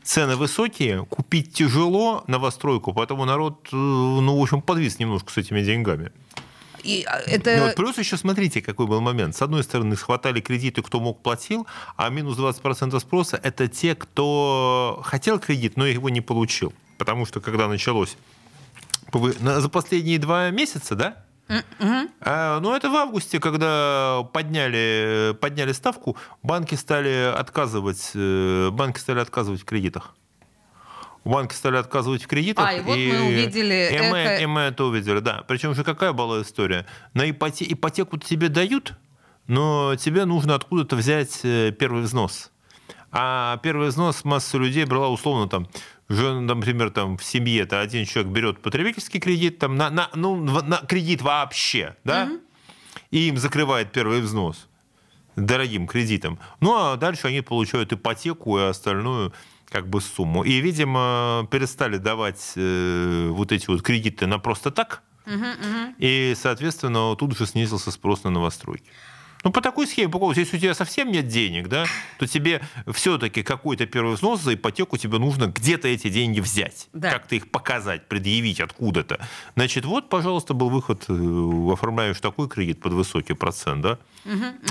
цены 0.04 0.36
высокие, 0.36 1.06
купить 1.06 1.54
тяжело 1.54 2.24
новостройку, 2.28 2.94
поэтому 2.94 3.26
народ, 3.26 3.68
э, 3.72 3.76
ну, 3.76 4.38
в 4.38 4.42
общем, 4.42 4.62
подвис 4.62 5.00
немножко 5.00 5.32
с 5.32 5.38
этими 5.38 5.62
деньгами. 5.62 6.12
И 6.84 7.06
а, 7.08 7.20
Ну, 7.26 7.34
это... 7.34 7.64
вот 7.66 7.76
плюс 7.76 7.98
еще 7.98 8.18
смотрите, 8.18 8.62
какой 8.62 8.88
был 8.88 9.00
момент. 9.02 9.36
С 9.36 9.42
одной 9.42 9.64
стороны, 9.64 9.96
схватали 9.96 10.42
кредиты, 10.42 10.82
кто 10.82 11.00
мог 11.00 11.22
платил, 11.24 11.66
а 11.96 12.10
минус 12.10 12.38
20% 12.38 13.00
спроса– 13.00 13.40
это 13.44 13.68
те, 13.68 13.96
кто 13.96 15.02
хотел 15.06 15.40
кредит, 15.40 15.78
но 15.78 15.86
его 15.86 16.10
не 16.10 16.22
получил. 16.22 16.74
Потому 16.98 17.26
что 17.26 17.40
когда 17.40 17.68
началось 17.68 18.18
за 19.14 19.70
последние 19.70 20.20
два 20.20 20.50
месяца, 20.50 20.96
да? 20.96 21.23
А, 22.22 22.60
ну, 22.62 22.74
это 22.74 22.90
в 22.90 22.96
августе, 22.96 23.40
когда 23.40 24.24
подняли, 24.34 25.36
подняли 25.40 25.72
ставку, 25.74 26.18
банки 26.42 26.76
стали 26.76 27.32
отказывать, 27.36 28.12
э, 28.16 28.70
банки 28.72 29.00
стали 29.00 29.20
отказывать 29.20 29.62
в 29.62 29.66
кредитах. 29.66 30.16
Банки 31.26 31.54
стали 31.54 31.78
отказывать 31.78 32.24
в 32.24 32.28
кредитах. 32.28 32.66
А, 32.68 32.74
и 32.74 32.82
вот 32.82 32.96
мы 32.98 33.28
увидели 33.28 33.90
и 33.94 34.12
мы, 34.12 34.18
это- 34.18 34.44
и 34.44 34.46
мы 34.46 34.62
это 34.62 34.84
увидели, 34.86 35.20
да. 35.20 35.44
Причем 35.48 35.74
же 35.74 35.84
какая 35.84 36.12
была 36.12 36.42
история? 36.42 36.86
На 37.14 37.30
ипоте- 37.30 37.66
ипотеку 37.72 38.18
тебе 38.18 38.50
дают, 38.50 38.94
но 39.48 39.96
тебе 39.96 40.26
нужно 40.26 40.56
откуда-то 40.56 40.96
взять 40.96 41.40
э, 41.44 41.72
первый 41.72 42.04
взнос. 42.04 42.52
А 43.12 43.58
первый 43.58 43.90
взнос 43.90 44.26
масса 44.26 44.58
людей 44.58 44.86
брала 44.86 45.08
условно 45.10 45.48
там, 45.48 45.68
же, 46.10 46.40
например, 46.40 46.90
там 46.92 47.18
в 47.18 47.24
семье 47.24 47.66
то 47.66 47.82
один 47.82 48.06
человек 48.06 48.32
берет 48.32 48.62
потребительский 48.62 49.20
кредит, 49.20 49.60
там, 49.60 49.76
на, 49.78 49.90
на- 49.90 50.10
ну, 50.16 50.36
на 50.36 50.78
кредит 50.78 51.22
вообще, 51.22 51.96
да, 52.04 52.30
и 53.12 53.28
им 53.30 53.38
закрывает 53.38 53.92
первый 53.92 54.22
взнос 54.22 54.68
дорогим 55.36 55.88
кредитом. 55.88 56.38
Ну, 56.60 56.76
а 56.76 56.96
дальше 56.96 57.28
они 57.28 57.42
получают 57.42 57.92
ипотеку 57.94 58.60
и 58.60 58.64
остальную 58.64 59.34
как 59.70 59.88
бы 59.90 60.00
сумму. 60.02 60.44
И, 60.44 60.60
видимо, 60.62 61.48
перестали 61.50 61.98
давать 61.98 62.54
э, 62.56 63.30
вот 63.32 63.52
эти 63.52 63.66
вот 63.68 63.82
кредиты 63.82 64.28
на 64.28 64.38
просто 64.38 64.70
так, 64.70 65.02
и, 65.98 66.34
соответственно, 66.36 67.16
тут 67.16 67.36
же 67.38 67.46
снизился 67.48 67.90
спрос 67.92 68.24
на 68.26 68.30
новостройки. 68.30 68.92
Ну, 69.44 69.52
по 69.52 69.62
такой 69.62 69.88
схеме, 69.88 70.10
по 70.10 70.32
если 70.32 70.56
у 70.56 70.60
тебя 70.60 70.74
совсем 70.74 71.12
нет 71.12 71.28
денег, 71.28 71.68
да, 71.68 71.86
то 72.18 72.26
тебе 72.26 72.62
все-таки 72.94 73.44
какой-то 73.44 73.86
первый 73.86 74.16
взнос 74.16 74.42
за 74.42 74.54
ипотеку 74.54 74.98
тебе 74.98 75.18
нужно 75.18 75.48
где-то 75.48 75.88
эти 75.90 76.10
деньги 76.10 76.40
взять. 76.40 76.88
Да. 76.94 77.12
Как-то 77.12 77.36
их 77.36 77.52
показать, 77.52 78.08
предъявить 78.08 78.62
откуда-то. 78.62 79.20
Значит, 79.56 79.84
вот, 79.86 80.08
пожалуйста, 80.10 80.54
был 80.54 80.70
выход, 80.70 81.04
э, 81.10 81.72
оформляешь 81.72 82.20
такой 82.22 82.48
кредит 82.48 82.82
под 82.82 82.94
высокий 82.94 83.34
процент, 83.34 83.82
да, 83.82 84.00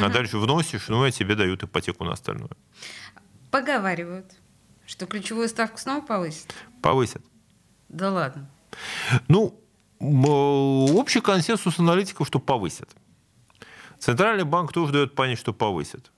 а 0.01 0.09
дальше 0.09 0.39
вносишь, 0.39 0.89
ну, 0.89 1.07
и 1.07 1.13
тебе 1.13 1.35
дают 1.35 1.63
ипотеку 1.63 2.05
на 2.05 2.13
остальное. 2.13 2.51
Поговаривают, 3.51 4.33
что 4.87 5.05
ключевую 5.05 5.49
ставку 5.49 5.79
снова 5.79 6.01
повысят. 6.01 6.55
Повысят. 6.81 7.23
Да 7.91 8.11
ладно. 8.11 8.49
Ну, 9.29 9.61
общий 10.01 11.21
консенсус 11.21 11.79
аналитиков, 11.79 12.27
что 12.27 12.39
повысят. 12.39 12.89
Центральный 14.03 14.43
банк 14.43 14.73
тоже 14.73 14.93
дает 14.93 15.15
понять, 15.15 15.39
что 15.39 15.53
повысят. 15.53 16.11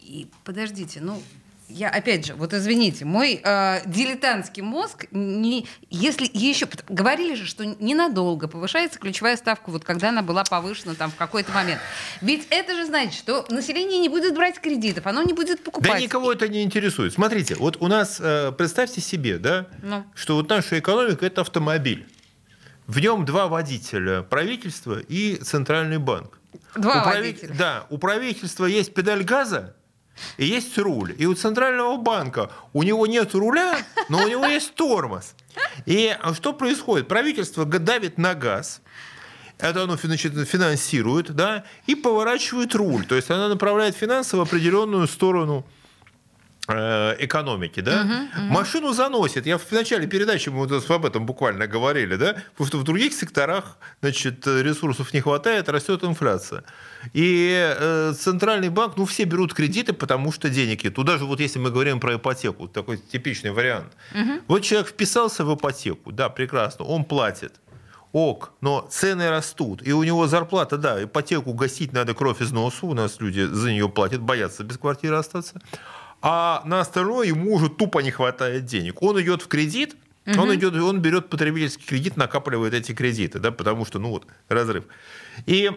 И 0.00 0.26
подождите, 0.42 0.98
ну, 1.00 1.22
я 1.68 1.88
опять 1.88 2.26
же, 2.26 2.34
вот 2.34 2.52
извините, 2.52 3.04
мой 3.04 3.40
э, 3.44 3.82
дилетантский 3.86 4.64
мозг, 4.64 5.06
не, 5.12 5.68
если 5.88 6.28
еще 6.32 6.66
говорили 6.88 7.36
же, 7.36 7.46
что 7.46 7.64
ненадолго 7.64 8.48
повышается 8.48 8.98
ключевая 8.98 9.36
ставка, 9.36 9.70
вот 9.70 9.84
когда 9.84 10.08
она 10.08 10.22
была 10.22 10.42
повышена 10.42 10.94
там 10.94 11.12
в 11.12 11.14
какой-то 11.14 11.52
момент. 11.52 11.80
Ведь 12.22 12.48
это 12.50 12.74
же 12.74 12.86
значит, 12.86 13.14
что 13.14 13.46
население 13.50 14.00
не 14.00 14.08
будет 14.08 14.34
брать 14.34 14.60
кредитов, 14.60 15.06
оно 15.06 15.22
не 15.22 15.32
будет 15.32 15.62
покупать. 15.62 15.92
Да 15.92 16.00
никого 16.00 16.32
это 16.32 16.48
не 16.48 16.64
интересует. 16.64 17.12
Смотрите, 17.12 17.54
вот 17.54 17.76
у 17.78 17.86
нас, 17.86 18.18
э, 18.18 18.50
представьте 18.50 19.00
себе, 19.00 19.38
да, 19.38 19.68
Ну. 19.80 20.04
что 20.16 20.34
вот 20.34 20.48
наша 20.50 20.80
экономика– 20.80 21.24
это 21.26 21.42
автомобиль. 21.42 22.04
В 22.88 22.98
нем 22.98 23.24
два 23.24 23.46
водителя– 23.46 24.22
правительство 24.28 24.98
и 24.98 25.36
центральный 25.36 25.98
банк. 25.98 26.35
Два 26.76 27.00
У 27.00 27.04
прави- 27.04 27.26
водителя. 27.32 27.54
Да, 27.58 27.86
у 27.90 27.98
правительства 27.98 28.66
есть 28.66 28.94
педаль 28.94 29.24
газа 29.24 29.74
и 30.38 30.46
есть 30.46 30.76
руль. 30.78 31.14
И 31.18 31.26
у 31.26 31.34
центрального 31.34 31.96
банка 31.96 32.50
у 32.72 32.82
него 32.82 33.06
нет 33.06 33.34
руля, 33.34 33.78
но 34.08 34.22
у 34.22 34.28
него 34.28 34.46
есть 34.46 34.74
тормоз. 34.74 35.34
И 35.86 36.16
что 36.34 36.52
происходит? 36.52 37.08
Правительство 37.08 37.64
давит 37.64 38.18
на 38.18 38.34
газ, 38.34 38.80
это 39.58 39.84
оно 39.84 39.96
значит, 39.96 40.32
финансирует, 40.48 41.32
да, 41.34 41.64
и 41.86 41.94
поворачивает 41.94 42.74
руль. 42.74 43.06
То 43.06 43.14
есть 43.14 43.30
она 43.30 43.48
направляет 43.48 43.96
финансы 43.96 44.36
в 44.36 44.40
определенную 44.40 45.06
сторону 45.06 45.66
экономики, 46.68 47.80
да, 47.80 48.02
угу, 48.02 48.12
угу. 48.12 48.52
машину 48.52 48.92
заносит. 48.92 49.46
Я 49.46 49.58
в 49.58 49.72
начале 49.72 50.06
передачи 50.06 50.48
мы 50.48 50.66
вот 50.66 50.90
об 50.90 51.06
этом 51.06 51.26
буквально 51.26 51.66
говорили, 51.66 52.16
да, 52.16 52.34
потому 52.52 52.66
что 52.66 52.78
в 52.78 52.84
других 52.84 53.12
секторах, 53.12 53.78
значит, 54.00 54.46
ресурсов 54.46 55.12
не 55.14 55.20
хватает, 55.20 55.68
растет 55.68 56.02
инфляция. 56.04 56.64
И 57.12 57.74
э, 57.78 58.14
центральный 58.18 58.68
банк, 58.68 58.96
ну, 58.96 59.04
все 59.04 59.24
берут 59.24 59.54
кредиты, 59.54 59.92
потому 59.92 60.32
что 60.32 60.48
денег 60.48 60.82
нет. 60.82 60.94
Туда 60.94 61.18
же, 61.18 61.24
вот 61.24 61.40
если 61.40 61.60
мы 61.60 61.70
говорим 61.70 62.00
про 62.00 62.16
ипотеку, 62.16 62.66
такой 62.66 62.98
типичный 62.98 63.52
вариант. 63.52 63.92
Угу. 64.12 64.40
Вот 64.48 64.62
человек 64.62 64.88
вписался 64.88 65.44
в 65.44 65.54
ипотеку, 65.54 66.10
да, 66.10 66.28
прекрасно, 66.28 66.84
он 66.84 67.04
платит 67.04 67.60
ок, 68.12 68.52
но 68.62 68.86
цены 68.90 69.28
растут, 69.28 69.86
и 69.86 69.92
у 69.92 70.02
него 70.02 70.26
зарплата, 70.26 70.78
да, 70.78 71.04
ипотеку 71.04 71.52
гасить 71.52 71.92
надо 71.92 72.14
кровь 72.14 72.40
из 72.40 72.50
носу, 72.50 72.86
у 72.86 72.94
нас 72.94 73.20
люди 73.20 73.42
за 73.44 73.70
нее 73.70 73.90
платят, 73.90 74.22
боятся 74.22 74.64
без 74.64 74.78
квартиры 74.78 75.16
остаться 75.16 75.60
а 76.22 76.62
на 76.64 76.80
остальное 76.80 77.28
ему 77.28 77.54
уже 77.54 77.68
тупо 77.68 78.00
не 78.00 78.10
хватает 78.10 78.64
денег. 78.64 79.02
Он 79.02 79.20
идет 79.20 79.42
в 79.42 79.48
кредит, 79.48 79.96
угу. 80.26 80.42
он, 80.42 80.54
идет, 80.54 80.74
он 80.74 81.00
берет 81.00 81.28
потребительский 81.28 81.84
кредит, 81.84 82.16
накапливает 82.16 82.74
эти 82.74 82.92
кредиты, 82.92 83.38
да, 83.38 83.50
потому 83.50 83.84
что, 83.84 83.98
ну 83.98 84.10
вот, 84.10 84.26
разрыв. 84.48 84.84
И 85.46 85.70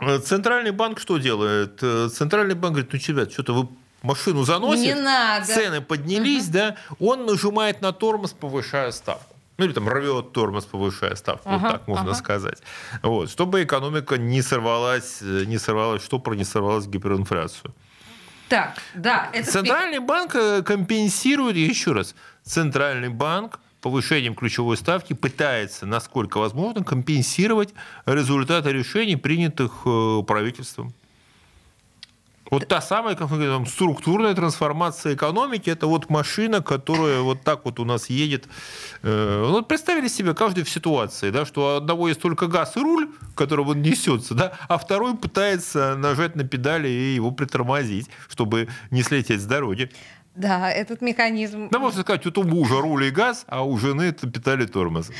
э, 0.00 0.18
Центральный 0.20 0.70
банк 0.70 1.00
что 1.00 1.18
делает? 1.18 1.78
Э, 1.82 2.08
Центральный 2.08 2.54
банк 2.54 2.76
говорит, 2.76 2.92
ну, 2.92 3.14
ребят, 3.14 3.32
что-то 3.32 3.54
вы 3.54 3.68
машину 4.02 4.44
заносите, 4.44 4.94
цены 5.44 5.80
поднялись, 5.80 6.44
угу. 6.44 6.52
да, 6.52 6.76
он 6.98 7.26
нажимает 7.26 7.82
на 7.82 7.92
тормоз, 7.92 8.32
повышая 8.32 8.92
ставку. 8.92 9.34
Ну 9.58 9.64
или 9.64 9.72
там 9.72 9.88
рвет 9.88 10.32
тормоз, 10.32 10.66
повышая 10.66 11.16
ставку, 11.16 11.48
ага, 11.48 11.58
вот 11.58 11.72
так 11.72 11.88
можно 11.88 12.10
ага. 12.10 12.14
сказать. 12.14 12.58
Вот, 13.02 13.28
чтобы 13.28 13.64
экономика 13.64 14.16
не 14.16 14.40
сорвалась, 14.40 15.18
э, 15.20 15.44
не 15.46 15.58
сорвалась, 15.58 16.04
штопор 16.04 16.36
не 16.36 16.44
сорвалась 16.44 16.86
гиперинфляцию. 16.86 17.74
Так, 18.48 18.78
да. 18.94 19.30
Это... 19.32 19.50
Центральный 19.50 19.98
банк 19.98 20.34
э, 20.34 20.62
компенсирует, 20.62 21.56
еще 21.56 21.92
раз, 21.92 22.14
Центральный 22.42 23.10
банк 23.10 23.60
повышением 23.80 24.34
ключевой 24.34 24.76
ставки 24.76 25.12
пытается, 25.12 25.86
насколько 25.86 26.38
возможно, 26.38 26.82
компенсировать 26.82 27.74
результаты 28.06 28.72
решений, 28.72 29.16
принятых 29.16 29.82
э, 29.84 30.22
правительством. 30.26 30.92
Вот 32.50 32.66
та 32.68 32.80
самая 32.80 33.14
как 33.14 33.30
мы 33.30 33.38
говорим, 33.38 33.66
структурная 33.66 34.34
трансформация 34.34 35.14
экономики, 35.14 35.70
это 35.70 35.86
вот 35.86 36.10
машина, 36.10 36.62
которая 36.62 37.20
вот 37.20 37.42
так 37.42 37.64
вот 37.64 37.80
у 37.80 37.84
нас 37.84 38.10
едет. 38.10 38.48
Э, 39.02 39.44
вот 39.46 39.68
представили 39.68 40.08
себе 40.08 40.34
каждый 40.34 40.64
в 40.64 40.70
ситуации, 40.70 41.30
да, 41.30 41.44
что 41.44 41.74
у 41.74 41.76
одного 41.76 42.08
есть 42.08 42.20
только 42.20 42.46
газ 42.46 42.76
и 42.76 42.80
руль, 42.80 43.08
которым 43.34 43.68
он 43.68 43.82
несется, 43.82 44.34
да, 44.34 44.52
а 44.68 44.78
второй 44.78 45.16
пытается 45.16 45.94
нажать 45.96 46.36
на 46.36 46.44
педали 46.44 46.88
и 46.88 47.14
его 47.14 47.30
притормозить, 47.30 48.08
чтобы 48.28 48.68
не 48.90 49.02
слететь 49.02 49.40
с 49.40 49.44
дороги. 49.44 49.90
Да, 50.38 50.70
этот 50.70 51.02
механизм... 51.02 51.68
Да, 51.68 51.80
можно 51.80 52.02
сказать, 52.02 52.24
у 52.24 52.42
мужа 52.44 52.80
руль 52.80 53.06
и 53.06 53.10
газ, 53.10 53.44
а 53.48 53.64
у 53.64 53.76
жены 53.76 54.02
это 54.02 54.30
педали 54.30 54.66
тормоза. 54.66 55.12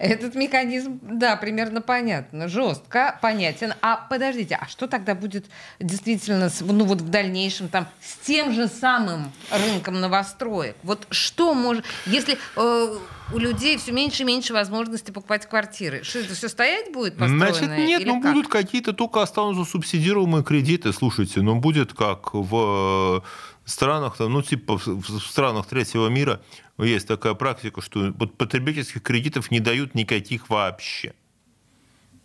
Этот 0.00 0.34
механизм, 0.34 0.98
да, 1.00 1.36
примерно 1.36 1.80
понятно, 1.80 2.48
жестко 2.48 3.16
понятен. 3.22 3.74
А 3.82 3.96
подождите, 3.96 4.58
а 4.60 4.66
что 4.66 4.88
тогда 4.88 5.14
будет 5.14 5.46
действительно, 5.78 6.50
ну 6.60 6.84
вот 6.86 7.02
в 7.02 7.08
дальнейшем 7.08 7.68
там 7.68 7.86
с 8.00 8.16
тем 8.26 8.52
же 8.52 8.66
самым 8.66 9.30
рынком 9.52 10.00
новостроек? 10.00 10.74
Вот 10.82 11.06
что 11.10 11.54
может... 11.54 11.84
Если 12.06 12.36
э, 12.56 12.98
у 13.32 13.38
людей 13.38 13.78
все 13.78 13.92
меньше 13.92 14.22
и 14.22 14.26
меньше 14.26 14.52
возможности 14.52 15.10
покупать 15.10 15.48
квартиры. 15.48 16.02
Что 16.02 16.18
это 16.18 16.34
все 16.34 16.48
стоять 16.48 16.92
будет 16.92 17.16
построенное? 17.16 17.52
Значит, 17.52 17.78
нет, 17.78 18.02
ну 18.04 18.20
как? 18.20 18.32
будут 18.32 18.50
какие-то 18.50 18.92
только 18.92 19.22
останутся 19.22 19.70
субсидируемые 19.70 20.42
кредиты. 20.44 20.92
Слушайте, 20.92 21.40
ну 21.40 21.60
будет 21.60 21.94
как 21.94 22.34
в 22.34 23.22
странах, 23.64 24.18
ну, 24.18 24.42
типа 24.42 24.78
в 24.78 25.20
странах 25.20 25.66
третьего 25.66 26.08
мира 26.08 26.40
есть 26.78 27.08
такая 27.08 27.34
практика, 27.34 27.80
что 27.80 28.12
потребительских 28.12 29.02
кредитов 29.02 29.50
не 29.50 29.60
дают 29.60 29.94
никаких 29.94 30.50
вообще. 30.50 31.14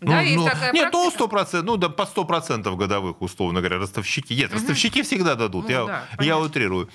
Да, 0.00 0.16
ну, 0.16 0.20
есть 0.22 0.36
ну, 0.36 0.46
такая 0.46 0.72
нет, 0.72 0.88
ну, 0.92 1.10
практика? 1.10 1.62
ну, 1.62 1.62
100%, 1.62 1.62
ну, 1.62 1.76
да, 1.76 1.88
по 1.90 2.02
100% 2.02 2.74
годовых, 2.76 3.20
условно 3.20 3.60
говоря, 3.60 3.78
ростовщики. 3.78 4.34
Нет, 4.34 4.50
угу. 4.50 4.54
ростовщики 4.54 5.02
всегда 5.02 5.34
дадут, 5.34 5.64
ну, 5.64 5.70
я, 5.70 5.84
да, 5.84 6.24
я 6.24 6.38
утрирую. 6.38 6.88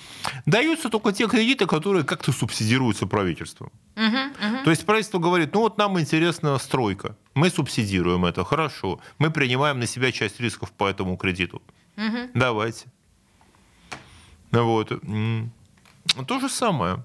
Даются 0.44 0.88
только 0.88 1.12
те 1.12 1.28
кредиты, 1.28 1.66
которые 1.66 2.04
как-то 2.04 2.32
субсидируются 2.32 3.06
правительством. 3.06 3.70
Угу, 3.94 4.04
угу. 4.04 4.64
То 4.64 4.70
есть 4.70 4.84
правительство 4.84 5.18
говорит, 5.20 5.54
ну, 5.54 5.60
вот 5.60 5.78
нам 5.78 6.00
интересна 6.00 6.58
стройка, 6.58 7.16
мы 7.34 7.50
субсидируем 7.50 8.24
это, 8.24 8.44
хорошо, 8.44 8.98
мы 9.18 9.30
принимаем 9.30 9.78
на 9.78 9.86
себя 9.86 10.10
часть 10.10 10.40
рисков 10.40 10.72
по 10.72 10.88
этому 10.88 11.16
кредиту. 11.16 11.62
Угу. 11.96 12.30
Давайте. 12.34 12.86
Вот. 14.52 14.92
То 16.26 16.40
же 16.40 16.48
самое. 16.48 17.02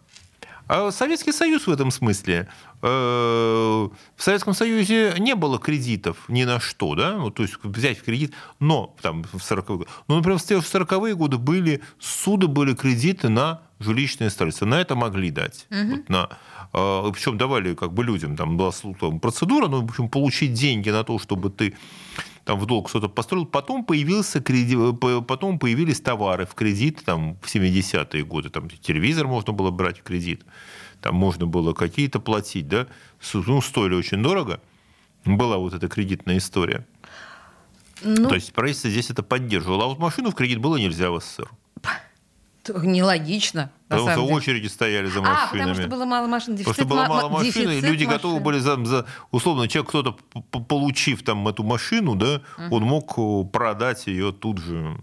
А 0.67 0.89
Советский 0.91 1.33
Союз 1.33 1.67
в 1.67 1.71
этом 1.71 1.91
смысле. 1.91 2.47
Э, 2.81 3.89
в 4.15 4.23
Советском 4.23 4.53
Союзе 4.53 5.15
не 5.19 5.35
было 5.35 5.59
кредитов 5.59 6.17
ни 6.29 6.45
на 6.45 6.59
что, 6.59 6.95
да, 6.95 7.17
ну, 7.17 7.29
то 7.29 7.43
есть 7.43 7.55
взять 7.61 7.99
в 7.99 8.03
кредит, 8.03 8.33
но 8.59 8.95
там 9.01 9.23
в 9.23 9.35
40-е 9.35 9.77
годы, 9.77 9.89
ну, 10.07 10.15
например, 10.15 10.39
в 10.39 10.43
40-е 10.43 11.15
годы 11.15 11.37
были, 11.37 11.81
суды 11.99 12.47
были 12.47 12.73
кредиты 12.73 13.27
на 13.27 13.61
жилищное 13.79 14.29
строительство, 14.29 14.65
на 14.65 14.79
это 14.79 14.95
могли 14.95 15.29
дать. 15.29 15.67
Угу. 15.69 15.89
Вот 15.89 16.09
на, 16.09 16.29
э, 16.73 17.11
причем 17.13 17.37
давали 17.37 17.75
как 17.75 17.93
бы 17.93 18.03
людям, 18.03 18.37
там 18.37 18.57
была 18.57 18.71
там, 18.99 19.19
процедура, 19.19 19.67
ну, 19.67 19.81
в 19.81 19.83
общем, 19.83 20.07
получить 20.07 20.53
деньги 20.53 20.89
на 20.89 21.03
то, 21.03 21.19
чтобы 21.19 21.49
ты 21.49 21.75
там 22.45 22.59
в 22.59 22.65
долг 22.65 22.89
что-то 22.89 23.09
построил, 23.09 23.45
потом, 23.45 23.85
появился 23.85 24.41
кредит, 24.41 24.77
потом 24.99 25.59
появились 25.59 26.01
товары 26.01 26.45
в 26.45 26.53
кредит 26.55 27.03
там, 27.05 27.37
в 27.41 27.53
70-е 27.53 28.23
годы, 28.23 28.49
там 28.49 28.69
телевизор 28.69 29.27
можно 29.27 29.53
было 29.53 29.71
брать 29.71 29.99
в 29.99 30.03
кредит, 30.03 30.41
там 31.01 31.15
можно 31.15 31.45
было 31.45 31.73
какие-то 31.73 32.19
платить, 32.19 32.67
да, 32.67 32.87
ну, 33.33 33.61
стоили 33.61 33.93
очень 33.93 34.21
дорого, 34.23 34.61
была 35.25 35.57
вот 35.57 35.73
эта 35.73 35.87
кредитная 35.87 36.37
история. 36.37 36.85
Ну, 38.03 38.29
То 38.29 38.35
есть 38.35 38.51
правительство 38.53 38.89
здесь 38.89 39.11
это 39.11 39.21
поддерживало. 39.21 39.83
А 39.83 39.87
вот 39.87 39.99
машину 39.99 40.31
в 40.31 40.35
кредит 40.35 40.57
было 40.59 40.77
нельзя 40.77 41.11
в 41.11 41.19
СССР. 41.19 41.49
Нелогично. 42.67 43.71
Потому 43.87 44.11
что 44.11 44.21
очереди 44.27 44.67
стояли 44.67 45.07
за 45.07 45.21
машинами. 45.21 45.43
А, 45.43 45.47
потому 45.51 45.75
что 45.75 45.87
было 45.87 46.05
мало 46.05 46.27
машин, 46.27 46.55
дефицит 46.55 46.75
Потому 46.75 46.87
что 46.87 46.95
было 46.95 47.07
мало 47.07 47.29
машин, 47.29 47.69
и 47.69 47.81
люди 47.81 48.05
машин. 48.05 48.09
готовы 48.09 48.39
были 48.39 48.59
за, 48.59 48.83
за... 48.85 49.05
Условно, 49.31 49.67
человек, 49.67 49.89
кто-то, 49.89 50.17
получив 50.61 51.23
там 51.23 51.47
эту 51.47 51.63
машину, 51.63 52.15
да, 52.15 52.41
угу. 52.57 52.75
он 52.75 52.83
мог 52.83 53.13
э, 53.17 53.43
продать 53.51 54.07
ее 54.07 54.31
тут 54.31 54.59
же. 54.59 54.97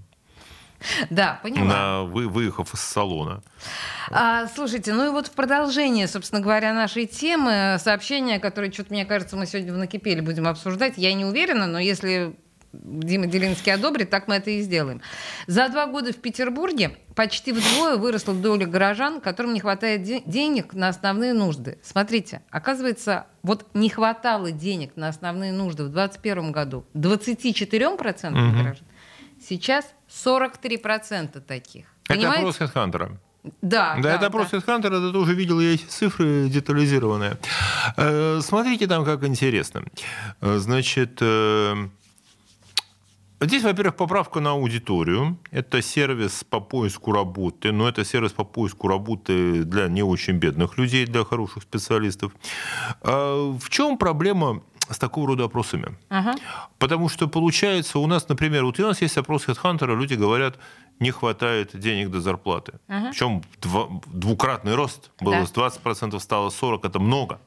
Да, 1.11 1.41
понимаю. 1.43 1.69
На, 1.69 2.03
вы, 2.05 2.29
выехав 2.29 2.73
из 2.73 2.81
салона. 2.81 3.43
А, 4.11 4.47
слушайте, 4.47 4.93
ну 4.93 5.07
и 5.07 5.11
вот 5.11 5.27
в 5.27 5.33
продолжение, 5.33 6.07
собственно 6.07 6.41
говоря, 6.41 6.73
нашей 6.73 7.07
темы, 7.07 7.79
сообщение, 7.81 8.39
которое, 8.39 8.71
что-то, 8.71 8.93
мне 8.93 9.05
кажется, 9.05 9.37
мы 9.37 9.47
сегодня 9.47 9.73
в 9.73 9.77
«Накипели» 9.77 10.21
будем 10.21 10.47
обсуждать, 10.47 10.95
я 10.97 11.13
не 11.15 11.25
уверена, 11.25 11.67
но 11.67 11.79
если 11.81 12.37
Дима 12.73 13.27
Делинский 13.27 13.73
одобрит, 13.73 14.11
так 14.11 14.29
мы 14.29 14.37
это 14.37 14.51
и 14.51 14.61
сделаем. 14.61 15.01
За 15.47 15.69
два 15.69 15.87
года 15.87 16.13
в 16.13 16.17
Петербурге 16.17 16.97
почти 17.15 17.53
вдвое 17.53 17.97
выросла 17.97 18.35
доля 18.35 18.67
горожан, 18.67 19.21
которым 19.21 19.55
не 19.55 19.61
хватает 19.61 20.03
де- 20.03 20.23
денег 20.27 20.75
на 20.75 20.89
основные 20.89 21.33
нужды. 21.33 21.79
Смотрите, 21.83 22.43
оказывается, 22.51 23.27
вот 23.43 23.67
не 23.75 23.89
хватало 23.89 24.51
денег 24.53 24.93
на 24.97 25.09
основные 25.09 25.53
нужды 25.53 25.85
в 25.85 25.89
2021 25.89 26.53
году 26.53 26.85
24% 26.95 28.29
угу. 28.29 28.63
граждан. 28.63 28.87
Сейчас 29.41 29.87
43% 30.09 31.41
таких. 31.41 31.87
Это 32.05 32.15
Понимаете? 32.15 32.39
опрос 32.41 32.61
HeadHunter. 32.61 33.17
Да, 33.63 33.95
да, 33.97 34.03
да, 34.03 34.15
это 34.15 34.27
опрос 34.27 34.51
да. 34.51 34.59
HeadHunter, 34.59 34.89
это 34.89 35.13
тоже 35.13 35.35
видел 35.35 35.61
я 35.61 35.75
эти 35.75 35.85
цифры 35.85 36.49
детализированные. 36.49 37.39
Э, 37.97 38.41
смотрите 38.43 38.87
там, 38.87 39.05
как 39.05 39.25
интересно. 39.25 39.85
Э, 40.41 40.59
значит, 40.59 41.19
э, 41.21 41.89
Здесь, 43.41 43.63
во-первых, 43.63 43.95
поправка 43.97 44.41
на 44.41 44.51
аудиторию. 44.51 45.37
Это 45.53 45.81
сервис 45.81 46.45
по 46.45 46.61
поиску 46.61 47.13
работы, 47.13 47.73
но 47.73 47.89
это 47.89 48.05
сервис 48.05 48.33
по 48.33 48.45
поиску 48.45 48.89
работы 48.89 49.65
для 49.65 49.89
не 49.89 50.03
очень 50.03 50.39
бедных 50.39 50.77
людей, 50.79 51.07
для 51.07 51.25
хороших 51.25 51.63
специалистов. 51.63 52.33
А 53.03 53.57
в 53.59 53.69
чем 53.71 53.97
проблема 53.97 54.63
с 54.91 54.99
такого 54.99 55.29
рода 55.29 55.45
опросами? 55.45 55.97
Ага. 56.09 56.35
Потому 56.79 57.09
что 57.09 57.29
получается 57.29 57.99
у 57.99 58.07
нас, 58.07 58.29
например, 58.29 58.65
вот 58.65 58.81
у 58.81 58.83
нас 58.83 59.03
есть 59.03 59.19
опрос 59.19 59.47
HeadHunter, 59.47 59.95
люди 59.97 60.15
говорят, 60.15 60.59
не 60.99 61.13
хватает 61.13 61.79
денег 61.79 62.11
до 62.11 62.21
зарплаты. 62.21 62.73
Ага. 62.89 63.11
Причем 63.11 63.43
двукратный 64.07 64.75
рост. 64.75 65.11
Было 65.21 65.41
да. 65.41 65.47
с 65.47 65.53
20% 65.53 66.19
стало 66.21 66.49
40%, 66.49 66.81
это 66.83 66.99
много. 66.99 67.39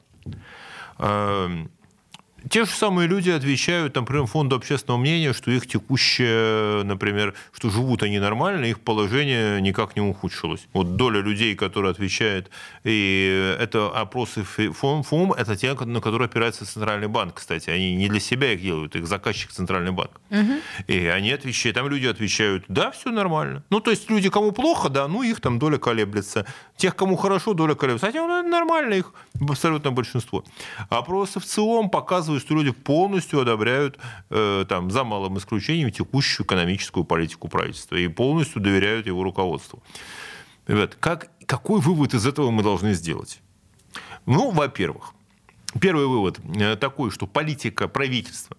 Те 2.48 2.64
же 2.64 2.70
самые 2.70 3.08
люди 3.08 3.30
отвечают, 3.30 3.94
например, 3.94 4.26
фонду 4.26 4.56
общественного 4.56 4.98
мнения, 4.98 5.32
что 5.32 5.50
их 5.50 5.66
текущее, 5.66 6.82
например, 6.84 7.34
что 7.52 7.70
живут 7.70 8.02
они 8.02 8.18
нормально, 8.18 8.66
их 8.66 8.80
положение 8.80 9.60
никак 9.60 9.96
не 9.96 10.02
ухудшилось. 10.02 10.66
Вот 10.72 10.96
доля 10.96 11.20
людей, 11.20 11.54
которые 11.54 11.90
отвечают, 11.90 12.50
и 12.84 13.56
это 13.60 13.88
опросы 13.88 14.42
ФОМ, 14.44 15.02
ФОМ 15.02 15.32
это 15.32 15.56
те, 15.56 15.74
на 15.74 16.00
которые 16.00 16.26
опирается 16.26 16.66
Центральный 16.66 17.08
банк, 17.08 17.34
кстати. 17.34 17.70
Они 17.70 17.94
не 17.94 18.08
для 18.08 18.20
себя 18.20 18.52
их 18.52 18.62
делают, 18.62 18.96
их 18.96 19.06
заказчик 19.06 19.50
Центральный 19.50 19.92
банк. 19.92 20.20
Угу. 20.30 20.52
И 20.88 21.06
они 21.06 21.32
отвечают, 21.32 21.76
там 21.76 21.88
люди 21.88 22.06
отвечают, 22.06 22.64
да, 22.68 22.90
все 22.90 23.10
нормально. 23.10 23.64
Ну, 23.70 23.80
то 23.80 23.90
есть 23.90 24.10
люди, 24.10 24.30
кому 24.30 24.52
плохо, 24.52 24.88
да, 24.88 25.08
ну, 25.08 25.22
их 25.22 25.40
там 25.40 25.58
доля 25.58 25.78
колеблется. 25.78 26.46
Тех, 26.76 26.96
кому 26.96 27.16
хорошо, 27.16 27.54
доля 27.54 27.74
колеблется. 27.74 28.06
Хотя 28.06 28.26
ну, 28.26 28.42
нормально 28.48 28.94
их 28.94 29.12
абсолютно 29.48 29.92
большинство. 29.92 30.44
Опросы 30.88 31.40
в 31.40 31.44
целом 31.44 31.90
показывают, 31.90 32.31
показывает, 32.32 32.42
что 32.42 32.54
люди 32.54 32.70
полностью 32.70 33.40
одобряют, 33.40 33.98
э, 34.30 34.64
там, 34.68 34.90
за 34.90 35.04
малым 35.04 35.38
исключением, 35.38 35.90
текущую 35.90 36.46
экономическую 36.46 37.04
политику 37.04 37.48
правительства 37.48 37.96
и 37.96 38.08
полностью 38.08 38.62
доверяют 38.62 39.06
его 39.06 39.22
руководству. 39.22 39.82
Ребят, 40.66 40.96
как, 41.00 41.30
какой 41.46 41.80
вывод 41.80 42.14
из 42.14 42.26
этого 42.26 42.50
мы 42.50 42.62
должны 42.62 42.94
сделать? 42.94 43.40
Ну, 44.26 44.50
во-первых, 44.50 45.14
первый 45.80 46.06
вывод 46.06 46.40
э, 46.60 46.76
такой, 46.76 47.10
что 47.10 47.26
политика 47.26 47.88
правительства 47.88 48.56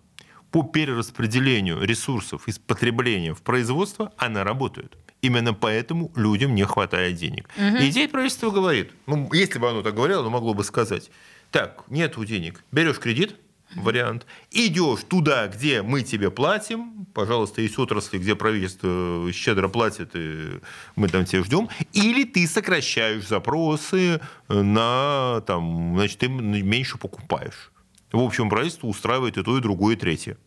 по 0.51 0.63
перераспределению 0.63 1.81
ресурсов 1.81 2.47
из 2.47 2.59
потребления 2.59 3.33
в 3.33 3.41
производство, 3.41 4.11
она 4.17 4.43
работает. 4.43 4.97
Именно 5.23 5.53
поэтому 5.53 6.11
людям 6.15 6.53
не 6.53 6.65
хватает 6.65 7.15
денег. 7.15 7.49
Угу. 7.57 7.77
И 7.77 7.91
здесь 7.91 8.11
правительство 8.11 8.51
говорит, 8.51 8.91
ну, 9.07 9.29
если 9.33 9.59
бы 9.59 9.69
оно 9.69 9.81
так 9.81 9.95
говорило, 9.95 10.19
оно 10.21 10.29
могло 10.29 10.53
бы 10.53 10.63
сказать, 10.63 11.09
так, 11.53 11.83
нету 11.89 12.25
денег, 12.25 12.63
берешь 12.71 12.99
кредит, 12.99 13.35
вариант. 13.75 14.25
Идешь 14.51 15.01
туда, 15.07 15.47
где 15.47 15.81
мы 15.81 16.01
тебе 16.01 16.31
платим, 16.31 17.05
пожалуйста, 17.13 17.61
есть 17.61 17.77
отрасли, 17.77 18.17
где 18.17 18.35
правительство 18.35 19.29
щедро 19.33 19.67
платит, 19.67 20.11
и 20.15 20.59
мы 20.95 21.07
там 21.07 21.25
тебя 21.25 21.43
ждем, 21.43 21.69
или 21.93 22.23
ты 22.23 22.47
сокращаешь 22.47 23.27
запросы 23.27 24.21
на, 24.47 25.41
там, 25.47 25.95
значит, 25.95 26.19
ты 26.19 26.27
меньше 26.27 26.97
покупаешь. 26.97 27.71
В 28.11 28.19
общем, 28.19 28.49
правительство 28.49 28.87
устраивает 28.87 29.37
и 29.37 29.43
то, 29.43 29.57
и 29.57 29.61
другое, 29.61 29.95
и 29.95 29.97
третье. 29.97 30.37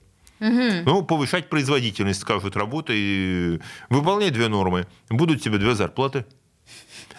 Угу. 0.40 0.84
Ну, 0.84 1.02
повышать 1.02 1.48
производительность, 1.48 2.20
скажут, 2.20 2.56
работы, 2.56 2.92
и 2.94 3.60
выполнять 3.88 4.34
две 4.34 4.48
нормы. 4.48 4.86
Будут 5.08 5.42
тебе 5.42 5.58
две 5.58 5.74
зарплаты. 5.74 6.26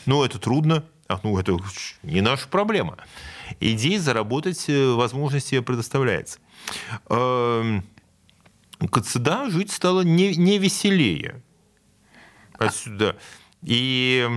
Ну, 0.05 0.23
это 0.23 0.39
трудно. 0.39 0.83
А, 1.07 1.19
ну, 1.23 1.37
это 1.37 1.57
не 2.03 2.21
наша 2.21 2.47
проблема 2.47 2.97
идей 3.59 3.97
заработать 3.97 4.65
э, 4.67 4.93
возможность 4.93 5.47
себе 5.47 5.61
предоставляется. 5.61 6.39
Эм, 7.09 7.85
КЦДА 8.79 9.49
жить 9.49 9.71
стало 9.71 10.01
не, 10.01 10.35
не 10.35 10.57
веселее. 10.57 11.41
Отсюда. 12.57 13.17
И 13.63 14.27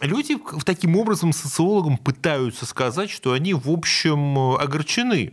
люди 0.00 0.38
таким 0.64 0.96
образом 0.96 1.32
социологам 1.32 1.96
пытаются 1.96 2.66
сказать, 2.66 3.10
что 3.10 3.32
они, 3.32 3.54
в 3.54 3.70
общем, 3.70 4.38
огорчены 4.56 5.32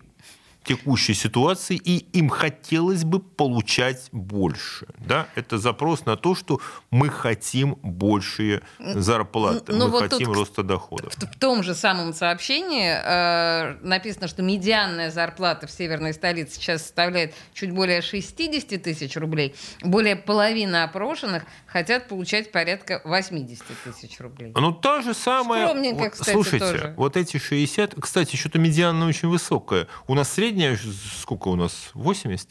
текущей 0.64 1.14
ситуации, 1.14 1.76
и 1.76 2.06
им 2.14 2.30
хотелось 2.30 3.04
бы 3.04 3.20
получать 3.20 4.10
больше. 4.12 4.88
Да? 5.00 5.28
Это 5.36 5.58
запрос 5.58 6.06
на 6.06 6.16
то, 6.18 6.36
что 6.36 6.62
мы 6.92 7.10
хотим 7.10 7.76
большие 7.82 8.62
зарплаты, 8.80 9.72
Но 9.72 9.80
ну, 9.80 9.86
мы 9.86 9.92
вот 9.92 10.12
хотим 10.12 10.32
роста 10.32 10.64
доходов. 10.64 11.14
В, 11.14 11.24
в 11.24 11.40
том 11.40 11.64
же 11.64 11.74
самом 11.74 12.14
сообщении 12.14 12.92
э, 12.92 13.78
написано, 13.82 14.28
что 14.28 14.44
медианная 14.44 15.10
зарплата 15.10 15.66
в 15.68 15.72
северной 15.72 16.14
столице 16.14 16.56
сейчас 16.56 16.84
составляет 16.84 17.34
чуть 17.54 17.72
более 17.72 18.02
60 18.02 18.82
тысяч 18.84 19.16
рублей. 19.18 19.56
Более 19.82 20.16
половины 20.16 20.84
опрошенных 20.84 21.44
хотят 21.66 22.08
получать 22.08 22.52
порядка 22.52 23.02
80 23.04 23.64
тысяч 23.84 24.20
рублей. 24.20 24.54
Ну, 24.56 24.72
та 24.72 25.02
же 25.02 25.14
самая... 25.14 25.68
Скромненько, 25.68 26.04
вот, 26.04 26.12
кстати, 26.12 26.32
Слушайте, 26.32 26.66
тоже. 26.66 26.94
вот 26.98 27.18
эти 27.18 27.38
60... 27.38 27.96
Кстати, 28.00 28.36
что-то 28.36 28.60
медианная 28.60 29.08
очень 29.08 29.28
высокая. 29.28 29.88
У 30.08 30.14
нас 30.14 30.32
средняя 30.32 30.51
средняя, 30.52 30.78
сколько 31.22 31.48
у 31.48 31.56
нас, 31.56 31.92
80? 31.94 32.50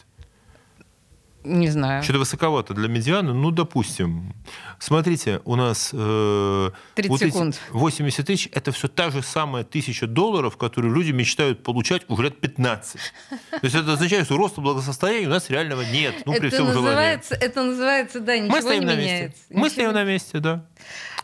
Не 1.43 1.69
знаю. 1.69 2.03
Что-то 2.03 2.19
высоковато 2.19 2.75
для 2.75 2.87
медианы. 2.87 3.33
Ну, 3.33 3.51
допустим. 3.51 4.35
Смотрите, 4.79 5.41
у 5.47 5.57
нас... 5.57 5.91
Э, 5.95 6.71
30 6.97 7.11
вот 7.11 7.21
секунд. 7.21 7.61
80 7.71 8.27
тысяч– 8.27 8.49
это 8.53 8.73
все 8.73 8.89
та 8.89 9.11
же 9.11 9.23
самая 9.23 9.65
тысяча 9.65 10.07
долларов, 10.07 10.59
которую 10.59 10.95
люди 10.95 11.13
мечтают 11.13 11.63
получать 11.63 12.03
уже 12.09 12.25
лет 12.25 12.39
15. 12.41 13.01
То 13.31 13.59
есть 13.63 13.75
это 13.75 13.95
означает, 13.95 14.27
что 14.27 14.37
роста 14.37 14.61
благосостояния 14.61 15.29
у 15.29 15.31
нас 15.31 15.49
реального 15.49 15.81
нет. 15.81 16.15
Ну, 16.27 16.33
при 16.33 16.49
это 16.49 16.57
всем 16.57 16.67
называется, 16.67 17.35
желании. 17.35 17.51
Это 17.51 17.63
называется, 17.63 18.21
да, 18.21 18.39
ничего 18.39 18.57
Мы 18.57 18.63
стоим 18.63 18.81
не 18.81 18.87
на 18.87 18.97
меняется. 18.97 19.25
Месте. 19.25 19.45
Мы 19.49 19.55
ничего. 19.55 19.71
стоим 19.71 19.93
на 19.93 20.05
месте, 20.05 20.39
да. 20.41 20.67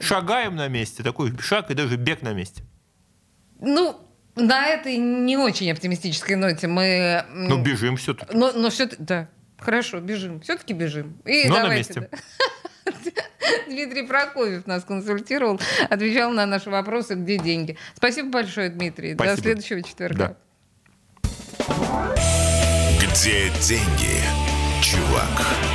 Шагаем 0.01 0.57
на 0.57 0.69
месте. 0.69 1.03
Такой 1.03 1.37
шаг 1.41 1.71
и 1.71 1.75
даже 1.75 1.97
бег 1.97 2.23
на 2.23 2.33
месте. 2.33 2.63
Ну, 3.61 4.06
на 4.37 4.67
этой 4.67 4.99
не 4.99 5.37
очень 5.37 5.71
оптимистической 5.71 6.37
ноте 6.37 6.69
мы... 6.69 7.25
Ну, 7.33 7.63
бежим 7.63 7.97
все-таки. 7.97 8.37
Но, 8.37 8.53
но 8.53 8.71
все 8.71 8.89
да, 8.99 9.29
хорошо, 9.59 10.01
бежим. 10.01 10.41
Все-таки 10.41 10.75
бежим. 10.75 11.17
И 11.25 11.49
но 11.49 11.57
давайте, 11.57 11.95
на 11.95 12.01
месте. 12.01 12.11
Да. 12.13 13.23
Дмитрий 13.67 14.07
Прокофьев 14.07 14.67
нас 14.67 14.85
консультировал, 14.85 15.61
отвечал 15.89 16.31
на 16.33 16.47
наши 16.47 16.71
вопросы, 16.71 17.15
где 17.15 17.39
деньги. 17.39 17.77
Спасибо 17.95 18.31
большое, 18.31 18.69
Дмитрий. 18.69 19.15
Спасибо. 19.15 19.37
До 19.37 19.43
следующего 19.43 19.83
четверга. 19.83 20.19
Да. 20.19 20.37
Где 23.01 23.51
деньги, 23.61 24.21
чувак? 24.83 25.66